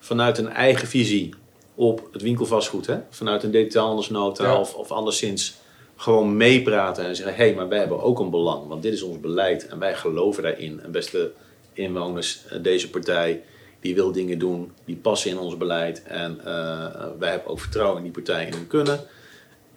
vanuit 0.00 0.38
een 0.38 0.48
eigen 0.48 0.88
visie 0.88 1.34
op 1.74 2.08
het 2.12 2.22
winkelvastgoed, 2.22 2.86
hè, 2.86 2.98
vanuit 3.10 3.42
een 3.42 3.50
detailhandelsnota 3.50 4.44
Ja. 4.44 4.60
of, 4.60 4.74
of 4.74 4.90
anderszins 4.90 5.54
gewoon 5.96 6.36
meepraten 6.36 7.04
en 7.04 7.16
zeggen: 7.16 7.34
hé, 7.36 7.44
hey, 7.44 7.54
maar 7.54 7.68
wij 7.68 7.78
hebben 7.78 8.02
ook 8.02 8.18
een 8.18 8.30
belang, 8.30 8.66
want 8.68 8.82
dit 8.82 8.92
is 8.92 9.02
ons 9.02 9.20
beleid 9.20 9.66
en 9.66 9.78
wij 9.78 9.94
geloven 9.94 10.42
daarin. 10.42 10.80
En 10.82 10.90
beste 10.90 11.32
inwoners, 11.72 12.40
eh, 12.48 12.58
deze 12.62 12.90
partij 12.90 13.42
die 13.80 13.94
wil 13.94 14.12
dingen 14.12 14.38
doen, 14.38 14.72
die 14.84 14.96
passen 14.96 15.30
in 15.30 15.38
ons 15.38 15.56
beleid 15.56 16.02
en 16.02 16.38
eh, 16.44 17.06
wij 17.18 17.30
hebben 17.30 17.48
ook 17.50 17.60
vertrouwen 17.60 17.96
in 17.96 18.02
die 18.02 18.12
partij 18.12 18.46
en 18.46 18.52
hun 18.52 18.66
kunnen. 18.66 19.00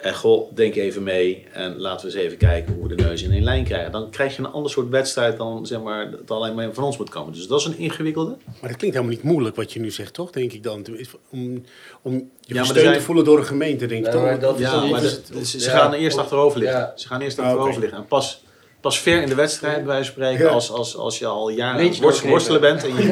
En 0.03 0.15
goh, 0.15 0.55
denk 0.55 0.75
even 0.75 1.03
mee 1.03 1.45
en 1.53 1.77
laten 1.77 2.07
we 2.07 2.13
eens 2.13 2.23
even 2.25 2.37
kijken 2.37 2.73
hoe 2.73 2.87
we 2.87 2.95
de 2.95 3.03
neus 3.03 3.23
in 3.23 3.31
één 3.31 3.43
lijn 3.43 3.63
krijgen. 3.63 3.91
Dan 3.91 4.09
krijg 4.09 4.35
je 4.35 4.41
een 4.43 4.51
ander 4.51 4.71
soort 4.71 4.89
wedstrijd 4.89 5.37
dan 5.37 5.65
zeg 5.65 5.81
maar, 5.81 6.11
dat 6.11 6.31
alleen 6.37 6.55
maar 6.55 6.73
van 6.73 6.83
ons 6.83 6.97
moet 6.97 7.09
komen. 7.09 7.33
Dus 7.33 7.47
dat 7.47 7.59
is 7.59 7.65
een 7.65 7.77
ingewikkelde. 7.77 8.35
Maar 8.45 8.69
dat 8.69 8.77
klinkt 8.77 8.95
helemaal 8.97 9.15
niet 9.15 9.23
moeilijk 9.23 9.55
wat 9.55 9.73
je 9.73 9.79
nu 9.79 9.91
zegt, 9.91 10.13
toch? 10.13 10.31
Denk 10.31 10.51
ik 10.53 10.63
dan. 10.63 10.85
Om, 11.31 11.63
om 12.01 12.29
je 12.41 12.63
steun 12.63 12.65
zijn- 12.65 12.93
te 12.93 13.01
voelen 13.01 13.25
door 13.25 13.37
een 13.37 13.45
gemeente, 13.45 13.85
denk 13.85 14.05
ik 14.07 14.13
maar 14.13 14.39
dat 14.39 14.57
Ja, 14.57 14.85
maar 14.85 15.01
ze, 15.01 15.21
ze 15.45 15.59
ja. 15.59 15.77
gaan 15.77 15.93
eerst 15.93 16.17
achterover 16.17 16.59
liggen. 16.59 16.79
Ja. 16.79 16.93
Ze 16.95 17.07
gaan 17.07 17.21
eerst 17.21 17.39
Ah, 17.39 17.45
achterover 17.45 17.79
liggen. 17.79 17.97
En 17.97 18.05
pas 18.07 18.43
pas 18.83 18.99
ver 18.99 19.21
in 19.21 19.29
de 19.29 19.35
wedstrijd, 19.35 19.75
bij 19.75 19.85
wijze 19.85 20.03
van 20.03 20.13
spreken, 20.23 20.45
Ja. 20.45 20.51
als, 20.51 20.71
als, 20.71 20.97
als 20.97 21.19
je 21.19 21.25
al 21.25 21.49
jaren 21.49 21.93
worstelen 22.29 22.61
bent. 22.61 22.83
En 22.83 22.95
je, 22.95 23.03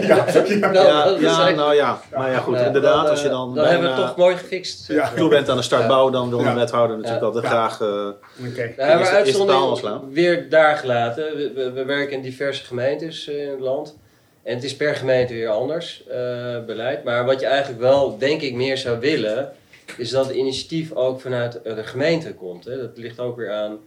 Nou, 0.60 0.74
ja, 0.74 0.82
ja, 0.84 1.16
eigenlijk- 1.20 1.56
nou 1.56 1.76
ja. 1.76 2.02
Maar 2.16 2.32
ja, 2.32 2.38
goed, 2.38 2.54
Nou, 2.54 2.66
inderdaad, 2.66 3.02
dan, 3.02 3.10
als 3.10 3.20
je 3.22 3.26
eh, 3.28 3.32
dan, 3.34 3.56
Dan 3.56 3.66
hebben 3.66 3.82
we 3.82 3.88
het 3.88 3.96
bijna 3.96 4.08
toch 4.10 4.18
mooi 4.18 4.36
gefixt. 4.36 4.88
Ja. 4.88 5.12
toe 5.16 5.30
bent 5.30 5.50
aan 5.50 5.56
de 5.58 5.64
start 5.64 5.82
Ja. 5.82 5.88
bouwen, 5.88 6.14
dan 6.14 6.30
wil 6.30 6.40
Ja. 6.40 6.56
wethouder 6.56 6.96
natuurlijk 6.98 7.22
Ja. 7.22 7.28
altijd 7.28 7.44
Ja. 7.44 7.50
graag... 7.50 7.82
eh, 7.82 8.08
de 8.54 8.74
taal 8.78 9.00
uitzondering 9.06 9.64
afslaan. 9.64 10.12
weer 10.14 10.50
daar 10.50 10.78
gelaten. 10.78 11.24
We, 11.36 11.52
we, 11.56 11.72
we 11.72 11.86
werken 11.86 12.16
in 12.16 12.22
diverse 12.22 12.64
gemeentes 12.64 13.28
eh, 13.28 13.44
in 13.44 13.50
het 13.50 13.60
land. 13.60 13.98
En 14.44 14.56
het 14.56 14.64
is 14.64 14.76
per 14.76 14.96
gemeente 14.96 15.34
weer 15.34 15.50
anders, 15.50 16.04
eh, 16.08 16.18
beleid. 16.66 17.04
Maar 17.04 17.26
wat 17.26 17.40
je 17.40 17.46
eigenlijk 17.46 17.82
wel, 17.82 18.18
denk 18.18 18.42
ik, 18.42 18.54
meer 18.54 18.78
zou 18.78 19.00
willen, 19.00 19.52
is 19.98 20.10
dat 20.10 20.26
het 20.28 20.36
initiatief 20.36 20.92
ook 20.92 21.22
vanuit 21.22 21.62
eh, 21.62 21.76
de 21.76 21.84
gemeente 21.84 22.34
komt. 22.34 22.66
Hè. 22.66 22.78
Dat 22.78 22.98
ligt 22.98 23.20
ook 23.20 23.38
weer 23.38 23.52
aan 23.52 23.78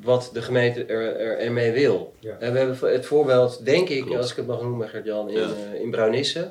wat 0.00 0.30
de 0.32 0.42
gemeente 0.42 0.84
er, 0.84 1.16
er, 1.16 1.38
ermee 1.38 1.72
wil. 1.72 2.12
Ja. 2.18 2.36
En 2.38 2.52
we 2.52 2.58
hebben 2.58 2.92
het 2.92 3.06
voorbeeld, 3.06 3.64
denk 3.64 3.88
ik, 3.88 4.02
Klopt. 4.02 4.18
als 4.18 4.30
ik 4.30 4.36
het 4.36 4.46
mag 4.46 4.62
noemen, 4.62 4.88
Gert-Jan, 4.88 5.30
in, 5.30 5.38
Ja. 5.38 5.48
eh, 5.72 5.80
in 5.80 5.90
Bruinisse. 5.90 6.50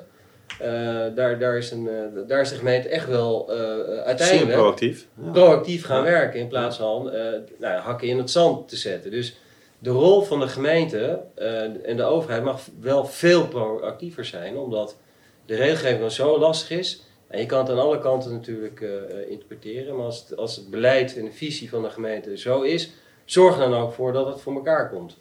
Eh, 0.59 0.67
daar, 1.15 1.39
daar, 1.39 1.57
is 1.57 1.71
een, 1.71 1.87
eh, 1.89 2.27
daar 2.27 2.41
is 2.41 2.49
de 2.49 2.55
gemeente 2.55 2.89
echt 2.89 3.07
wel 3.07 3.51
eh, 3.51 3.57
zeer 3.57 3.99
uiteindelijk 4.03 4.57
proactief. 4.57 5.07
Ja. 5.23 5.31
proactief 5.31 5.85
gaan 5.85 5.97
Ja. 6.03 6.11
werken 6.11 6.39
in 6.39 6.47
plaats 6.47 6.77
van 6.77 7.11
eh, 7.11 7.21
nou, 7.59 7.73
ja, 7.73 7.77
hakken 7.79 8.07
in 8.07 8.17
het 8.17 8.31
zand 8.31 8.69
te 8.69 8.75
zetten. 8.75 9.11
Dus 9.11 9.35
de 9.79 9.89
rol 9.89 10.21
van 10.21 10.39
de 10.39 10.47
gemeente 10.47 11.19
eh, 11.35 11.61
en 11.89 11.95
de 11.97 12.03
overheid 12.03 12.43
mag 12.43 12.61
wel 12.79 13.05
veel 13.05 13.47
proactiever 13.47 14.25
zijn, 14.25 14.57
omdat 14.57 14.97
de 15.45 15.55
regelgeving 15.55 15.99
dan 15.99 16.11
zo 16.11 16.39
lastig 16.39 16.77
is. 16.77 17.03
En 17.27 17.39
je 17.39 17.45
kan 17.45 17.59
het 17.59 17.69
aan 17.69 17.79
alle 17.79 17.99
kanten 17.99 18.31
natuurlijk 18.31 18.83
interpreteren, 19.29 19.95
maar 19.95 20.05
als 20.05 20.19
het, 20.29 20.37
als 20.37 20.55
het 20.55 20.69
beleid 20.69 21.17
en 21.17 21.25
de 21.25 21.31
visie 21.31 21.69
van 21.69 21.81
de 21.83 21.89
gemeente 21.89 22.37
zo 22.37 22.61
is, 22.61 22.91
zorg 23.25 23.53
er 23.59 23.69
dan 23.69 23.81
ook 23.81 23.93
voor 23.93 24.13
dat 24.13 24.27
het 24.27 24.41
voor 24.41 24.53
elkaar 24.53 24.89
komt. 24.89 25.17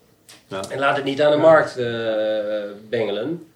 Ja. 0.47 0.61
En 0.71 0.79
laat 0.79 0.97
het 0.97 1.05
niet 1.05 1.23
aan 1.23 1.31
de 1.31 1.37
markt 1.37 1.77
eh, 1.77 1.85
bengelen. 2.89 3.47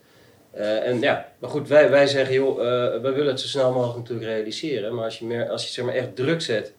Eh, 0.50 0.86
en 0.86 1.00
ja, 1.00 1.28
maar 1.38 1.50
goed, 1.50 1.68
wij, 1.68 1.90
wij 1.90 2.06
zeggen, 2.06 2.34
joh, 2.34 2.60
eh, 2.60 3.00
we 3.00 3.12
willen 3.12 3.26
het 3.26 3.40
zo 3.40 3.46
snel 3.46 3.72
mogelijk 3.72 3.98
natuurlijk 3.98 4.26
realiseren. 4.26 4.94
Maar 4.94 5.04
als 5.04 5.18
je, 5.18 5.24
meer, 5.24 5.48
als 5.50 5.64
je 5.66 5.72
zeg 5.72 5.84
maar, 5.84 5.94
echt 5.94 6.16
druk 6.16 6.40
zet 6.42 6.72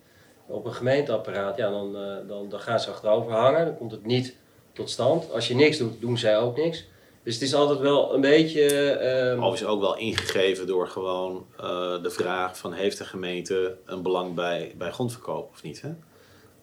op 0.47 0.65
een 0.65 0.73
gemeenteapparaat, 0.73 1.57
ja, 1.57 1.69
dan, 1.69 1.95
eh, 1.95 2.27
dan, 2.27 2.49
dan 2.49 2.59
gaan 2.59 2.79
ze 2.79 2.89
achterover 2.89 3.31
hangen. 3.31 3.65
Dan 3.65 3.77
komt 3.77 3.91
het 3.91 4.05
niet 4.05 4.35
tot 4.73 4.89
stand. 4.89 5.31
Als 5.31 5.47
je 5.47 5.55
niks 5.55 5.77
doet, 5.77 6.01
doen 6.01 6.17
zij 6.17 6.37
ook 6.37 6.57
niks. 6.57 6.85
Dus 7.23 7.33
het 7.33 7.43
is 7.43 7.53
altijd 7.53 7.79
wel 7.79 8.13
een 8.13 8.21
beetje... 8.21 8.89
ehm, 8.91 9.37
Overigens 9.43 9.69
ook 9.69 9.79
wel 9.81 9.97
ingegeven 9.97 10.67
door 10.67 10.87
gewoon 10.87 11.45
eh, 11.59 12.03
de 12.03 12.09
vraag 12.09 12.57
van 12.57 12.73
heeft 12.73 12.97
de 12.97 13.05
gemeente 13.05 13.75
een 13.85 14.01
belang 14.01 14.33
bij, 14.33 14.73
bij 14.77 14.91
grondverkoop 14.91 15.49
of 15.53 15.63
niet. 15.63 15.81
Hè? 15.81 15.89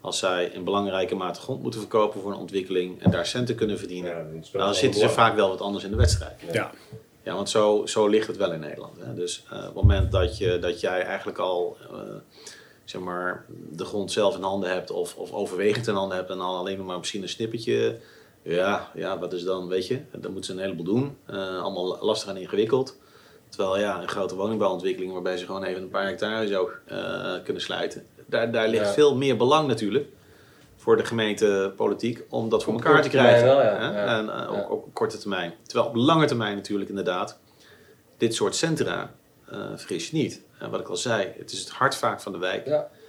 Als 0.03 0.19
zij 0.19 0.45
in 0.45 0.63
belangrijke 0.63 1.15
mate 1.15 1.39
grond 1.39 1.61
moeten 1.61 1.79
verkopen 1.79 2.21
voor 2.21 2.31
een 2.31 2.37
ontwikkeling 2.37 3.01
en 3.01 3.11
daar 3.11 3.25
centen 3.25 3.55
kunnen 3.55 3.79
verdienen, 3.79 4.41
Ja, 4.51 4.59
dan 4.59 4.75
zitten 4.75 4.99
ze 4.99 5.09
vaak 5.09 5.35
wel 5.35 5.49
wat 5.49 5.61
anders 5.61 5.83
in 5.83 5.89
de 5.89 5.97
wedstrijd. 5.97 6.41
Ja. 6.51 6.71
Ja, 7.23 7.35
want 7.35 7.49
zo, 7.49 7.85
zo 7.85 8.07
ligt 8.07 8.27
het 8.27 8.37
wel 8.37 8.51
in 8.51 8.59
Nederland. 8.59 8.97
Hè? 8.99 9.13
Dus 9.13 9.43
eh, 9.49 9.57
op 9.57 9.65
het 9.65 9.73
moment 9.73 10.11
dat, 10.11 10.37
je, 10.37 10.59
dat 10.59 10.79
jij 10.79 11.01
eigenlijk 11.01 11.37
al 11.37 11.77
eh, 11.91 11.97
zeg 12.83 13.01
maar, 13.01 13.45
de 13.69 13.85
grond 13.85 14.11
zelf 14.11 14.35
in 14.35 14.41
handen 14.41 14.69
hebt 14.69 14.91
of, 14.91 15.15
of 15.15 15.31
overwegend 15.31 15.87
in 15.87 15.93
handen 15.93 16.17
hebt 16.17 16.29
en 16.29 16.37
dan 16.37 16.55
alleen 16.55 16.85
maar 16.85 16.97
misschien 16.97 17.21
een 17.21 17.29
snippertje. 17.29 17.99
Ja, 18.41 18.91
ja, 18.93 19.19
wat 19.19 19.33
is 19.33 19.43
dan, 19.43 19.67
weet 19.67 19.87
je, 19.87 20.01
dan 20.11 20.31
moeten 20.31 20.43
ze 20.43 20.51
een 20.51 20.63
heleboel 20.65 20.85
doen. 20.85 21.17
Eh, 21.25 21.61
allemaal 21.61 21.97
lastig 22.01 22.29
en 22.29 22.37
ingewikkeld. 22.37 22.97
Terwijl 23.49 23.79
ja, 23.79 24.01
een 24.01 24.07
grote 24.07 24.35
woningbouwontwikkeling 24.35 25.13
waarbij 25.13 25.37
ze 25.37 25.45
gewoon 25.45 25.63
even 25.63 25.81
een 25.81 25.89
paar 25.89 26.05
hectare 26.05 26.47
zo 26.47 26.69
kunnen 27.43 27.61
sluiten. 27.61 28.05
Daar, 28.33 28.51
daar 28.51 28.67
ligt 28.67 28.85
Ja. 28.85 28.91
veel 28.93 29.15
meer 29.15 29.37
belang 29.37 29.67
natuurlijk 29.67 30.07
voor 30.77 30.97
de 30.97 31.05
gemeentepolitiek 31.05 32.23
om 32.29 32.49
dat 32.49 32.63
voor 32.63 32.73
Op 32.73 32.83
elkaar 32.83 33.01
te 33.01 33.09
krijgen. 33.09 33.45
wel, 33.47 33.61
ja. 33.61 33.77
En 34.17 34.29
eh, 34.29 34.51
ook 34.53 34.71
op 34.71 34.93
korte 34.93 35.17
termijn. 35.17 35.53
Terwijl 35.63 35.89
op 35.89 35.95
lange 35.95 36.25
termijn 36.25 36.55
natuurlijk 36.55 36.89
inderdaad 36.89 37.39
dit 38.17 38.33
soort 38.35 38.55
centra, 38.55 39.13
vergis 39.75 40.09
je 40.09 40.17
niet. 40.17 40.41
En 40.59 40.69
wat 40.69 40.79
ik 40.79 40.87
al 40.87 40.97
zei, 40.97 41.27
het 41.37 41.51
is 41.51 41.59
het 41.59 41.69
hart 41.69 41.95
vaak 41.95 42.21
van 42.21 42.31
de 42.31 42.37
wijk. 42.37 42.65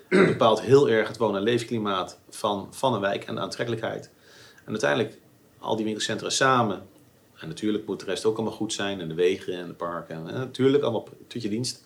Het 0.09 0.27
bepaalt 0.27 0.61
heel 0.61 0.89
erg 0.89 1.09
het 1.09 1.17
woon- 1.17 1.37
en 1.37 1.43
leefklimaat 1.43 2.19
van, 2.31 2.69
van 2.71 2.95
een 2.95 3.01
wijk 3.01 3.25
en 3.25 3.35
de 3.35 3.41
aantrekkelijkheid. 3.41 4.11
En 4.65 4.71
uiteindelijk, 4.71 5.19
al 5.59 5.77
die 5.77 5.85
winkelcentra 5.85 6.31
samen. 6.31 6.83
En 7.39 7.49
natuurlijk 7.49 7.87
moet 7.87 8.01
de 8.01 8.07
rest 8.07 8.25
ook 8.25 8.37
allemaal 8.37 8.55
goed 8.57 8.73
zijn. 8.73 9.01
En 9.01 9.09
de 9.09 9.15
wegen 9.15 9.55
en 9.55 9.67
de 9.67 9.73
parken. 9.75 10.17
En, 10.29 10.35
natuurlijk, 10.35 10.83
allemaal 10.83 11.09
tot 11.27 11.43
je 11.43 11.49
dienst. 11.49 11.85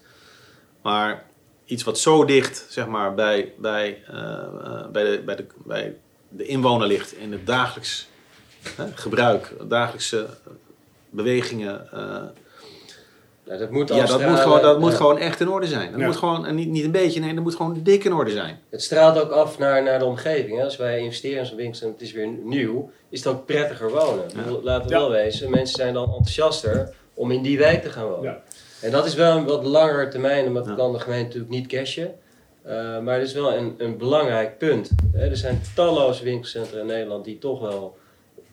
Maar 0.83 1.25
iets 1.69 1.83
wat 1.83 1.99
zo 1.99 2.25
dicht 2.25 2.67
zeg 2.69 2.87
maar, 2.87 3.15
bij, 3.15 3.53
bij, 3.59 4.03
eh, 4.07 4.17
eh, 4.65 4.87
bij, 4.93 5.05
de, 5.11 5.23
bij, 5.25 5.37
de, 5.37 5.45
bij 5.65 5.95
de 6.29 6.45
inwoner 6.47 6.87
ligt 6.87 7.13
in 7.17 7.33
het 7.33 7.47
dagelijks 7.47 8.09
hè, 8.77 8.85
gebruik, 8.95 9.53
dagelijkse 9.69 10.27
bewegingen. 11.11 11.93
eh, 11.93 12.23
ja, 13.45 13.57
dat 13.57 13.71
moet 13.71 13.89
ja, 13.89 14.07
dat 14.07 14.21
moet, 14.27 14.39
gewoon, 14.39 14.63
dat 14.63 14.81
moet 14.81 14.91
Ja. 14.91 14.97
gewoon 14.97 15.19
echt 15.19 15.41
in 15.41 15.49
orde 15.49 15.67
zijn. 15.67 15.91
Dat 15.91 16.01
Ja. 16.01 16.07
moet 16.07 16.17
gewoon, 16.17 16.47
en 16.47 16.55
niet, 16.55 16.69
niet 16.69 16.85
een 16.85 16.91
beetje, 16.91 17.21
nee, 17.21 17.35
dat 17.35 17.43
moet 17.43 17.55
gewoon 17.55 17.81
dik 17.83 18.05
in 18.05 18.13
orde 18.13 18.31
zijn. 18.31 18.61
Het 18.71 18.83
straalt 18.83 19.19
ook 19.21 19.31
af 19.31 19.59
naar, 19.59 19.83
naar 19.83 19.99
de 19.99 20.05
omgeving. 20.05 20.59
Hè. 20.59 20.65
Als 20.65 20.77
wij 20.77 20.99
investeren 21.01 21.39
in 21.39 21.47
zo'n 21.47 21.57
winkel 21.57 21.87
en 21.87 21.93
het 21.93 22.01
is 22.01 22.13
weer 22.13 22.27
nieuw, 22.43 22.91
is 23.09 23.25
het 23.25 23.35
ook 23.35 23.47
prettiger 23.47 23.91
wonen. 23.91 24.25
Laten 24.63 24.89
we 24.89 24.95
Ja. 24.95 24.99
wel 25.01 25.11
wezen, 25.11 25.51
mensen 25.51 25.77
zijn 25.77 25.95
dan 25.95 26.05
enthousiaster 26.09 26.93
om 27.15 27.31
in 27.31 27.43
die 27.43 27.59
wijk 27.59 27.83
te 27.83 27.91
gaan 27.91 28.07
wonen. 28.09 28.43
En 28.83 28.91
dat 28.91 29.07
is 29.07 29.15
wel 29.15 29.37
een 29.37 29.45
wat 29.47 29.65
langere 29.65 30.09
termijn, 30.09 30.45
en 30.47 30.55
dat 30.55 30.67
Ja. 30.67 30.75
kan 30.75 30.93
de 30.93 30.99
gemeente 30.99 31.25
natuurlijk 31.25 31.51
niet 31.53 31.67
cashen. 31.67 32.15
Eh, 32.63 32.99
maar 33.01 33.19
het 33.19 33.27
is 33.27 33.33
wel 33.33 33.55
een, 33.55 33.75
een 33.79 33.97
belangrijk 33.99 34.59
punt. 34.59 34.91
Hè. 35.13 35.29
Er 35.29 35.37
zijn 35.37 35.61
talloze 35.75 36.25
winkelcentra 36.25 36.81
in 36.81 36.87
Nederland 36.87 37.25
die 37.25 37.39
toch 37.39 37.61
wel 37.61 37.97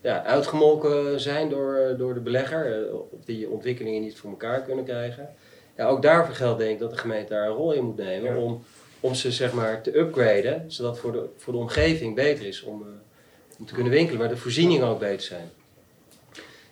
ja, 0.00 0.24
uitgemolken 0.24 1.20
zijn 1.20 1.48
door, 1.48 1.94
door 1.98 2.14
de 2.14 2.20
belegger. 2.20 2.86
eh, 2.88 2.94
of 2.94 3.24
die 3.24 3.48
ontwikkelingen 3.48 4.00
niet 4.02 4.16
voor 4.18 4.30
elkaar 4.30 4.62
kunnen 4.62 4.84
krijgen. 4.84 5.28
Ja, 5.76 5.86
ook 5.86 6.02
daarvoor 6.02 6.34
geldt 6.34 6.58
denk 6.58 6.70
ik 6.72 6.78
dat 6.78 6.90
de 6.90 6.96
gemeente 6.98 7.32
daar 7.32 7.46
een 7.46 7.54
rol 7.54 7.72
in 7.72 7.84
moet 7.84 7.96
nemen. 7.96 8.32
Ja. 8.34 8.38
Om, 8.40 8.64
om 9.00 9.14
ze 9.14 9.32
zeg 9.32 9.52
maar 9.52 9.82
te 9.82 9.98
upgraden, 9.98 10.64
zodat 10.66 10.90
het 10.92 11.00
voor 11.00 11.12
de, 11.12 11.24
voor 11.36 11.52
de 11.52 11.58
omgeving 11.58 12.14
beter 12.14 12.46
is 12.46 12.62
om, 12.62 12.82
eh, 12.82 12.88
om 13.58 13.66
te 13.66 13.74
kunnen 13.74 13.92
winkelen, 13.92 14.18
maar 14.20 14.28
de 14.28 14.36
voorzieningen 14.36 14.86
ook 14.86 14.98
beter 14.98 15.20
zijn. 15.26 15.50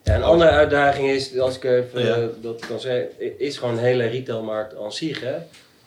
Ja, 0.05 0.14
een 0.14 0.23
andere 0.23 0.51
uitdaging 0.51 1.09
is, 1.09 1.38
als 1.38 1.57
ik 1.57 1.64
even 1.64 2.05
Ja. 2.07 2.14
eh, 2.17 2.25
dat 2.40 2.67
kan 2.67 2.81
zeggen, 2.81 3.38
is 3.38 3.57
gewoon 3.59 3.75
een 3.75 3.85
hele 3.85 4.07
retailmarkt 4.07 4.77
aan 4.77 4.93
zich. 4.93 5.21
Hè. 5.21 5.35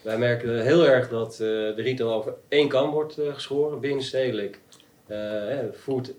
Wij 0.01 0.17
merken 0.17 0.61
heel 0.61 0.87
erg 0.87 1.09
dat 1.09 1.31
eh, 1.33 1.37
de 1.39 1.73
retail 1.75 2.13
over 2.13 2.33
één 2.47 2.67
kam 2.67 2.91
wordt 2.91 3.17
eh, 3.17 3.33
geschoren, 3.33 3.79
binnenstedelijk. 3.79 4.59
eh, 5.07 5.17
hè, 5.19 5.73
food 5.73 6.11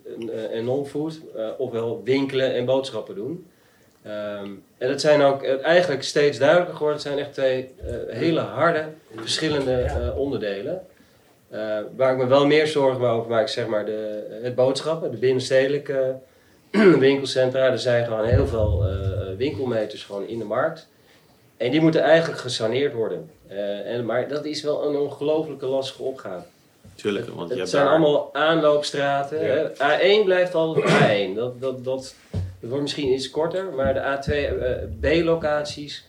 en, 0.53 0.65
non-food, 0.65 1.21
eh, 1.37 1.49
ofwel 1.59 2.01
winkelen 2.05 2.55
en 2.55 2.65
boodschappen 2.65 3.15
doen. 3.15 3.47
Ehm, 4.03 4.49
en 4.79 4.89
dat 4.89 5.01
zijn 5.01 5.23
ook 5.23 5.43
eigenlijk 5.45 6.03
steeds 6.03 6.39
duidelijker 6.39 6.77
geworden. 6.77 6.99
Het 6.99 7.07
zijn 7.07 7.19
echt 7.19 7.33
twee 7.33 7.71
eh, 7.87 8.17
hele 8.17 8.41
harde, 8.41 8.85
verschillende 9.15 9.73
eh, 9.81 10.19
onderdelen. 10.19 10.87
Eh, 11.51 11.79
waar 11.97 12.13
ik 12.13 12.19
me 12.19 12.27
wel 12.27 12.47
meer 12.47 12.67
zorgen 12.67 13.09
over 13.09 13.31
maak, 13.31 13.45
is 13.47 13.53
zeg 13.53 13.67
maar 13.67 13.85
de, 13.85 14.27
het 14.43 14.55
boodschappen, 14.55 15.11
de 15.11 15.17
binnenstedelijke 15.17 16.15
winkelcentra. 16.99 17.71
Er 17.71 17.79
zijn 17.79 18.05
gewoon 18.05 18.25
heel 18.25 18.47
veel 18.47 18.85
eh, 18.89 19.37
winkelmeters 19.37 20.05
gewoon 20.05 20.27
in 20.27 20.39
de 20.39 20.45
markt. 20.45 20.89
En 21.57 21.71
die 21.71 21.81
moeten 21.81 22.01
eigenlijk 22.03 22.41
gesaneerd 22.41 22.93
worden. 22.95 23.31
Eh, 23.49 23.95
en, 23.95 24.05
maar 24.05 24.29
dat 24.29 24.45
is 24.45 24.63
wel 24.63 24.89
een 24.89 24.97
ongelooflijke 24.97 25.67
lastige 25.67 26.03
opgave. 26.03 26.45
Tuurlijk, 26.95 27.29
want 27.29 27.51
je 27.55 27.59
Het 27.61 27.69
zijn 27.69 27.83
daar... 27.85 27.93
allemaal 27.93 28.35
aanloopstraten. 28.35 29.45
Ja. 29.45 29.71
hè. 29.79 29.99
A1 30.21 30.25
blijft 30.25 30.55
altijd 30.55 30.85
A1. 31.31 31.35
Dat, 31.35 31.61
dat, 31.61 31.85
dat, 31.85 32.15
dat 32.61 32.71
wordt 32.71 32.83
misschien 32.83 33.13
iets 33.13 33.31
korter, 33.31 33.65
maar 33.73 33.95
de 33.95 34.01
A2 34.01 34.33
eh, 34.33 35.21
B-locaties, 35.23 36.05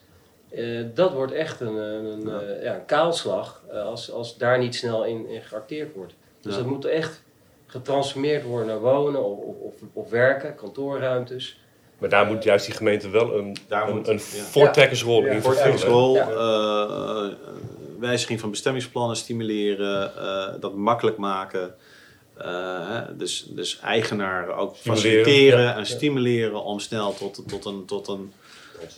eh, 0.49 0.65
dat 0.93 1.13
wordt 1.13 1.31
echt 1.31 1.59
een, 1.59 1.75
een, 1.75 2.21
Ja. 2.29 2.41
ja, 2.63 2.75
een 2.75 2.85
kaalslag 2.85 3.63
als, 3.85 4.11
als 4.11 4.37
daar 4.37 4.59
niet 4.59 4.75
snel 4.75 5.05
in, 5.05 5.27
in 5.29 5.41
geacteerd 5.41 5.93
wordt. 5.95 6.13
Dus 6.41 6.53
Ja. 6.55 6.59
dat 6.59 6.69
moet 6.69 6.85
echt 6.85 7.21
getransformeerd 7.71 8.43
worden 8.43 8.67
naar 8.67 8.79
wonen 8.79 9.23
of, 9.25 9.37
of, 9.39 9.55
of, 9.61 9.73
of 9.93 10.09
werken, 10.09 10.55
kantoorruimtes. 10.55 11.59
Maar 11.97 12.09
daar 12.09 12.25
moet 12.25 12.43
juist 12.43 12.65
die 12.65 12.75
gemeente 12.75 13.09
wel 13.09 13.37
een, 13.37 13.57
Daar 13.67 13.87
een, 13.89 13.95
moet- 13.95 14.07
een 14.07 14.13
ja. 14.13 14.43
voortrekkersrol 14.43 15.25
Ja. 15.25 15.31
in 15.31 15.41
Voortrekkersrol, 15.41 16.15
eh, 16.17 16.27
eh, 16.29 17.31
wijziging 17.99 18.39
van 18.39 18.49
bestemmingsplannen 18.49 19.15
stimuleren, 19.15 20.15
eh, 20.17 20.53
dat 20.59 20.75
makkelijk 20.75 21.17
maken. 21.17 21.75
Eh, 22.37 22.89
hè, 22.89 23.15
dus, 23.17 23.47
dus 23.49 23.79
eigenaren 23.79 24.55
ook 24.55 24.75
Stimuleren, 24.75 25.11
faciliteren 25.23 25.63
ja. 25.63 25.75
en 25.77 25.85
stimuleren 25.85 26.63
om 26.63 26.79
snel 26.79 27.13
tot, 27.13 27.43
tot 27.47 27.65
een, 27.65 27.85
tot 27.85 28.07
een 28.07 28.33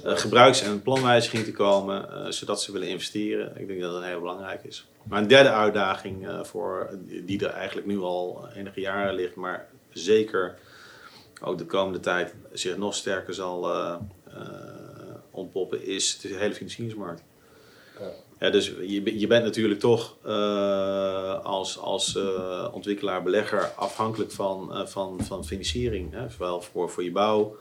eh, 0.04 0.18
gebruiks- 0.18 0.62
en 0.62 0.82
planwijziging 0.82 1.44
te 1.44 1.52
komen, 1.52 2.10
eh, 2.10 2.32
zodat 2.32 2.62
ze 2.62 2.72
willen 2.72 2.88
investeren. 2.88 3.54
Ik 3.58 3.68
denk 3.68 3.82
dat 3.82 3.94
dat 3.94 4.04
heel 4.04 4.20
belangrijk 4.20 4.64
is. 4.64 4.88
Maar 5.04 5.22
een 5.22 5.28
derde 5.28 5.50
uitdaging 5.50 6.28
eh, 6.28 6.44
voor, 6.44 6.90
die 7.26 7.46
er 7.46 7.54
eigenlijk 7.54 7.88
nu 7.88 8.00
al 8.00 8.48
enige 8.56 8.80
jaren 8.80 9.14
ligt, 9.14 9.36
maar 9.36 9.68
zeker 9.90 10.58
ook 11.42 11.58
de 11.58 11.66
komende 11.66 12.00
tijd 12.00 12.34
zich 12.52 12.78
nog 12.78 12.96
sterker 12.96 13.34
zal 13.34 13.72
ontpoppen, 15.32 15.86
is 15.86 16.20
de 16.20 16.28
hele 16.28 16.54
financieringsmarkt. 16.54 17.24
Ja, 18.42 18.50
dus 18.50 18.68
je, 18.68 19.20
je 19.20 19.28
bent 19.28 19.44
natuurlijk 19.44 19.80
toch 19.80 20.18
uh, 20.26 21.44
als, 21.44 21.78
als 21.78 22.16
uh, 22.16 22.68
ontwikkelaar, 22.72 23.24
belegger 23.24 23.72
afhankelijk 23.76 24.32
van, 24.32 24.70
uh, 24.72 24.86
van, 24.86 25.24
van 25.24 25.46
financiering. 25.46 26.14
Hè? 26.14 26.30
Zowel 26.30 26.62
voor, 26.62 26.90
voor 26.90 27.04
je 27.04 27.12
bouw 27.12 27.58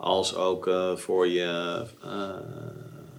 als 0.00 0.34
ook 0.34 0.70
voor, 0.94 1.28
je, 1.28 1.84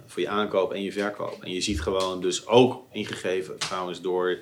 voor 0.05 0.21
je 0.21 0.29
aankoop 0.29 0.73
en 0.73 0.81
je 0.81 0.91
verkoop. 0.91 1.43
En 1.43 1.51
je 1.51 1.61
ziet 1.61 1.81
gewoon 1.81 2.21
dus 2.21 2.47
ook 2.47 2.83
ingegeven 2.91 3.57
trouwens 3.57 4.01
door 4.01 4.37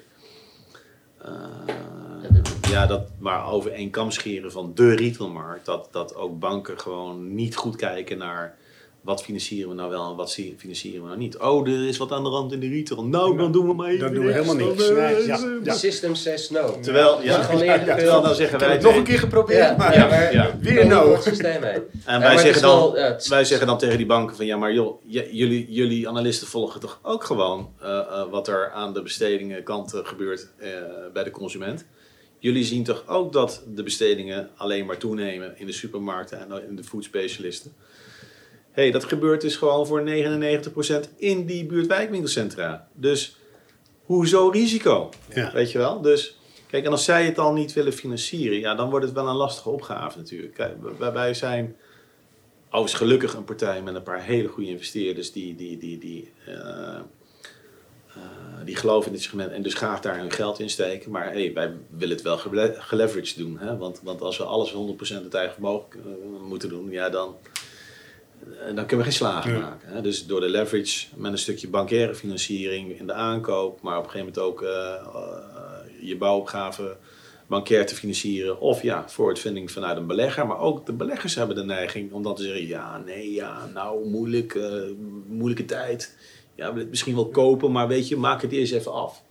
ja, 2.70 2.86
dat 2.86 3.08
maar 3.20 3.52
over 3.52 3.72
één 3.72 3.90
kam 3.90 4.12
scheren 4.12 4.52
van 4.52 4.72
de 4.76 4.96
retailmarkt. 4.96 5.66
Dat, 5.66 5.88
dat 5.92 6.16
ook 6.16 6.40
banken 6.40 6.80
gewoon 6.80 7.36
niet 7.36 7.56
goed 7.56 7.76
kijken 7.76 8.18
naar 8.18 8.58
wat 9.02 9.24
financieren 9.24 9.70
we 9.70 9.76
nou 9.76 9.89
wel 9.89 10.10
en 10.10 10.16
wat 10.16 10.34
financieren 10.58 11.02
we 11.02 11.08
nou 11.08 11.20
niet. 11.20 11.38
Oh, 11.38 11.68
er 11.68 11.88
is 11.88 11.97
wat 11.97 12.12
aan 12.12 12.24
de 12.24 12.30
rand 12.30 12.52
in 12.52 12.60
de 12.60 12.68
retail. 12.68 13.04
Nou, 13.04 13.38
dan 13.38 13.52
doen 13.52 13.68
we 13.68 13.74
maar 13.74 13.88
even 13.88 14.00
Dan 14.00 14.14
doen 14.14 14.26
we 14.26 14.32
helemaal 14.32 14.56
niks. 14.56 14.89
Nee, 14.89 15.26
ja, 15.26 15.60
ja. 15.64 15.74
System 15.74 16.16
says 16.16 16.50
no. 16.50 16.80
Terwijl, 16.82 17.24
ja, 17.24 17.45
terwijl 17.45 18.22
dan 18.22 18.36
zeggen 18.36 18.60
wij... 18.60 18.72
het 18.72 18.82
nog 18.82 18.95
een 18.95 19.04
keer 19.04 19.20
geprobeerd, 19.20 19.78
maar, 19.78 19.93
ja, 19.95 20.08
maar 20.08 20.58
weer 20.62 20.88
no. 20.88 21.12
Het 21.12 21.24
systeem 21.24 21.64
heen. 21.64 21.82
En 22.06 22.20
wij, 22.20 22.38
zeggen 22.38 22.62
dan, 22.62 22.91
wij 23.28 23.43
zeggen 23.43 23.68
dan 23.68 23.78
tegen 23.78 23.97
die 23.97 24.06
banken 24.06 24.36
van... 24.36 24.45
Ja, 24.45 24.58
maar 24.58 24.74
joh, 24.74 25.02
jullie, 25.08 25.66
jullie 25.70 26.08
analisten 26.08 26.47
volgen 26.47 26.80
toch 26.80 27.00
ook 27.02 27.24
gewoon... 27.24 27.74
Uh, 27.82 27.88
uh, 27.88 28.30
wat 28.30 28.47
er 28.47 28.72
aan 28.72 28.93
de 28.93 29.02
bestedingenkant 29.02 29.93
uh, 29.93 30.00
gebeurt 30.04 30.47
bij 31.14 31.24
de 31.24 31.32
consument. 31.32 31.86
Jullie 32.39 32.64
zien 32.64 32.84
toch 32.84 33.04
ook 33.08 33.34
dat 33.34 33.64
de 33.68 33.84
bestedingen 33.84 34.50
alleen 34.56 34.86
maar 34.86 34.97
toenemen 34.97 35.58
in 35.58 35.66
de 35.66 35.72
supermarkten 35.72 36.39
en 36.39 36.68
in 36.68 36.76
de 36.76 36.84
foodspecialisten 36.84 37.74
hey, 38.80 38.91
dat 38.91 39.03
gebeurt 39.03 39.41
dus 39.41 39.55
gewoon 39.55 39.88
voor 39.88 40.03
99% 40.07 41.15
in 41.17 41.45
die 41.45 41.65
buurtwijkwinkelcentra. 41.65 42.88
Dus 42.93 43.38
hoezo 44.03 44.49
risico? 44.49 45.09
Ja. 45.34 45.51
Weet 45.53 45.71
je 45.71 45.77
wel? 45.77 46.01
Dus 46.01 46.38
kijk, 46.67 46.86
en 46.86 46.91
als 46.91 47.03
zij 47.03 47.25
het 47.25 47.39
al 47.39 47.53
niet 47.53 47.73
willen 47.73 47.93
financieren, 47.93 48.59
ja, 48.59 48.75
dan 48.75 48.89
wordt 48.89 49.05
het 49.05 49.13
wel 49.13 49.27
een 49.27 49.36
lastige 49.36 49.69
opgave 49.69 50.17
natuurlijk. 50.17 50.53
Kijk, 50.53 50.73
wij 51.13 51.34
zijn 51.34 51.75
overigens 52.65 52.93
gelukkig 52.93 53.34
een 53.34 53.43
partij 53.43 53.82
met 53.82 53.95
een 53.95 54.03
paar 54.03 54.23
hele 54.23 54.47
goede 54.47 54.69
investeerders 54.69 55.32
die, 55.32 55.55
die, 55.55 55.77
die, 55.77 55.97
die, 55.97 56.32
uh, 56.47 56.55
uh, 56.55 58.23
die 58.65 58.75
geloven 58.75 59.07
in 59.07 59.13
dit 59.13 59.23
segment 59.23 59.51
en 59.51 59.61
dus 59.61 59.73
graag 59.73 60.01
daar 60.01 60.17
hun 60.17 60.32
geld 60.32 60.59
in 60.59 60.69
steken. 60.69 61.11
Maar 61.11 61.32
hey, 61.32 61.53
wij 61.53 61.73
willen 61.89 62.15
het 62.15 62.25
wel 62.25 62.38
geleveraged 62.77 63.38
doen. 63.38 63.57
Hè? 63.59 63.77
Want, 63.77 63.99
want 64.03 64.21
als 64.21 64.38
we 64.38 64.43
alles 64.43 64.73
100% 64.73 64.75
het 65.23 65.34
eigen 65.34 65.53
vermogen 65.53 65.88
uh, 65.95 66.41
moeten 66.47 66.69
doen, 66.69 66.91
ja, 66.91 67.09
dan, 67.09 67.36
dan 68.76 68.86
kunnen 68.86 68.98
we 68.98 69.04
geen 69.04 69.14
slagen 69.14 69.60
maken. 69.60 69.90
Hè? 69.90 70.02
Dus 70.02 70.26
door 70.26 70.40
de 70.40 70.50
leverage 70.50 71.08
met 71.16 71.32
een 71.32 71.38
stukje 71.38 71.70
bankaire 71.70 72.16
financiering 72.16 73.00
in 73.00 73.08
de 73.08 73.14
aankoop, 73.14 73.82
maar 73.82 73.98
op 73.98 74.04
een 74.04 74.10
gegeven 74.10 74.34
moment 74.34 74.54
ook 74.54 74.62
uh, 74.62 74.70
uh, 74.70 76.08
je 76.08 76.18
bouwopgave 76.18 76.98
bankair 77.50 77.86
te 77.86 77.96
financieren. 77.96 78.60
Of 78.60 78.82
ja, 78.82 79.06
funding 79.36 79.72
vanuit 79.72 79.98
een 79.98 80.08
belegger. 80.08 80.48
Maar 80.48 80.60
ook 80.60 80.86
de 80.86 80.94
beleggers 80.94 81.36
hebben 81.36 81.56
de 81.56 81.64
neiging 81.64 82.12
om 82.12 82.24
dan 82.24 82.36
te 82.36 82.44
zeggen: 82.44 82.68
ja, 82.68 82.98
nee, 82.98 83.34
ja, 83.34 83.66
nou, 83.74 84.10
moeilijk, 84.10 84.54
uh, 84.54 84.84
moeilijke 85.28 85.66
tijd. 85.66 86.18
Ja, 86.56 86.66
we 86.66 86.70
willen 86.70 86.80
het 86.80 86.90
misschien 86.90 87.16
wel 87.16 87.30
kopen, 87.30 87.72
maar 87.72 87.88
weet 87.88 88.08
je, 88.08 88.18
maak 88.18 88.42
het 88.42 88.52
eerst 88.52 88.74
even 88.74 88.94
af. 88.94 89.24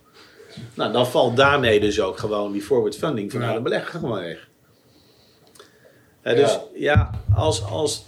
Nou, 0.73 0.91
dan 0.91 1.07
valt 1.07 1.37
daarmee 1.37 1.79
dus 1.79 2.01
ook 2.01 2.17
gewoon 2.17 2.51
die 2.51 2.61
forward 2.61 2.97
funding 2.97 3.31
vanuit 3.31 3.55
een 3.55 3.63
belegger 3.63 3.99
gewoon 3.99 4.19
weg. 4.19 4.47
dus 6.21 6.59
ja, 6.73 7.21
als, 7.35 7.63
als 7.63 8.05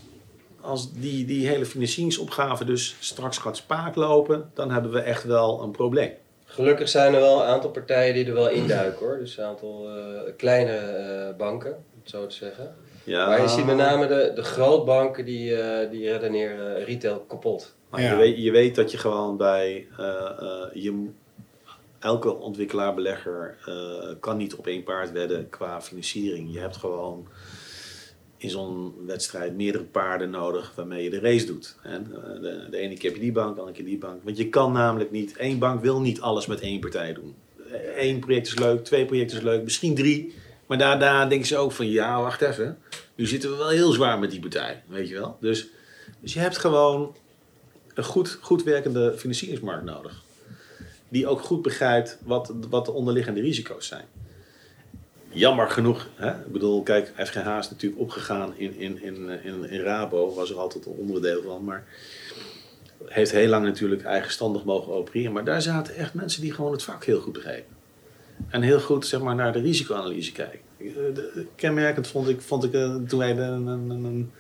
als 0.62 0.93
die, 0.93 1.26
die 1.26 1.47
hele 1.47 1.66
financieringsopgave 1.66 2.66
dus 2.66 2.95
straks 2.99 3.38
gaat 3.38 3.57
spaak 3.57 3.95
lopen, 3.95 4.51
dan 4.53 4.72
hebben 4.72 4.91
we 4.91 4.99
echt 4.99 5.24
wel 5.24 5.64
een 5.64 5.72
probleem. 5.72 6.12
Gelukkig 6.45 6.89
zijn 6.89 7.14
er 7.14 7.20
wel 7.20 7.41
een 7.41 7.47
aantal 7.47 7.70
partijen 7.70 8.14
die 8.14 8.26
er 8.26 8.34
wel 8.34 8.49
induiken 8.49 9.05
hoor. 9.05 9.18
Dus 9.18 9.38
een 9.38 9.43
aantal 9.43 9.97
uh, 9.97 10.22
kleine 10.38 10.80
uh, 11.32 11.38
banken, 11.38 11.72
om 11.72 11.99
het 12.01 12.09
zo 12.09 12.28
te 12.28 12.36
zeggen. 12.36 12.76
Ja. 13.03 13.28
Maar 13.28 13.41
je 13.41 13.47
ziet 13.47 13.66
met 13.66 13.76
name 13.76 14.07
de, 14.07 14.32
de 14.36 14.43
grootbanken 14.43 15.26
die, 15.26 15.51
uh, 15.51 15.89
die 15.91 16.12
redeneren 16.12 16.84
retail 16.84 17.20
kapot. 17.20 17.76
Maar 17.89 18.01
ja. 18.01 18.12
je, 18.12 18.16
weet, 18.16 18.38
je 18.38 18.51
weet 18.51 18.76
dat 18.76 18.91
je 18.91 18.97
gewoon 18.97 19.38
bij 19.38 19.88
je, 20.74 21.09
elke 21.99 22.36
ontwikkelaar, 22.36 22.93
belegger 22.93 23.57
kan 24.20 24.38
niet 24.38 24.55
op 24.55 24.68
één 24.68 24.84
paard 24.84 25.12
wedden 25.12 25.49
qua 25.49 25.82
financiering. 25.82 26.53
Je 26.53 26.59
hebt 26.59 26.78
gewoon 26.78 27.28
in 28.41 28.49
zo'n 28.49 28.93
wedstrijd 29.05 29.55
meerdere 29.55 29.83
paarden 29.83 30.29
nodig 30.29 30.71
waarmee 30.75 31.03
je 31.03 31.09
de 31.09 31.19
race 31.19 31.45
doet. 31.45 31.75
De, 31.83 32.67
de, 32.69 32.77
ene 32.77 32.93
keer 32.93 33.09
heb 33.09 33.13
je 33.13 33.25
die 33.25 33.31
bank, 33.31 33.53
de 33.53 33.59
andere 33.59 33.77
keer 33.77 33.85
die 33.85 33.97
bank. 33.97 34.23
Want 34.23 34.37
je 34.37 34.49
kan 34.49 34.71
namelijk 34.71 35.11
niet, 35.11 35.37
één 35.37 35.59
bank 35.59 35.81
wil 35.81 36.01
niet 36.01 36.21
alles 36.21 36.45
met 36.45 36.59
één 36.59 36.79
partij 36.79 37.13
doen. 37.13 37.35
Eén 37.97 38.19
project 38.19 38.47
is 38.47 38.57
leuk, 38.57 38.83
twee 38.83 39.05
projecten 39.05 39.37
is 39.37 39.43
leuk, 39.43 39.63
misschien 39.63 39.95
drie. 39.95 40.33
Maar 40.65 40.77
daarna 40.77 41.25
denken 41.25 41.47
ze 41.47 41.57
ook 41.57 41.71
van, 41.71 41.89
ja, 41.89 42.21
wacht 42.21 42.41
even. 42.41 42.77
Nu 43.15 43.27
zitten 43.27 43.49
we 43.51 43.57
wel 43.57 43.69
heel 43.69 43.91
zwaar 43.91 44.19
met 44.19 44.31
die 44.31 44.39
partij, 44.39 44.83
weet 44.87 45.07
je 45.07 45.13
wel. 45.13 45.37
Dus, 45.39 45.67
dus 46.19 46.33
je 46.33 46.39
hebt 46.39 46.57
gewoon 46.57 47.15
een 47.93 48.03
goed, 48.03 48.37
goed 48.41 48.63
werkende 48.63 49.13
financieringsmarkt 49.17 49.85
nodig. 49.85 50.23
Die 51.09 51.27
ook 51.27 51.41
goed 51.41 51.61
begrijpt 51.61 52.17
wat, 52.23 52.53
wat 52.69 52.85
de 52.85 52.91
onderliggende 52.91 53.41
risico's 53.41 53.87
zijn 53.87 54.05
jammer 55.32 55.69
genoeg, 55.69 56.09
hè? 56.15 56.29
ik 56.29 56.51
bedoel, 56.51 56.84
kijk, 56.84 57.13
FGH 57.17 57.57
is 57.59 57.69
natuurlijk 57.69 58.01
opgegaan 58.01 58.53
in, 58.55 58.75
in, 58.77 59.03
in, 59.03 59.29
in, 59.43 59.69
in 59.69 59.82
Rabo, 59.82 60.34
was 60.34 60.49
er 60.49 60.59
altijd 60.59 60.86
een 60.86 60.91
onderdeel 60.91 61.41
van, 61.41 61.63
maar 61.63 61.84
heeft 63.05 63.32
heel 63.32 63.47
lang 63.47 63.65
natuurlijk 63.65 64.03
eigenstandig 64.03 64.63
mogen 64.63 64.93
opereren. 64.93 65.32
Maar 65.32 65.43
daar 65.43 65.61
zaten 65.61 65.95
echt 65.95 66.13
mensen 66.13 66.41
die 66.41 66.53
gewoon 66.53 66.71
het 66.71 66.84
vak 66.84 67.05
heel 67.05 67.19
goed 67.19 67.34
begrepen. 67.34 67.75
En 68.49 68.61
heel 68.61 68.79
goed 68.79 69.05
zeg 69.05 69.21
maar, 69.21 69.36
naar 69.36 69.53
de 69.53 69.61
risicoanalyse 69.61 70.32
kijken. 70.32 70.59
Kenmerkend 71.55 72.07
vond 72.07 72.29
ik, 72.29 72.41
vond 72.41 72.63
ik 72.63 72.73
eh, 72.73 72.95
toen 72.95 73.19
wij 73.19 73.38
een, 73.38 73.67
een, 73.67 73.89
een 73.89 74.32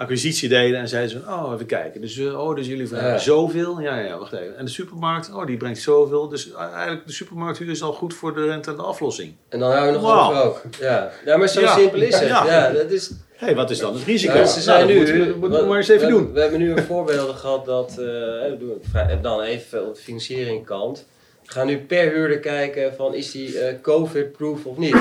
acquisitie 0.00 0.48
deden 0.48 0.80
en 0.80 0.88
zeiden 0.88 1.10
ze: 1.10 1.18
Oh, 1.18 1.50
even 1.54 1.66
kijken. 1.66 2.00
Dus, 2.00 2.16
uh, 2.16 2.40
oh, 2.40 2.56
dus 2.56 2.66
jullie 2.66 2.88
vragen 2.88 3.08
ja. 3.08 3.18
zoveel. 3.18 3.80
Ja, 3.80 3.98
ja, 3.98 4.18
wacht 4.18 4.32
even. 4.32 4.56
En 4.56 4.64
de 4.64 4.70
supermarkt, 4.70 5.32
oh, 5.34 5.46
die 5.46 5.56
brengt 5.56 5.80
zoveel. 5.80 6.28
Dus 6.28 6.52
eigenlijk 6.52 7.06
de 7.06 7.12
supermarkthuur 7.12 7.70
is 7.70 7.82
al 7.82 7.92
goed 7.92 8.14
voor 8.14 8.34
de 8.34 8.44
rente 8.44 8.70
en 8.70 8.76
de 8.76 8.82
aflossing. 8.82 9.34
En 9.48 9.58
dan 9.58 9.72
hou 9.72 9.86
je 9.86 9.92
nog 9.92 10.02
wow. 10.02 10.30
over 10.30 10.42
ook. 10.42 10.62
Ja. 10.80 11.10
ja, 11.24 11.36
maar 11.36 11.48
zo 11.48 11.60
ja. 11.60 11.76
simpel 11.76 12.00
is 12.00 12.18
het. 12.18 12.28
Ja. 12.28 12.70
dat 12.70 12.90
is. 12.90 13.08
Hé, 13.08 13.46
hey, 13.46 13.54
wat 13.54 13.70
is 13.70 13.78
dan 13.78 13.94
het 13.94 14.04
risico? 14.04 14.38
Ja, 14.38 14.46
ze 14.46 14.60
zijn 14.60 14.86
nou, 14.86 14.92
nu, 14.92 14.96
moeten, 14.98 15.18
we, 15.18 15.38
moeten 15.38 15.60
we 15.60 15.66
maar 15.66 15.76
eens 15.76 15.88
even 15.88 16.06
we, 16.06 16.12
doen. 16.12 16.32
We 16.32 16.40
hebben 16.40 16.58
nu 16.58 16.70
een 16.70 16.82
voorbeelden 16.92 17.34
gehad 17.34 17.64
dat, 17.64 17.96
uh, 17.98 18.58
doen 18.58 18.82
dan 19.22 19.40
even 19.40 19.86
op 19.86 19.94
de 19.94 20.00
financiering 20.00 20.66
kant. 20.66 21.06
We 21.44 21.52
gaan 21.52 21.66
nu 21.66 21.78
per 21.78 22.12
huurder 22.12 22.38
kijken 22.38 22.94
van 22.94 23.14
is 23.14 23.30
die 23.30 23.48
uh, 23.48 23.64
COVID-proof 23.82 24.64
of 24.64 24.76
niet. 24.76 24.96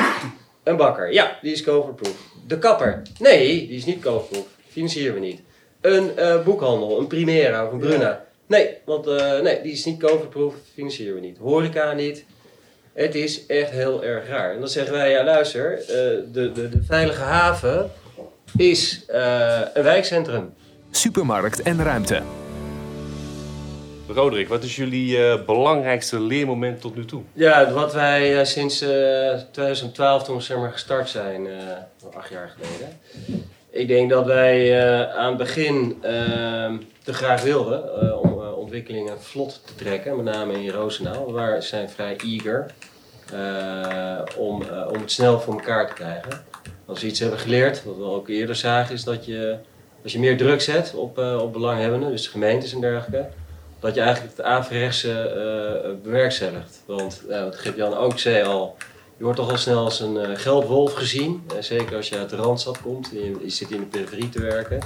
Een 0.64 0.78
bakker, 0.78 1.14
ja, 1.14 1.38
die 1.42 1.52
is 1.52 1.64
COVID-proof. 1.64 2.16
De 2.48 2.60
kapper, 2.60 3.02
nee, 3.20 3.68
die 3.68 3.78
is 3.78 3.86
niet 3.86 4.00
COVID-proof 4.02 4.58
financieren 4.70 5.14
we 5.14 5.20
niet. 5.20 5.42
Een 5.82 6.12
uh, 6.18 6.44
boekhandel, 6.44 7.00
een 7.00 7.08
Primera 7.08 7.66
of 7.66 7.72
een 7.72 7.80
Bruna. 7.80 8.26
Nee, 8.48 8.78
want 8.86 9.08
uh, 9.08 9.40
nee, 9.40 9.62
die 9.62 9.72
is 9.72 9.86
niet 9.86 10.00
COVID-proof, 10.00 10.54
financieren 10.74 11.16
we 11.16 11.22
niet. 11.22 11.38
Horeca 11.38 11.94
niet. 11.94 12.26
Het 12.94 13.16
is 13.16 13.46
echt 13.46 13.72
heel 13.72 14.04
erg 14.04 14.28
raar. 14.28 14.54
En 14.54 14.60
dan 14.60 14.68
zeggen 14.68 14.94
wij, 14.94 15.12
ja 15.12 15.24
luister, 15.24 15.80
uh, 15.80 15.86
de, 15.88 16.52
de, 16.54 16.70
de 16.70 16.84
veilige 16.84 17.22
haven 17.22 17.92
is 18.58 19.04
een 19.08 19.84
wijkcentrum. 19.84 20.54
Supermarkt 20.92 21.62
en 21.62 21.84
ruimte. 21.84 22.22
Roderick, 24.08 24.48
wat 24.48 24.64
is 24.64 24.76
jullie 24.76 25.18
uh, 25.18 25.46
belangrijkste 25.46 26.20
leermoment 26.20 26.82
tot 26.82 26.96
nu 26.96 27.06
toe? 27.06 27.22
Ja, 27.34 27.72
wat 27.72 27.94
wij 27.94 28.40
uh, 28.40 28.46
sinds 28.46 28.82
uh, 28.82 28.90
2012, 29.52 30.24
toen 30.24 30.36
we 30.36 30.42
zeg 30.42 30.58
maar, 30.58 30.72
gestart 30.72 31.10
zijn, 31.10 31.48
acht 32.14 32.30
jaar 32.30 32.56
geleden, 32.58 33.00
ik 33.70 33.88
denk 33.88 34.10
dat 34.10 34.26
wij 34.26 34.82
uh, 34.82 35.16
aan 35.16 35.28
het 35.28 35.38
begin 35.38 35.98
uh, 36.04 36.12
te 37.04 37.14
graag 37.14 37.42
wilden 37.42 37.84
uh, 38.04 38.22
om 38.22 38.40
ontwikkelingen 38.40 39.22
vlot 39.22 39.62
te 39.66 39.76
trekken, 39.76 40.24
met 40.24 40.36
name 40.36 40.54
in 40.64 40.70
Roosendaal. 40.70 41.34
We 41.34 41.56
zijn 41.60 41.90
vrij 41.90 42.18
eager 42.18 42.66
om, 44.38 44.64
om 44.88 45.02
het 45.02 45.12
snel 45.12 45.40
voor 45.40 45.54
elkaar 45.54 45.88
te 45.88 45.94
krijgen. 45.94 46.44
Als 46.86 47.02
we 47.02 47.08
iets 47.08 47.20
hebben 47.20 47.40
geleerd, 47.40 47.84
wat 47.84 47.98
we 47.98 48.04
ook 48.04 48.28
eerder 48.28 48.56
zagen, 48.56 48.96
is 48.96 49.04
dat 49.04 49.26
je, 49.26 49.58
als 50.04 50.12
je 50.12 50.20
meer 50.20 50.38
druk 50.38 50.62
zet 50.62 50.94
op, 50.96 51.18
op 51.18 51.54
belanghebbenden, 51.54 52.12
dus 52.12 52.28
gemeentes 52.28 52.74
en 52.74 52.82
dergelijke, 52.82 53.30
dat 53.80 53.96
je 53.96 54.02
eigenlijk 54.02 54.38
het 54.38 54.46
averechtse 54.46 55.98
bewerkstelligt. 56.04 56.84
Want 56.86 57.22
wat 57.28 57.56
Gip-Jan 57.56 57.98
ook 57.98 58.20
zei 58.20 58.44
al, 58.44 58.76
je 59.20 59.26
wordt 59.26 59.40
toch 59.40 59.52
al 59.52 59.58
snel 59.58 59.84
als 59.84 60.00
een 60.00 60.16
uh, 60.16 60.30
geldwolf 60.34 60.94
gezien. 60.94 61.44
Uh, 61.54 61.62
zeker 61.62 61.96
als 61.96 62.10
je 62.10 62.18
uit 62.18 62.30
de 62.30 62.36
Randstad 62.36 62.82
komt 62.82 63.10
je, 63.14 63.36
je 63.42 63.50
zit 63.50 63.72
in 63.72 63.80
de 63.80 63.86
periferie 63.86 64.30
te 64.30 64.42
werken. 64.42 64.80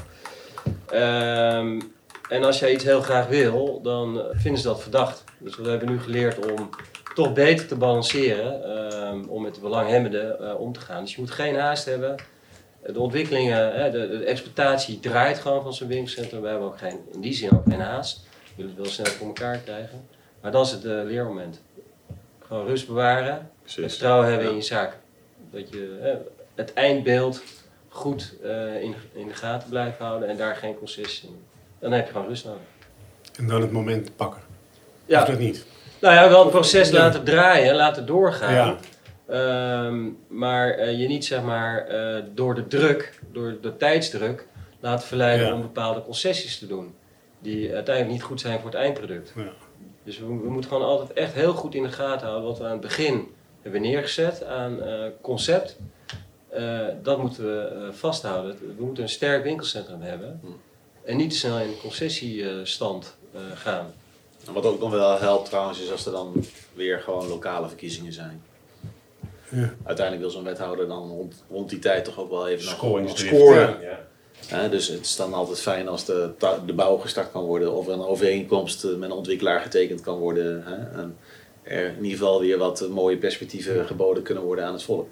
Um, 0.93 1.93
en 2.29 2.43
als 2.43 2.59
jij 2.59 2.73
iets 2.73 2.83
heel 2.83 3.01
graag 3.01 3.27
wil, 3.27 3.81
dan 3.81 4.21
vinden 4.31 4.61
ze 4.61 4.67
dat 4.67 4.81
verdacht. 4.81 5.23
Dus 5.37 5.55
we 5.55 5.69
hebben 5.69 5.89
nu 5.89 5.99
geleerd 5.99 6.51
om 6.51 6.69
toch 7.15 7.33
beter 7.33 7.67
te 7.67 7.75
balanceren, 7.75 8.75
um, 9.07 9.29
om 9.29 9.41
met 9.41 9.55
de 9.55 9.61
belanghebbenden 9.61 10.59
om 10.59 10.73
te 10.73 10.79
gaan. 10.79 11.03
Dus 11.03 11.15
je 11.15 11.21
moet 11.21 11.31
geen 11.31 11.55
haast 11.55 11.85
hebben. 11.85 12.15
De 12.85 12.99
ontwikkelingen, 12.99 13.91
de, 13.91 14.07
de 14.07 14.23
exploitatie 14.23 14.99
draait 14.99 15.39
gewoon 15.39 15.63
van 15.63 15.73
zijn 15.73 15.89
winkelcentrum. 15.89 16.41
We 16.41 16.47
hebben 16.47 16.67
ook 16.67 16.77
geen, 16.77 16.99
in 17.11 17.21
die 17.21 17.33
zin 17.33 17.51
ook 17.51 17.63
geen 17.69 17.81
haast. 17.81 18.25
wil 18.55 18.65
het 18.65 18.75
wel 18.75 18.85
snel 18.85 19.05
voor 19.05 19.27
elkaar 19.27 19.57
krijgen. 19.57 20.07
Maar 20.41 20.51
dan 20.51 20.61
is 20.61 20.71
het 20.71 20.83
leermoment. 20.83 21.61
Gewoon 22.53 22.67
rust 22.67 22.87
bewaren. 22.87 23.49
Precies. 23.61 23.85
Vertrouwen 23.91 24.27
hebben 24.27 24.45
Ja. 24.45 24.51
in 24.51 24.57
je 24.57 24.63
zaak. 24.63 24.97
Dat 25.51 25.69
je 25.69 25.99
eh, 26.03 26.13
het 26.55 26.73
eindbeeld 26.73 27.43
goed 27.89 28.33
eh, 28.43 28.81
in, 28.81 28.95
in 29.13 29.27
de 29.27 29.33
gaten 29.33 29.69
blijft 29.69 29.97
houden 29.97 30.29
en 30.29 30.37
daar 30.37 30.55
geen 30.55 30.77
concessie 30.77 31.29
in. 31.29 31.43
Dan 31.79 31.91
heb 31.91 32.05
je 32.05 32.11
gewoon 32.11 32.27
rust 32.27 32.45
nodig. 32.45 32.61
En 33.37 33.47
dan 33.47 33.61
het 33.61 33.71
moment 33.71 34.15
pakken. 34.15 34.41
Ja, 35.05 35.21
Of 35.21 35.27
dat 35.27 35.39
niet? 35.39 35.65
nou 36.01 36.13
ja, 36.15 36.29
wel 36.29 36.41
het 36.41 36.49
proces 36.51 36.89
Ja. 36.89 36.97
laten 36.97 37.23
draaien, 37.23 37.75
laten 37.75 38.05
doorgaan. 38.05 38.53
Ja. 38.53 38.77
Ehm, 39.27 40.09
maar 40.27 40.69
eh, 40.71 40.99
je 40.99 41.07
niet 41.07 41.25
zeg 41.25 41.41
maar 41.43 41.87
eh, 41.87 42.23
door 42.33 42.55
de 42.55 42.67
druk, 42.67 43.19
door 43.31 43.57
de 43.61 43.77
tijdsdruk, 43.77 44.47
laten 44.79 45.07
verleiden 45.07 45.47
Ja. 45.47 45.53
om 45.53 45.61
bepaalde 45.61 46.01
concessies 46.03 46.59
te 46.59 46.67
doen. 46.67 46.95
Die 47.39 47.73
uiteindelijk 47.73 48.15
niet 48.15 48.23
goed 48.23 48.41
zijn 48.41 48.59
voor 48.59 48.69
het 48.69 48.79
eindproduct. 48.79 49.33
Ja. 49.35 49.43
Dus 50.03 50.19
we, 50.19 50.25
we 50.25 50.49
moeten 50.49 50.71
gewoon 50.71 50.87
altijd 50.87 51.13
echt 51.13 51.33
heel 51.33 51.53
goed 51.53 51.75
in 51.75 51.83
de 51.83 51.91
gaten 51.91 52.27
houden 52.27 52.49
wat 52.49 52.57
we 52.57 52.65
aan 52.65 52.71
het 52.71 52.81
begin 52.81 53.27
hebben 53.61 53.81
neergezet 53.81 54.43
aan 54.43 54.81
eh, 54.81 55.05
concept. 55.21 55.77
Eh, 56.53 56.87
dat 57.03 57.17
moeten 57.21 57.43
we 57.43 57.61
eh, 57.61 57.93
vasthouden. 57.93 58.57
We 58.77 58.83
moeten 58.83 59.03
een 59.03 59.09
sterk 59.09 59.43
winkelcentrum 59.43 60.01
hebben. 60.01 60.39
Hm. 60.41 60.47
En 61.03 61.17
niet 61.17 61.29
te 61.29 61.35
snel 61.35 61.59
in 61.59 61.67
de 61.67 61.77
concessiestand 61.81 63.15
eh, 63.33 63.41
gaan. 63.53 63.93
En 64.47 64.53
wat 64.53 64.65
ook 64.65 64.79
nog 64.79 64.91
wel 64.91 65.19
helpt 65.19 65.45
trouwens 65.45 65.81
is 65.81 65.91
als 65.91 66.05
er 66.05 66.11
dan 66.11 66.45
weer 66.73 66.99
gewoon 66.99 67.27
lokale 67.27 67.67
verkiezingen 67.67 68.13
zijn. 68.13 68.43
Ja. 69.49 69.73
Uiteindelijk 69.83 70.25
wil 70.25 70.29
zo'n 70.29 70.43
wethouder 70.43 70.87
dan 70.87 71.09
rond, 71.09 71.43
rond 71.49 71.69
die 71.69 71.79
tijd 71.79 72.05
toch 72.05 72.19
ook 72.19 72.29
wel 72.29 72.47
even 72.47 72.67
Scoringsdrift, 72.67 73.35
scoren. 73.35 73.81
Ja. 73.81 73.99
Hè, 74.47 74.69
dus 74.69 74.87
het 74.87 75.05
is 75.05 75.15
dan 75.15 75.33
altijd 75.33 75.59
fijn 75.59 75.87
als 75.87 76.05
de, 76.05 76.31
de 76.65 76.73
bouw 76.73 76.97
gestart 76.97 77.31
kan 77.31 77.43
worden 77.43 77.73
of 77.73 77.87
een 77.87 78.01
overeenkomst 78.05 78.83
eh, 78.83 78.91
met 78.95 79.09
een 79.09 79.15
ontwikkelaar 79.15 79.59
getekend 79.59 80.01
kan 80.01 80.17
worden. 80.17 80.63
Hè, 80.65 80.99
en 81.01 81.17
er 81.63 81.85
in 81.85 82.03
ieder 82.03 82.17
geval 82.17 82.39
weer 82.39 82.57
wat 82.57 82.81
eh, 82.81 82.87
mooie 82.89 83.17
perspectieven 83.17 83.85
geboden 83.85 84.23
kunnen 84.23 84.43
worden 84.43 84.65
aan 84.65 84.73
het 84.73 84.83
volk. 84.83 85.07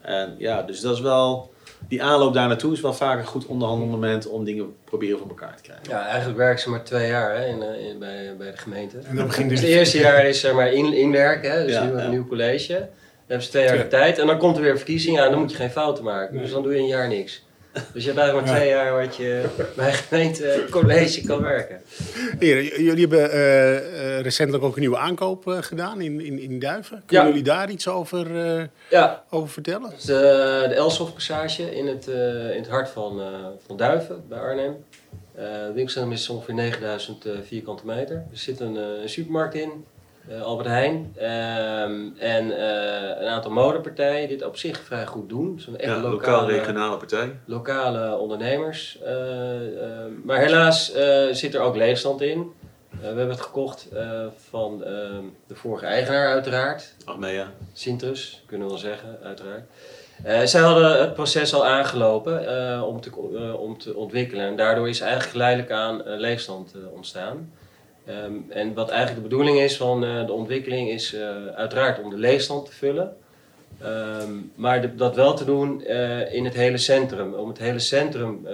En 0.00 0.34
ja, 0.38 0.62
dus 0.62 0.80
dat 0.80 0.94
is 0.94 1.00
wel, 1.00 1.50
die 1.88 2.02
aanloop 2.02 2.34
daar 2.34 2.48
naartoe 2.48 2.72
is 2.72 2.80
wel 2.80 2.92
vaak 2.94 3.18
een 3.18 3.26
goed 3.26 3.46
onderhandelmoment 3.46 4.28
om 4.28 4.44
dingen 4.44 4.74
proberen 4.84 5.18
voor 5.18 5.28
elkaar 5.28 5.56
te 5.56 5.62
krijgen. 5.62 5.84
Ja, 5.88 6.06
eigenlijk 6.06 6.38
werken 6.38 6.62
ze 6.62 6.70
maar 6.70 6.84
twee 6.84 7.08
jaar 7.08 7.36
hè, 7.36 7.46
in, 7.46 7.62
eh, 7.62 7.86
in, 7.88 7.98
bij, 7.98 8.34
bij 8.38 8.50
de 8.50 8.56
gemeente. 8.56 8.98
En 8.98 9.16
dan 9.16 9.26
begint 9.26 9.48
Dus 9.50 9.60
het 9.60 9.68
eerste 9.68 9.98
jaar 10.06 10.26
is 10.26 10.40
zeg 10.40 10.52
maar 10.54 10.72
in, 10.72 10.92
inwerken, 10.92 11.50
hè, 11.52 11.64
dus 11.66 11.72
Ja, 11.74 11.84
nu 11.84 11.90
een 11.90 12.02
ja. 12.02 12.08
nieuw 12.08 12.26
college. 12.26 12.72
Dan 12.72 12.86
hebben 13.26 13.44
ze 13.46 13.50
twee 13.50 13.64
jaar 13.64 13.76
Ja. 13.76 13.82
de 13.82 13.88
tijd 13.88 14.18
en 14.18 14.26
dan 14.26 14.38
komt 14.38 14.56
er 14.56 14.62
weer 14.62 14.76
verkiezingen 14.76 15.22
aan, 15.24 15.30
dan 15.30 15.40
moet 15.40 15.50
je 15.50 15.56
geen 15.56 15.70
fouten 15.70 16.04
maken. 16.04 16.34
Nee. 16.34 16.42
Dus 16.42 16.52
dan 16.52 16.62
doe 16.62 16.72
je 16.72 16.78
een 16.78 16.86
jaar 16.86 17.08
niks. 17.08 17.44
Dus 17.92 18.02
je 18.04 18.08
hebt 18.10 18.18
eigenlijk 18.18 18.46
maar 18.46 18.56
twee 18.56 18.68
jaar 18.68 18.92
wat 19.06 19.16
je 19.16 19.44
bij 19.76 19.86
een 19.86 19.92
gemeente 19.94 20.66
college 20.70 21.26
kan 21.26 21.40
werken. 21.42 21.80
Heren, 22.38 22.82
jullie 22.82 23.00
hebben 23.06 23.30
eh, 23.30 24.16
eh, 24.16 24.22
recentelijk 24.22 24.64
ook 24.64 24.74
een 24.74 24.80
nieuwe 24.80 24.98
aankoop 24.98 25.48
eh, 25.48 25.58
gedaan 25.60 26.00
in, 26.00 26.20
in, 26.20 26.38
in 26.38 26.58
Duiven. 26.58 27.02
Kunnen 27.06 27.26
Ja. 27.26 27.30
jullie 27.32 27.44
daar 27.46 27.70
iets 27.70 27.88
over, 27.88 28.46
eh, 28.56 28.62
Ja, 28.90 29.24
over 29.30 29.48
vertellen? 29.48 29.92
is 29.96 30.04
de, 30.04 30.72
Elsof 30.76 31.12
Passage 31.12 31.76
in 31.76 31.86
het, 31.86 32.08
eh, 32.08 32.50
in 32.54 32.60
het 32.62 32.68
hart 32.68 32.88
van, 32.88 33.20
eh, 33.20 33.26
van 33.66 33.76
Duiven 33.76 34.22
bij 34.28 34.38
Arnhem. 34.38 34.84
Eh 35.34 35.44
het 35.44 35.74
winkelcentrum 35.74 36.12
is 36.12 36.28
ongeveer 36.28 36.54
9000 36.54 37.24
eh, 37.26 37.32
vierkante 37.46 37.86
meter. 37.86 38.16
Er 38.16 38.38
zit 38.38 38.60
een, 38.60 38.76
eh, 38.76 38.82
supermarkt 39.04 39.54
in, 39.54 39.70
eh, 39.70 39.91
Albert 40.42 40.68
Heijn. 40.68 41.12
Ehm, 41.16 42.08
en 42.18 42.56
eh, 42.58 43.20
een 43.22 43.28
aantal 43.28 43.50
modepartijen 43.50 44.28
die 44.28 44.36
het 44.36 44.46
op 44.46 44.56
zich 44.56 44.80
vrij 44.84 45.06
goed 45.06 45.28
doen. 45.28 45.60
Zo'n 45.60 45.76
echt 45.76 45.90
Ja, 45.90 45.96
lokale, 46.00 46.10
lokaal-regionale 46.14 46.96
partij. 46.96 47.36
lokale 47.44 48.16
ondernemers. 48.18 48.98
Eh, 49.04 49.12
eh, 49.82 50.06
maar 50.24 50.38
helaas 50.38 50.92
eh, 50.92 51.26
zit 51.30 51.54
er 51.54 51.60
ook 51.60 51.76
leegstand 51.76 52.20
in. 52.20 52.52
Eh, 52.92 52.98
we 53.00 53.06
hebben 53.06 53.28
het 53.30 53.40
gekocht 53.40 53.88
eh, 53.92 54.24
van 54.50 54.84
ehm, 54.84 55.24
de 55.46 55.54
vorige 55.54 55.86
eigenaar 55.86 56.28
uiteraard. 56.28 56.94
Achmea. 57.04 57.50
Sintrus, 57.72 58.42
kunnen 58.46 58.66
we 58.66 58.72
wel 58.72 58.82
zeggen, 58.82 59.18
uiteraard. 59.22 59.62
Eh, 60.24 60.40
zij 60.42 60.60
hadden 60.60 61.00
het 61.00 61.14
proces 61.14 61.54
al 61.54 61.66
aangelopen 61.66 62.46
eh, 62.72 62.82
om, 62.86 63.00
te, 63.00 63.10
eh, 63.34 63.60
om 63.60 63.78
te 63.78 63.94
ontwikkelen. 63.96 64.46
En 64.46 64.56
daardoor 64.56 64.88
is 64.88 65.00
eigenlijk 65.00 65.30
geleidelijk 65.32 65.70
aan 65.70 66.04
eh, 66.04 66.18
leegstand 66.18 66.72
eh, 66.74 66.92
ontstaan. 66.94 67.52
Ehm, 68.06 68.32
en 68.48 68.74
wat 68.74 68.88
eigenlijk 68.90 69.22
de 69.22 69.28
bedoeling 69.28 69.58
is 69.58 69.76
van 69.76 70.04
eh, 70.04 70.26
de 70.26 70.32
ontwikkeling 70.32 70.90
is 70.90 71.14
eh, 71.14 71.46
uiteraard 71.46 72.02
om 72.02 72.10
de 72.10 72.16
leegstand 72.18 72.66
te 72.66 72.72
vullen. 72.72 73.16
Ehm, 73.82 74.30
maar 74.54 74.80
de- 74.80 74.94
dat 74.94 75.14
wel 75.16 75.34
te 75.34 75.44
doen 75.44 75.84
eh, 75.84 76.34
in 76.34 76.44
het 76.44 76.54
hele 76.54 76.78
centrum. 76.78 77.34
Om 77.34 77.48
het 77.48 77.58
hele 77.58 77.78
centrum 77.78 78.46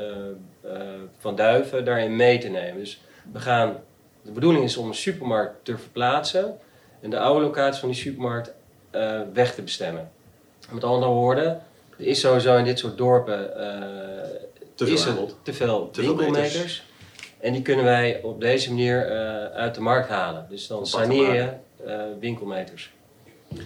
van 1.18 1.36
Duiven 1.36 1.84
daarin 1.84 2.16
mee 2.16 2.38
te 2.38 2.48
nemen. 2.48 2.78
Dus 2.78 3.00
we 3.32 3.38
gaan, 3.40 3.76
de 4.22 4.30
bedoeling 4.30 4.64
is 4.64 4.76
om 4.76 4.88
een 4.88 4.94
supermarkt 4.94 5.64
te 5.64 5.78
verplaatsen. 5.78 6.58
En 7.00 7.10
de 7.10 7.18
oude 7.18 7.44
locatie 7.44 7.80
van 7.80 7.88
die 7.88 7.98
supermarkt 7.98 8.54
weg 9.32 9.54
te 9.54 9.62
bestemmen. 9.62 10.10
Met 10.70 10.84
andere 10.84 11.10
woorden, 11.12 11.46
er 11.98 12.06
is 12.06 12.20
sowieso 12.20 12.56
in 12.56 12.64
dit 12.64 12.78
soort 12.78 12.96
dorpen 12.98 13.38
Te 14.74 14.84
veel 14.84 14.94
is 14.94 15.04
er 15.06 15.90
te 15.92 16.02
veel. 16.72 16.87
En 17.40 17.52
die 17.52 17.62
kunnen 17.62 17.84
wij 17.84 18.20
op 18.22 18.40
deze 18.40 18.68
manier 18.68 19.06
eh, 19.06 19.44
uit 19.44 19.74
de 19.74 19.80
markt 19.80 20.08
halen. 20.08 20.46
Dus 20.50 20.66
dan 20.66 20.86
saneer 20.86 21.34
je 21.34 21.48
eh, 21.86 22.00
winkelmeters. 22.20 22.90
Is 23.48 23.56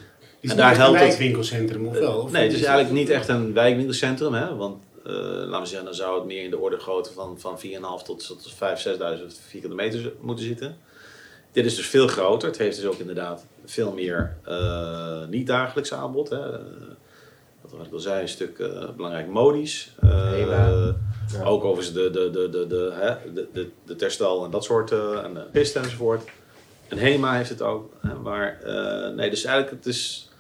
En 0.41 0.49
het 0.49 0.57
daar 0.59 0.67
echt 0.71 0.77
een 0.77 0.83
helpt 0.85 0.99
het- 0.99 1.09
wijkwinkelcentrum 1.09 1.87
of 1.87 1.99
wel? 1.99 2.21
Of 2.21 2.33
nee, 2.33 2.43
het 2.43 2.53
is 2.53 2.63
eigenlijk 2.63 2.95
niet 2.95 3.09
echt 3.11 3.29
een 3.29 3.53
wijkwinkelcentrum. 3.53 4.35
Hè? 4.35 4.57
Want 4.57 4.83
eh, 5.07 5.13
laten 5.13 5.61
we 5.61 5.67
zeggen, 5.67 5.85
dan 5.85 5.95
zou 5.95 6.15
het 6.19 6.25
meer 6.27 6.45
in 6.45 6.51
de 6.51 6.59
orde 6.59 6.79
grootte 6.79 7.13
van, 7.13 7.41
van 7.41 7.59
4.500 7.61 8.05
tot, 8.05 8.27
tot 8.27 8.53
5.000, 8.53 8.57
6.000 9.19 9.41
vierkante 9.49 9.77
meter 9.77 10.13
moeten 10.21 10.45
zitten. 10.45 10.77
Dit 11.53 11.65
is 11.65 11.75
dus 11.77 11.87
veel 11.87 12.07
groter. 12.09 12.49
Het 12.49 12.59
heeft 12.59 12.77
dus 12.77 12.85
ook 12.87 12.99
inderdaad 12.99 13.47
veel 13.65 13.93
meer 13.93 14.37
eh, 14.45 15.27
niet-dagelijks 15.29 15.93
aanbod. 15.93 16.29
Hè? 16.31 16.41
Wat 17.61 17.87
ik 17.87 17.93
al 17.93 17.99
zei, 17.99 18.23
een 18.23 18.29
stuk 18.29 18.59
eh, 18.59 18.89
belangrijk 18.97 19.29
modisch. 19.29 19.93
Eh, 20.01 20.31
Hema. 20.31 20.95
Ook 21.45 21.65
overigens 21.65 21.95
de, 21.95 22.11
de, 22.11 22.31
de, 22.31 22.49
de, 22.49 22.67
de, 22.67 23.17
de, 23.35 23.47
de, 23.53 23.69
de 23.85 23.97
terstal 23.97 24.45
en 24.45 24.51
dat 24.51 24.65
soort, 24.65 24.91
eh, 24.91 25.25
en 25.25 25.35
de 25.35 25.41
pist 25.41 25.77
enzovoort. 25.77 26.31
En 26.89 26.99
HEMA 26.99 27.35
heeft 27.35 27.49
het 27.49 27.63
ook. 27.63 27.93
Maar 28.23 28.61
eh, 28.63 29.15
nee, 29.15 29.31
dus 29.31 29.45
eigenlijk 29.45 29.77
het 29.77 29.87
is 29.95 30.31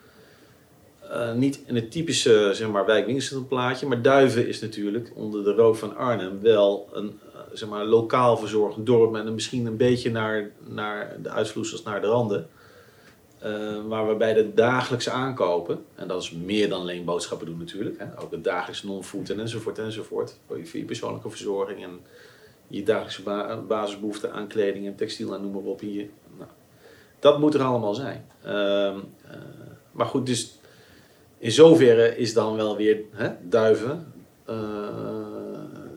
eh, 1.11 1.33
niet 1.33 1.61
in 1.67 1.75
het 1.75 1.91
typische 1.91 2.51
zeg 2.53 2.69
maar, 2.69 2.87
wijkwinkelcentrumplaatje. 2.87 3.87
Maar 3.87 4.03
Duiven 4.03 4.49
is 4.49 4.61
natuurlijk 4.61 5.13
onder 5.15 5.45
de 5.45 5.53
rook 5.53 5.77
van 5.77 5.97
Arnhem 5.97 6.41
wel 6.41 6.89
een 6.93 7.21
zeg 7.53 7.69
maar, 7.69 7.85
lokaal 7.85 8.37
verzorgd 8.37 8.87
dorp. 8.87 9.15
Een, 9.15 9.35
misschien 9.35 9.67
een 9.67 9.77
beetje 9.77 10.11
naar, 10.11 10.51
naar 10.67 11.17
de 11.23 11.29
uitvloeisels 11.29 11.83
naar 11.83 12.01
de 12.01 12.07
randen. 12.07 12.49
Eh, 13.43 13.81
waar 13.87 14.09
we 14.09 14.15
bij 14.15 14.33
de 14.33 14.55
dagelijkse 14.55 15.11
aankopen, 15.11 15.85
en 15.95 16.09
dat 16.09 16.23
is 16.23 16.31
meer 16.31 16.69
dan 16.69 16.81
alleen 16.81 17.05
boodschappen 17.05 17.47
doen 17.47 17.59
natuurlijk, 17.59 17.99
hè, 17.99 18.23
ook 18.23 18.31
het 18.31 18.45
dagelijks 18.45 18.83
non-food 18.83 19.29
en 19.29 19.41
enzovoort 19.41 19.79
enzovoort, 19.79 20.37
voor 20.47 20.59
je, 20.59 20.67
voor 20.67 20.79
je 20.79 20.85
persoonlijke 20.85 21.31
verzorging 21.31 21.83
en 21.83 22.01
je 22.67 22.83
dagelijkse 22.83 23.23
ba- 23.23 23.57
basisbehoeften 23.69 24.33
aan 24.33 24.47
kleding 24.47 24.87
en 24.87 24.95
textiel 24.95 25.35
en 25.35 25.41
noem 25.43 25.53
maar 25.53 25.63
op. 25.63 25.81
Hier. 25.81 26.09
Nou, 26.39 26.51
dat 27.19 27.39
moet 27.39 27.55
er 27.55 27.63
allemaal 27.63 27.95
zijn. 27.95 28.27
Ehm, 28.43 28.99
eh, 29.31 29.37
maar 29.93 30.07
goed, 30.07 30.27
dus 30.27 30.59
in 31.39 31.53
zoverre 31.53 32.17
is 32.17 32.35
dan 32.35 32.57
wel 32.57 32.77
weer 32.77 33.01
hè, 33.13 33.31
duiven. 33.49 34.13
eh, 34.45 34.57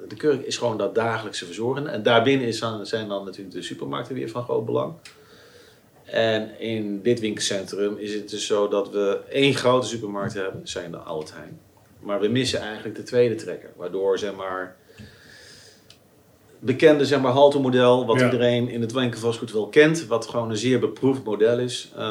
de 0.07 0.15
kurk 0.15 0.45
is 0.45 0.57
gewoon 0.57 0.77
dat 0.77 0.95
dagelijkse 0.95 1.45
verzorgen. 1.45 1.87
En 1.87 2.03
daarbinnen 2.03 2.47
is 2.47 2.59
dan, 2.59 2.85
zijn 2.85 3.07
dan 3.07 3.25
natuurlijk 3.25 3.55
de 3.55 3.61
supermarkten 3.61 4.15
weer 4.15 4.29
van 4.29 4.43
groot 4.43 4.65
belang. 4.65 4.93
En 6.05 6.59
in 6.59 7.01
dit 7.01 7.19
winkelcentrum 7.19 7.97
is 7.97 8.13
het 8.13 8.29
dus 8.29 8.45
zo 8.45 8.67
dat 8.67 8.89
we 8.89 9.19
één 9.29 9.53
grote 9.53 9.87
supermarkt 9.87 10.33
hebben, 10.33 10.67
zijn 10.67 10.91
de 10.91 10.97
Albert 10.97 11.33
Heijn. 11.33 11.59
Maar 11.99 12.19
we 12.19 12.27
missen 12.27 12.59
eigenlijk 12.59 12.95
de 12.95 13.03
tweede 13.03 13.35
trekker. 13.35 13.69
Waardoor 13.75 14.19
zeg 14.19 14.35
maar 14.35 14.75
bekende 16.59 17.05
zeg 17.05 17.21
maar, 17.21 17.31
haltemodel, 17.31 18.05
wat 18.05 18.19
Ja. 18.19 18.25
iedereen 18.25 18.69
in 18.69 18.81
het 18.81 18.91
winkelvastgoed 18.91 19.51
wel 19.51 19.67
kent, 19.67 20.05
wat 20.05 20.27
gewoon 20.27 20.49
een 20.49 20.57
zeer 20.57 20.79
beproefd 20.79 21.23
model 21.23 21.59
is. 21.59 21.91
eh, 21.95 22.01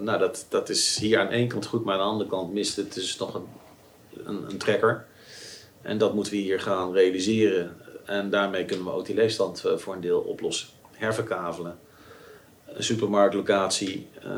nou, 0.00 0.18
dat, 0.18 0.46
dat 0.48 0.68
is 0.68 0.98
hier 0.98 1.18
aan 1.18 1.28
één 1.28 1.48
kant 1.48 1.66
goed, 1.66 1.84
maar 1.84 1.94
aan 1.94 2.00
de 2.00 2.04
andere 2.06 2.30
kant 2.30 2.52
mist 2.52 2.76
het 2.76 2.94
dus 2.94 3.16
nog 3.18 3.34
een, 3.34 3.46
een, 4.24 4.44
een 4.50 4.58
trekker. 4.58 5.06
En 5.82 5.98
dat 5.98 6.14
moeten 6.14 6.32
we 6.32 6.38
hier 6.38 6.60
gaan 6.60 6.92
realiseren. 6.92 7.76
En 8.04 8.30
daarmee 8.30 8.64
kunnen 8.64 8.84
we 8.84 8.92
ook 8.92 9.06
die 9.06 9.14
leefstand 9.14 9.64
eh, 9.64 9.76
voor 9.76 9.94
een 9.94 10.00
deel 10.00 10.20
oplossen. 10.20 10.68
Herverkavelen. 10.92 11.78
Een 12.74 12.82
supermarktlocatie 12.84 14.08
eh, 14.22 14.30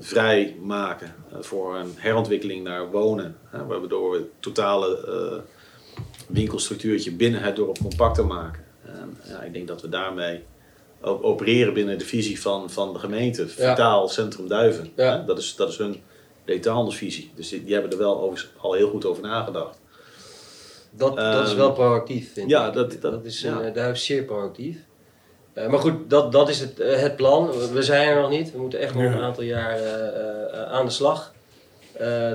vrij 0.00 0.56
maken 0.62 1.14
eh, 1.32 1.38
voor 1.40 1.76
een 1.76 1.92
herontwikkeling 1.96 2.64
naar 2.64 2.90
wonen. 2.90 3.36
Hè, 3.44 3.66
waardoor 3.66 4.10
we 4.10 4.16
het 4.16 4.26
totale 4.40 5.06
eh, 5.06 5.40
winkelstructuurtje 6.28 7.12
binnen 7.12 7.40
het 7.42 7.56
dorp 7.56 7.78
compacter 7.78 8.26
maken. 8.26 8.64
En 8.84 9.16
ja, 9.28 9.42
ik 9.42 9.52
denk 9.52 9.68
dat 9.68 9.82
we 9.82 9.88
daarmee 9.88 10.42
ook 11.00 11.24
opereren 11.24 11.74
binnen 11.74 11.98
de 11.98 12.04
visie 12.04 12.40
van, 12.40 12.70
van 12.70 12.92
de 12.92 12.98
gemeente. 12.98 13.48
Vitaal 13.48 14.08
Centrum 14.08 14.48
Duiven. 14.48 14.90
Ja. 14.96 15.18
Hè, 15.18 15.24
dat, 15.24 15.38
is, 15.38 15.56
dat 15.56 15.68
is 15.68 15.76
hun 15.78 16.02
detailhandelsvisie. 16.44 17.30
Dus 17.34 17.48
die, 17.48 17.64
die 17.64 17.72
hebben 17.72 17.92
er 17.92 17.98
wel 17.98 18.34
al 18.56 18.72
heel 18.72 18.90
goed 18.90 19.04
over 19.04 19.22
nagedacht. 19.22 19.78
Dat, 20.90 21.16
dat 21.16 21.42
is 21.44 21.48
Ehm, 21.48 21.56
wel 21.58 21.72
proactief, 21.72 22.32
vind 22.32 22.50
ja, 22.50 22.66
ik. 22.68 22.74
dat- 22.74 22.96
dat- 23.00 23.24
is 23.24 23.40
ja. 23.40 23.52
een, 23.58 23.62
eh, 23.64 23.74
Duif 23.74 23.96
zeer 23.98 24.22
proactief. 24.24 24.76
Eh, 25.54 25.66
maar 25.68 25.78
goed, 25.78 26.10
dat, 26.10 26.32
dat 26.32 26.48
is 26.48 26.60
het, 26.60 26.80
eh, 26.80 27.00
het 27.00 27.16
plan. 27.16 27.50
We 27.72 27.82
zijn 27.82 28.08
er 28.08 28.20
nog 28.20 28.30
niet. 28.30 28.52
We 28.52 28.58
moeten 28.58 28.78
echt 28.78 28.94
nog 28.94 29.02
een 29.04 29.20
aantal 29.20 29.42
jaar 29.42 29.78
eh, 29.78 30.62
aan 30.72 30.84
de 30.86 30.92
slag. 30.92 31.32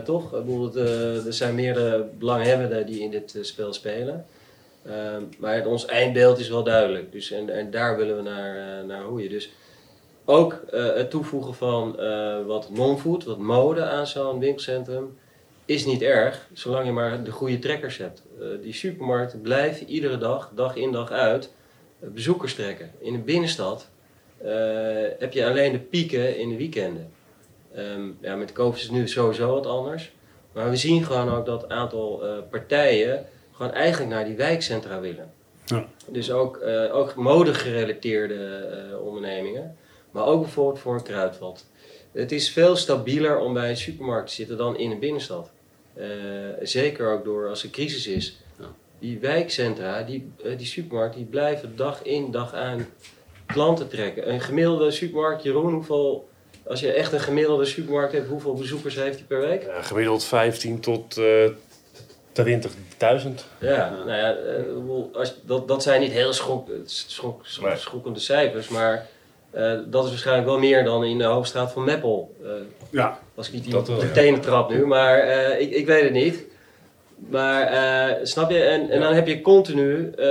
Toch? 0.03 0.23
Ik 0.35 0.45
bedoel, 0.45 0.75
er 0.75 1.33
zijn 1.33 1.55
meerdere 1.55 2.05
belanghebbenden 2.19 2.85
die 2.85 3.01
in 3.01 3.11
dit 3.11 3.37
spel 3.41 3.73
spelen. 3.73 4.25
Ehm, 4.85 5.21
maar 5.37 5.55
het- 5.55 5.65
ons 5.65 5.85
eindbeeld 5.85 6.39
is 6.39 6.49
wel 6.49 6.63
duidelijk. 6.63 7.11
Dus, 7.11 7.31
en, 7.31 7.49
en 7.49 7.71
daar 7.71 7.97
willen 7.97 8.15
we 8.15 8.21
naar, 8.21 8.85
naar 8.85 9.01
roeien. 9.03 9.29
Dus 9.29 9.49
ook 10.25 10.61
het 10.71 11.09
toevoegen 11.09 11.53
van 11.53 11.95
wat 12.45 12.69
non-food, 12.69 13.23
wat 13.23 13.37
mode 13.37 13.83
aan 13.83 14.07
zo'n 14.07 14.39
winkelcentrum, 14.39 15.17
is 15.65 15.85
niet 15.85 16.01
erg, 16.01 16.47
zolang 16.53 16.85
je 16.85 16.91
maar 16.91 17.23
de 17.23 17.31
goede 17.31 17.59
trekkers 17.59 17.97
hebt. 17.97 18.21
Die 18.61 18.73
supermarkten 18.73 19.41
blijven 19.41 19.87
iedere 19.89 20.17
dag, 20.17 20.51
dag 20.55 20.75
in 20.75 20.91
dag 20.91 21.11
uit, 21.11 21.51
bezoekers 21.99 22.53
trekken. 22.53 22.91
In 22.99 23.13
de 23.13 23.19
binnenstad 23.19 23.89
eh, 24.37 24.51
heb 25.19 25.33
je 25.33 25.47
alleen 25.47 25.71
de 25.71 25.79
pieken 25.79 26.37
in 26.37 26.49
de 26.49 26.57
weekenden. 26.57 27.11
Ehm, 27.73 28.01
ja, 28.21 28.35
met 28.35 28.51
COVID 28.51 28.79
is 28.79 28.83
het 28.83 28.95
nu 28.95 29.07
sowieso 29.07 29.53
wat 29.53 29.65
anders. 29.65 30.11
Maar 30.53 30.69
we 30.69 30.75
zien 30.75 31.03
gewoon 31.03 31.29
ook 31.29 31.45
dat 31.45 31.63
een 31.63 31.71
aantal 31.71 32.25
eh, 32.25 32.37
partijen 32.49 33.25
gewoon 33.51 33.71
eigenlijk 33.71 34.11
naar 34.11 34.25
die 34.25 34.35
wijkcentra 34.35 34.99
willen. 34.99 35.31
Ja. 35.65 35.87
Dus 36.07 36.31
ook, 36.31 36.57
eh 36.57 36.95
ook 36.95 37.15
modegerelateerde 37.15 38.99
ondernemingen. 39.03 39.77
Maar 40.11 40.25
ook 40.25 40.41
bijvoorbeeld 40.41 40.79
voor 40.79 40.93
een 40.93 41.03
kruidvat. 41.03 41.65
Het 42.11 42.31
is 42.31 42.51
veel 42.51 42.75
stabieler 42.75 43.39
om 43.39 43.53
bij 43.53 43.69
een 43.69 43.77
supermarkt 43.77 44.29
te 44.29 44.33
zitten 44.33 44.57
dan 44.57 44.77
in 44.77 44.91
een 44.91 44.99
binnenstad. 44.99 45.51
Zeker 46.61 47.11
ook 47.11 47.23
door 47.23 47.49
als 47.49 47.63
er 47.63 47.69
crisis 47.69 48.07
is. 48.07 48.37
Die 48.99 49.19
wijkcentra, 49.19 50.01
die, 50.03 50.31
eh, 50.43 50.57
die 50.57 50.67
supermarkt, 50.67 51.15
die 51.15 51.25
blijven 51.25 51.75
dag 51.75 52.03
in 52.03 52.31
dag 52.31 52.53
aan 52.53 52.87
klanten 53.45 53.87
trekken. 53.89 54.29
Een 54.31 54.41
gemiddelde 54.41 54.91
supermarkt, 54.91 55.43
Jeroen, 55.43 55.73
hoeveel, 55.73 56.29
als 56.67 56.79
je 56.79 56.91
echt 56.91 57.13
een 57.13 57.19
gemiddelde 57.19 57.65
supermarkt 57.65 58.13
hebt, 58.13 58.27
hoeveel 58.27 58.53
bezoekers 58.53 58.95
heeft 58.95 59.17
die 59.17 59.25
per 59.25 59.39
week? 59.39 59.63
Ja, 59.63 59.81
gemiddeld 59.81 60.23
15 60.23 60.79
tot 60.79 61.17
eh 61.17 61.49
20.000. 62.31 63.45
Ja, 63.59 63.89
nou 64.05 64.09
ja, 64.17 64.35
eh, 64.35 65.15
als, 65.15 65.35
dat, 65.45 65.67
dat 65.67 65.83
zijn 65.83 66.01
niet 66.01 66.11
heel 66.11 66.33
schok, 66.33 66.67
schok, 66.85 67.45
schok- 67.45 67.65
Nee. 67.67 67.77
schokkende 67.77 68.19
cijfers, 68.19 68.67
maar 68.67 69.07
eh, 69.51 69.73
dat 69.85 70.03
is 70.03 70.09
waarschijnlijk 70.09 70.47
wel 70.47 70.59
meer 70.59 70.83
dan 70.83 71.03
in 71.03 71.17
de 71.17 71.23
hoofdstraat 71.23 71.71
van 71.71 71.83
Meppel. 71.83 72.35
Eh, 72.43 72.49
Ja, 72.89 73.19
als 73.35 73.47
ik 73.47 73.53
niet 73.53 73.63
die 73.63 73.73
wel, 73.73 73.83
de 73.83 74.11
tenen 74.11 74.41
trap 74.41 74.69
nu, 74.69 74.85
maar 74.85 75.19
eh, 75.19 75.61
ik, 75.61 75.71
ik 75.71 75.85
weet 75.85 76.03
het 76.03 76.11
niet. 76.13 76.43
Maar 77.29 77.61
eh, 77.67 78.15
snap 78.25 78.49
je, 78.51 78.59
en, 78.63 78.89
en 78.89 78.99
dan 78.99 79.13
heb 79.13 79.27
je 79.27 79.41
continu 79.41 80.11
eh, 80.17 80.25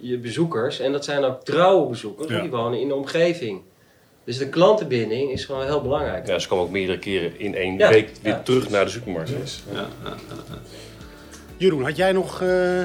je 0.00 0.18
bezoekers, 0.18 0.80
en 0.80 0.92
dat 0.92 1.04
zijn 1.04 1.24
ook 1.24 1.44
trouwe 1.44 1.88
bezoekers, 1.88 2.28
Ja. 2.32 2.40
die 2.40 2.50
wonen 2.50 2.80
in 2.80 2.88
de 2.88 2.94
omgeving. 2.94 3.60
Dus 4.24 4.38
de 4.38 4.48
klantenbinding 4.48 5.30
is 5.30 5.44
gewoon 5.44 5.64
heel 5.64 5.82
belangrijk. 5.82 6.26
Ja, 6.26 6.38
ze 6.38 6.48
komen 6.48 6.64
ook 6.64 6.70
meerdere 6.70 6.98
keren 6.98 7.38
in 7.38 7.54
één 7.54 7.78
Ja, 7.78 7.88
week 7.88 8.10
weer 8.22 8.32
ja. 8.32 8.40
terug 8.42 8.70
naar 8.70 8.84
de 8.84 8.90
supermarkt. 8.90 9.30
Ja, 9.72 9.86
ja. 10.04 10.14
Jeroen, 11.56 11.82
had 11.82 11.96
jij 11.96 12.12
nog... 12.12 12.42
eh, 12.42 12.84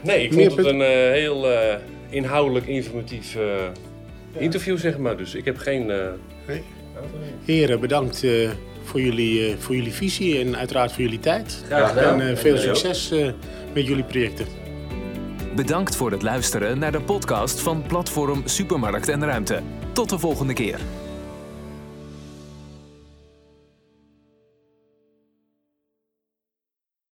Nee, 0.00 0.22
ik 0.24 0.32
vond 0.32 0.56
het 0.56 0.66
een 0.66 0.80
eh, 0.82 0.88
heel 1.10 1.50
eh, 1.50 1.74
inhoudelijk 2.08 2.66
informatief 2.66 3.36
eh, 3.36 3.42
interview, 4.38 4.78
zeg 4.78 4.98
maar. 4.98 5.16
Dus 5.16 5.34
ik 5.34 5.44
heb 5.44 5.56
geen... 5.56 5.90
eh, 5.90 6.06
Nee. 6.46 6.62
heren, 7.44 7.80
bedankt 7.80 8.24
eh, 8.24 8.50
voor, 8.84 9.00
jullie, 9.00 9.48
eh, 9.48 9.54
voor 9.58 9.74
jullie 9.74 9.92
visie 9.92 10.38
en 10.40 10.56
uiteraard 10.56 10.92
voor 10.92 11.02
jullie 11.02 11.20
tijd. 11.20 11.62
Graag 11.66 11.88
gedaan. 11.88 12.20
En 12.20 12.30
eh, 12.30 12.36
veel 12.36 12.56
succes 12.56 13.10
eh, 13.10 13.28
met 13.74 13.86
jullie 13.86 14.04
projecten. 14.04 14.46
Bedankt 15.56 15.96
voor 15.96 16.10
het 16.10 16.22
luisteren 16.22 16.78
naar 16.78 16.92
de 16.92 17.00
podcast 17.00 17.60
van 17.60 17.82
Platform 17.82 18.42
Supermarkt 18.44 19.08
en 19.08 19.24
Ruimte. 19.24 19.60
Tot 19.92 20.08
de 20.08 20.18
volgende 20.18 20.52
keer. 20.52 20.78